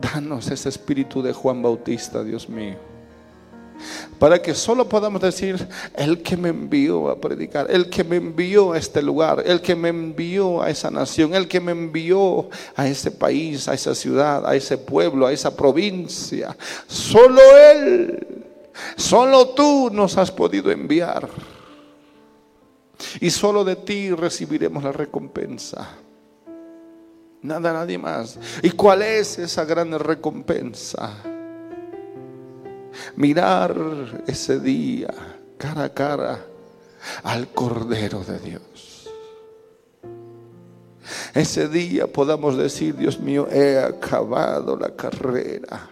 Danos 0.00 0.50
ese 0.50 0.68
espíritu 0.68 1.22
de 1.22 1.32
Juan 1.32 1.62
Bautista, 1.62 2.24
Dios 2.24 2.48
mío. 2.48 2.89
Para 4.18 4.40
que 4.40 4.54
solo 4.54 4.88
podamos 4.88 5.20
decir, 5.22 5.66
el 5.94 6.22
que 6.22 6.36
me 6.36 6.50
envió 6.50 7.08
a 7.08 7.20
predicar, 7.20 7.70
el 7.70 7.88
que 7.88 8.04
me 8.04 8.16
envió 8.16 8.72
a 8.72 8.78
este 8.78 9.02
lugar, 9.02 9.42
el 9.46 9.60
que 9.60 9.74
me 9.74 9.88
envió 9.88 10.62
a 10.62 10.70
esa 10.70 10.90
nación, 10.90 11.34
el 11.34 11.48
que 11.48 11.60
me 11.60 11.72
envió 11.72 12.48
a 12.76 12.86
ese 12.86 13.10
país, 13.10 13.68
a 13.68 13.74
esa 13.74 13.94
ciudad, 13.94 14.46
a 14.46 14.54
ese 14.54 14.76
pueblo, 14.76 15.26
a 15.26 15.32
esa 15.32 15.56
provincia. 15.56 16.56
Solo 16.86 17.40
Él, 17.72 18.44
solo 18.96 19.48
tú 19.50 19.90
nos 19.92 20.16
has 20.18 20.30
podido 20.30 20.70
enviar. 20.70 21.28
Y 23.20 23.30
solo 23.30 23.64
de 23.64 23.76
ti 23.76 24.10
recibiremos 24.10 24.84
la 24.84 24.92
recompensa. 24.92 25.88
Nada, 27.42 27.72
nadie 27.72 27.96
más. 27.96 28.38
¿Y 28.62 28.70
cuál 28.70 29.00
es 29.00 29.38
esa 29.38 29.64
gran 29.64 29.98
recompensa? 29.98 31.39
Mirar 33.16 33.74
ese 34.26 34.60
día 34.60 35.08
cara 35.58 35.84
a 35.84 35.88
cara 35.90 36.44
al 37.22 37.48
Cordero 37.48 38.20
de 38.20 38.38
Dios. 38.38 39.08
Ese 41.34 41.68
día 41.68 42.06
podamos 42.06 42.56
decir, 42.56 42.96
Dios 42.96 43.18
mío, 43.18 43.48
he 43.50 43.78
acabado 43.78 44.76
la 44.76 44.90
carrera. 44.90 45.88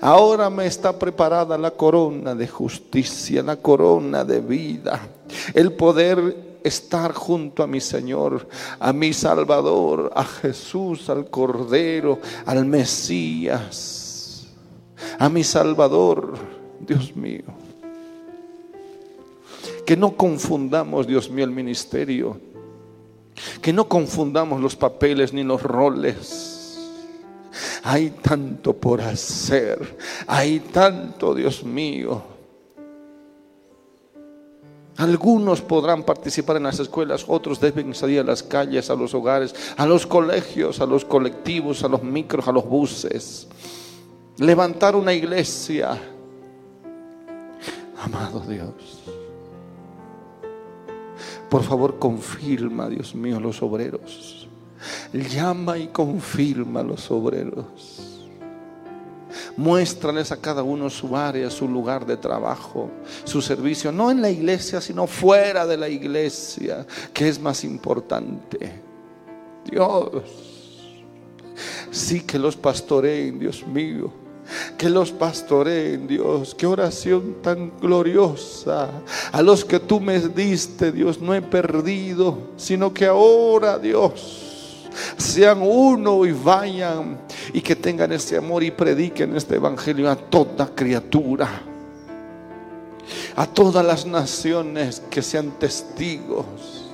Ahora 0.00 0.50
me 0.50 0.66
está 0.66 0.98
preparada 0.98 1.56
la 1.56 1.70
corona 1.70 2.34
de 2.34 2.46
justicia, 2.48 3.42
la 3.42 3.56
corona 3.56 4.24
de 4.24 4.40
vida, 4.40 5.00
el 5.54 5.72
poder 5.72 6.58
estar 6.62 7.14
junto 7.14 7.62
a 7.62 7.66
mi 7.66 7.80
Señor, 7.80 8.46
a 8.78 8.92
mi 8.92 9.12
Salvador, 9.12 10.12
a 10.14 10.24
Jesús, 10.24 11.08
al 11.08 11.30
Cordero, 11.30 12.18
al 12.44 12.64
Mesías, 12.66 13.99
a 15.20 15.28
mi 15.28 15.44
Salvador, 15.44 16.32
Dios 16.80 17.14
mío. 17.14 17.44
Que 19.84 19.94
no 19.94 20.16
confundamos, 20.16 21.06
Dios 21.06 21.30
mío, 21.30 21.44
el 21.44 21.50
ministerio. 21.50 22.40
Que 23.60 23.70
no 23.70 23.86
confundamos 23.86 24.62
los 24.62 24.76
papeles 24.76 25.34
ni 25.34 25.44
los 25.44 25.62
roles. 25.62 26.78
Hay 27.82 28.08
tanto 28.22 28.72
por 28.72 29.02
hacer. 29.02 29.98
Hay 30.26 30.60
tanto, 30.60 31.34
Dios 31.34 31.64
mío. 31.64 32.22
Algunos 34.96 35.60
podrán 35.60 36.02
participar 36.02 36.56
en 36.56 36.62
las 36.62 36.80
escuelas, 36.80 37.26
otros 37.28 37.60
deben 37.60 37.94
salir 37.94 38.20
a 38.20 38.24
las 38.24 38.42
calles, 38.42 38.88
a 38.88 38.94
los 38.94 39.12
hogares, 39.12 39.54
a 39.76 39.84
los 39.84 40.06
colegios, 40.06 40.80
a 40.80 40.86
los 40.86 41.04
colectivos, 41.04 41.84
a 41.84 41.88
los 41.88 42.02
micros, 42.02 42.48
a 42.48 42.52
los 42.52 42.64
buses. 42.64 43.48
Levantar 44.40 44.96
una 44.96 45.12
iglesia. 45.12 46.00
Amado 48.02 48.40
Dios. 48.40 49.02
Por 51.50 51.62
favor, 51.62 51.98
confirma, 51.98 52.88
Dios 52.88 53.14
mío, 53.14 53.38
los 53.38 53.62
obreros. 53.62 54.48
Llama 55.12 55.76
y 55.76 55.88
confirma 55.88 56.82
los 56.82 57.10
obreros. 57.10 58.16
Muéstrales 59.58 60.32
a 60.32 60.38
cada 60.38 60.62
uno 60.62 60.88
su 60.88 61.14
área, 61.14 61.50
su 61.50 61.68
lugar 61.68 62.06
de 62.06 62.16
trabajo, 62.16 62.88
su 63.24 63.42
servicio, 63.42 63.92
no 63.92 64.10
en 64.10 64.22
la 64.22 64.30
iglesia, 64.30 64.80
sino 64.80 65.06
fuera 65.06 65.66
de 65.66 65.76
la 65.76 65.88
iglesia, 65.90 66.86
que 67.12 67.28
es 67.28 67.38
más 67.38 67.62
importante. 67.62 68.80
Dios, 69.70 70.22
sí 71.90 72.22
que 72.22 72.38
los 72.38 72.56
pastoreen, 72.56 73.38
Dios 73.38 73.66
mío. 73.66 74.19
Que 74.76 74.88
los 74.88 75.12
pastoreen, 75.12 76.06
Dios. 76.06 76.54
Qué 76.54 76.66
oración 76.66 77.36
tan 77.42 77.72
gloriosa. 77.80 78.90
A 79.32 79.42
los 79.42 79.64
que 79.64 79.78
tú 79.78 80.00
me 80.00 80.18
diste, 80.18 80.92
Dios, 80.92 81.20
no 81.20 81.34
he 81.34 81.42
perdido, 81.42 82.38
sino 82.56 82.92
que 82.92 83.06
ahora, 83.06 83.78
Dios 83.78 84.48
sean 85.16 85.60
uno 85.62 86.26
y 86.26 86.32
vayan 86.32 87.18
y 87.52 87.60
que 87.60 87.76
tengan 87.76 88.12
ese 88.12 88.36
amor 88.36 88.62
y 88.62 88.70
prediquen 88.70 89.36
este 89.36 89.56
evangelio 89.56 90.10
a 90.10 90.16
toda 90.16 90.74
criatura, 90.74 91.48
a 93.36 93.46
todas 93.46 93.84
las 93.84 94.06
naciones 94.06 95.02
que 95.10 95.22
sean 95.22 95.52
testigos. 95.58 96.86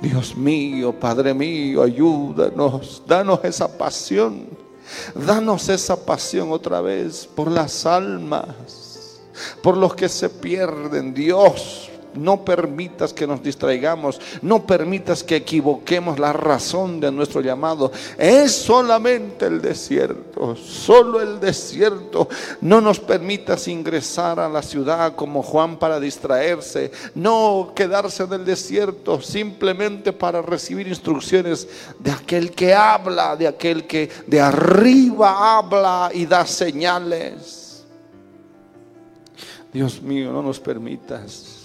Dios 0.00 0.36
mío, 0.36 0.92
Padre 0.92 1.32
mío, 1.32 1.82
ayúdanos, 1.82 3.02
danos 3.06 3.40
esa 3.44 3.78
pasión, 3.78 4.46
danos 5.14 5.68
esa 5.68 5.96
pasión 5.96 6.52
otra 6.52 6.80
vez 6.80 7.28
por 7.34 7.50
las 7.50 7.86
almas, 7.86 9.20
por 9.62 9.76
los 9.76 9.94
que 9.94 10.08
se 10.08 10.28
pierden, 10.28 11.14
Dios 11.14 11.85
no 12.16 12.44
permitas 12.44 13.12
que 13.12 13.26
nos 13.26 13.42
distraigamos, 13.42 14.20
no 14.42 14.66
permitas 14.66 15.22
que 15.22 15.36
equivoquemos 15.36 16.18
la 16.18 16.32
razón 16.32 17.00
de 17.00 17.12
nuestro 17.12 17.40
llamado. 17.40 17.92
Es 18.18 18.52
solamente 18.52 19.46
el 19.46 19.60
desierto, 19.60 20.56
solo 20.56 21.20
el 21.20 21.40
desierto. 21.40 22.28
No 22.60 22.80
nos 22.80 23.00
permitas 23.00 23.68
ingresar 23.68 24.40
a 24.40 24.48
la 24.48 24.62
ciudad 24.62 25.14
como 25.14 25.42
Juan 25.42 25.78
para 25.78 26.00
distraerse, 26.00 26.90
no 27.14 27.72
quedarse 27.74 28.24
en 28.24 28.32
el 28.32 28.44
desierto 28.44 29.20
simplemente 29.20 30.12
para 30.12 30.42
recibir 30.42 30.88
instrucciones 30.88 31.68
de 31.98 32.10
aquel 32.10 32.50
que 32.52 32.74
habla, 32.74 33.36
de 33.36 33.48
aquel 33.48 33.86
que 33.86 34.10
de 34.26 34.40
arriba 34.40 35.58
habla 35.58 36.10
y 36.12 36.26
da 36.26 36.46
señales. 36.46 37.84
Dios 39.72 40.00
mío, 40.00 40.32
no 40.32 40.42
nos 40.42 40.58
permitas 40.58 41.55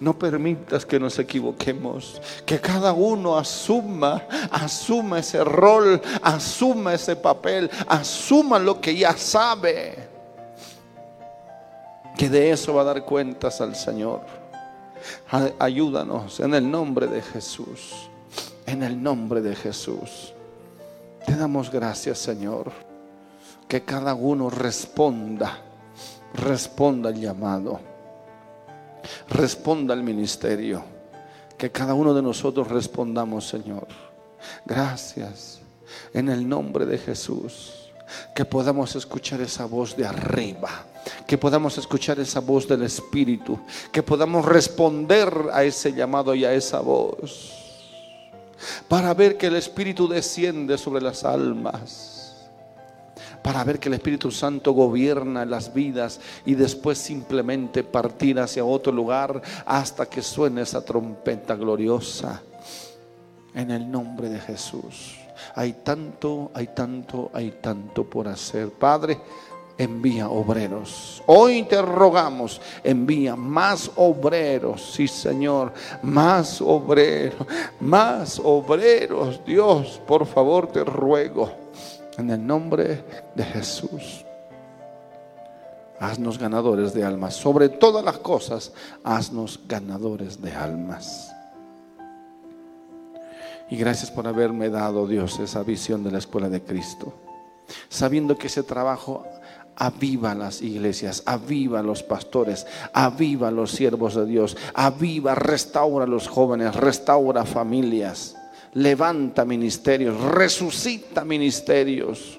no 0.00 0.18
permitas 0.18 0.84
que 0.84 1.00
nos 1.00 1.18
equivoquemos. 1.18 2.20
Que 2.44 2.60
cada 2.60 2.92
uno 2.92 3.36
asuma, 3.36 4.22
asuma 4.50 5.20
ese 5.20 5.42
rol, 5.42 6.00
asuma 6.22 6.94
ese 6.94 7.16
papel, 7.16 7.70
asuma 7.88 8.58
lo 8.58 8.80
que 8.80 8.96
ya 8.96 9.16
sabe. 9.16 10.08
Que 12.16 12.28
de 12.28 12.50
eso 12.50 12.74
va 12.74 12.82
a 12.82 12.86
dar 12.86 13.04
cuentas 13.04 13.60
al 13.60 13.74
Señor. 13.74 14.20
Ayúdanos 15.58 16.40
en 16.40 16.54
el 16.54 16.70
nombre 16.70 17.06
de 17.06 17.22
Jesús. 17.22 18.10
En 18.66 18.82
el 18.82 19.00
nombre 19.02 19.40
de 19.40 19.54
Jesús. 19.54 20.32
Te 21.26 21.36
damos 21.36 21.70
gracias, 21.70 22.18
Señor. 22.18 22.72
Que 23.68 23.82
cada 23.82 24.14
uno 24.14 24.48
responda, 24.48 25.58
responda 26.34 27.08
al 27.08 27.20
llamado 27.20 27.95
responda 29.28 29.94
al 29.94 30.02
ministerio. 30.02 30.84
Que 31.56 31.70
cada 31.70 31.94
uno 31.94 32.12
de 32.12 32.22
nosotros 32.22 32.68
respondamos, 32.68 33.48
Señor. 33.48 33.86
Gracias. 34.64 35.60
En 36.12 36.28
el 36.28 36.48
nombre 36.48 36.84
de 36.84 36.98
Jesús. 36.98 37.90
Que 38.34 38.44
podamos 38.44 38.94
escuchar 38.94 39.40
esa 39.40 39.64
voz 39.66 39.96
de 39.96 40.06
arriba. 40.06 40.86
Que 41.26 41.38
podamos 41.38 41.78
escuchar 41.78 42.18
esa 42.20 42.40
voz 42.40 42.68
del 42.68 42.82
Espíritu. 42.82 43.58
Que 43.92 44.02
podamos 44.02 44.44
responder 44.44 45.32
a 45.52 45.64
ese 45.64 45.92
llamado 45.92 46.34
y 46.34 46.44
a 46.44 46.52
esa 46.52 46.80
voz. 46.80 47.52
Para 48.88 49.14
ver 49.14 49.36
que 49.36 49.46
el 49.46 49.56
Espíritu 49.56 50.08
desciende 50.08 50.78
sobre 50.78 51.02
las 51.02 51.24
almas 51.24 52.15
para 53.46 53.62
ver 53.62 53.78
que 53.78 53.88
el 53.88 53.94
Espíritu 53.94 54.32
Santo 54.32 54.72
gobierna 54.72 55.44
las 55.44 55.72
vidas 55.72 56.18
y 56.44 56.56
después 56.56 56.98
simplemente 56.98 57.84
partir 57.84 58.40
hacia 58.40 58.64
otro 58.64 58.90
lugar 58.92 59.40
hasta 59.64 60.06
que 60.06 60.20
suene 60.20 60.62
esa 60.62 60.84
trompeta 60.84 61.54
gloriosa. 61.54 62.42
En 63.54 63.70
el 63.70 63.88
nombre 63.88 64.28
de 64.30 64.40
Jesús. 64.40 65.14
Hay 65.54 65.74
tanto, 65.84 66.50
hay 66.54 66.66
tanto, 66.74 67.30
hay 67.32 67.52
tanto 67.62 68.02
por 68.02 68.26
hacer. 68.26 68.70
Padre, 68.70 69.20
envía 69.78 70.28
obreros. 70.28 71.22
Hoy 71.26 71.62
te 71.62 71.80
rogamos, 71.80 72.60
envía 72.82 73.36
más 73.36 73.92
obreros, 73.94 74.90
sí 74.92 75.06
Señor, 75.06 75.72
más 76.02 76.60
obreros, 76.60 77.46
más 77.78 78.40
obreros. 78.42 79.40
Dios, 79.46 80.00
por 80.04 80.26
favor 80.26 80.66
te 80.66 80.82
ruego 80.82 81.65
en 82.18 82.30
el 82.30 82.46
nombre 82.46 83.04
de 83.34 83.44
Jesús. 83.44 84.24
Haznos 85.98 86.38
ganadores 86.38 86.92
de 86.92 87.04
almas. 87.04 87.34
Sobre 87.34 87.68
todas 87.68 88.04
las 88.04 88.18
cosas, 88.18 88.72
haznos 89.02 89.60
ganadores 89.66 90.40
de 90.42 90.52
almas. 90.52 91.32
Y 93.70 93.76
gracias 93.76 94.10
por 94.10 94.26
haberme 94.26 94.68
dado, 94.68 95.06
Dios, 95.06 95.38
esa 95.40 95.62
visión 95.62 96.04
de 96.04 96.10
la 96.10 96.18
escuela 96.18 96.48
de 96.48 96.62
Cristo. 96.62 97.14
Sabiendo 97.88 98.36
que 98.36 98.46
ese 98.46 98.62
trabajo 98.62 99.26
aviva 99.74 100.34
las 100.34 100.62
iglesias, 100.62 101.22
aviva 101.26 101.82
los 101.82 102.02
pastores, 102.02 102.66
aviva 102.92 103.50
los 103.50 103.72
siervos 103.72 104.14
de 104.14 104.26
Dios, 104.26 104.56
aviva, 104.74 105.34
restaura 105.34 106.04
a 106.04 106.08
los 106.08 106.28
jóvenes, 106.28 106.76
restaura 106.76 107.44
familias 107.44 108.35
levanta 108.76 109.44
ministerios, 109.44 110.20
resucita 110.20 111.24
ministerios. 111.24 112.38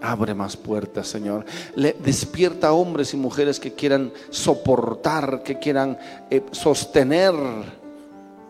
Abre 0.00 0.34
más 0.34 0.56
puertas, 0.56 1.06
Señor. 1.06 1.44
Despierta 1.76 2.72
hombres 2.72 3.14
y 3.14 3.16
mujeres 3.16 3.60
que 3.60 3.72
quieran 3.72 4.12
soportar, 4.30 5.42
que 5.44 5.58
quieran 5.58 5.98
eh, 6.28 6.42
sostener 6.50 7.34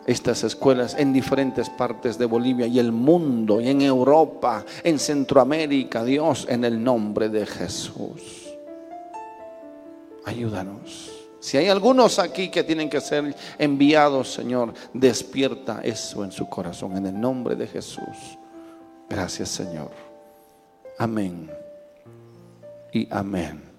estas 0.06 0.44
escuelas 0.44 0.96
en 0.98 1.12
diferentes 1.12 1.68
partes 1.70 2.18
de 2.18 2.26
Bolivia 2.26 2.66
y 2.66 2.78
el 2.78 2.90
mundo, 2.90 3.60
y 3.60 3.68
en 3.68 3.82
Europa, 3.82 4.64
en 4.82 4.98
Centroamérica, 4.98 6.04
Dios, 6.04 6.46
en 6.48 6.64
el 6.64 6.82
nombre 6.82 7.28
de 7.28 7.46
Jesús. 7.46 8.48
Ayúdanos. 10.24 11.11
Si 11.42 11.56
hay 11.56 11.68
algunos 11.68 12.20
aquí 12.20 12.50
que 12.50 12.62
tienen 12.62 12.88
que 12.88 13.00
ser 13.00 13.34
enviados, 13.58 14.32
Señor, 14.32 14.72
despierta 14.94 15.80
eso 15.82 16.22
en 16.22 16.30
su 16.30 16.48
corazón, 16.48 16.96
en 16.96 17.04
el 17.04 17.20
nombre 17.20 17.56
de 17.56 17.66
Jesús. 17.66 18.38
Gracias, 19.10 19.48
Señor. 19.48 19.90
Amén. 20.98 21.50
Y 22.92 23.08
amén. 23.10 23.71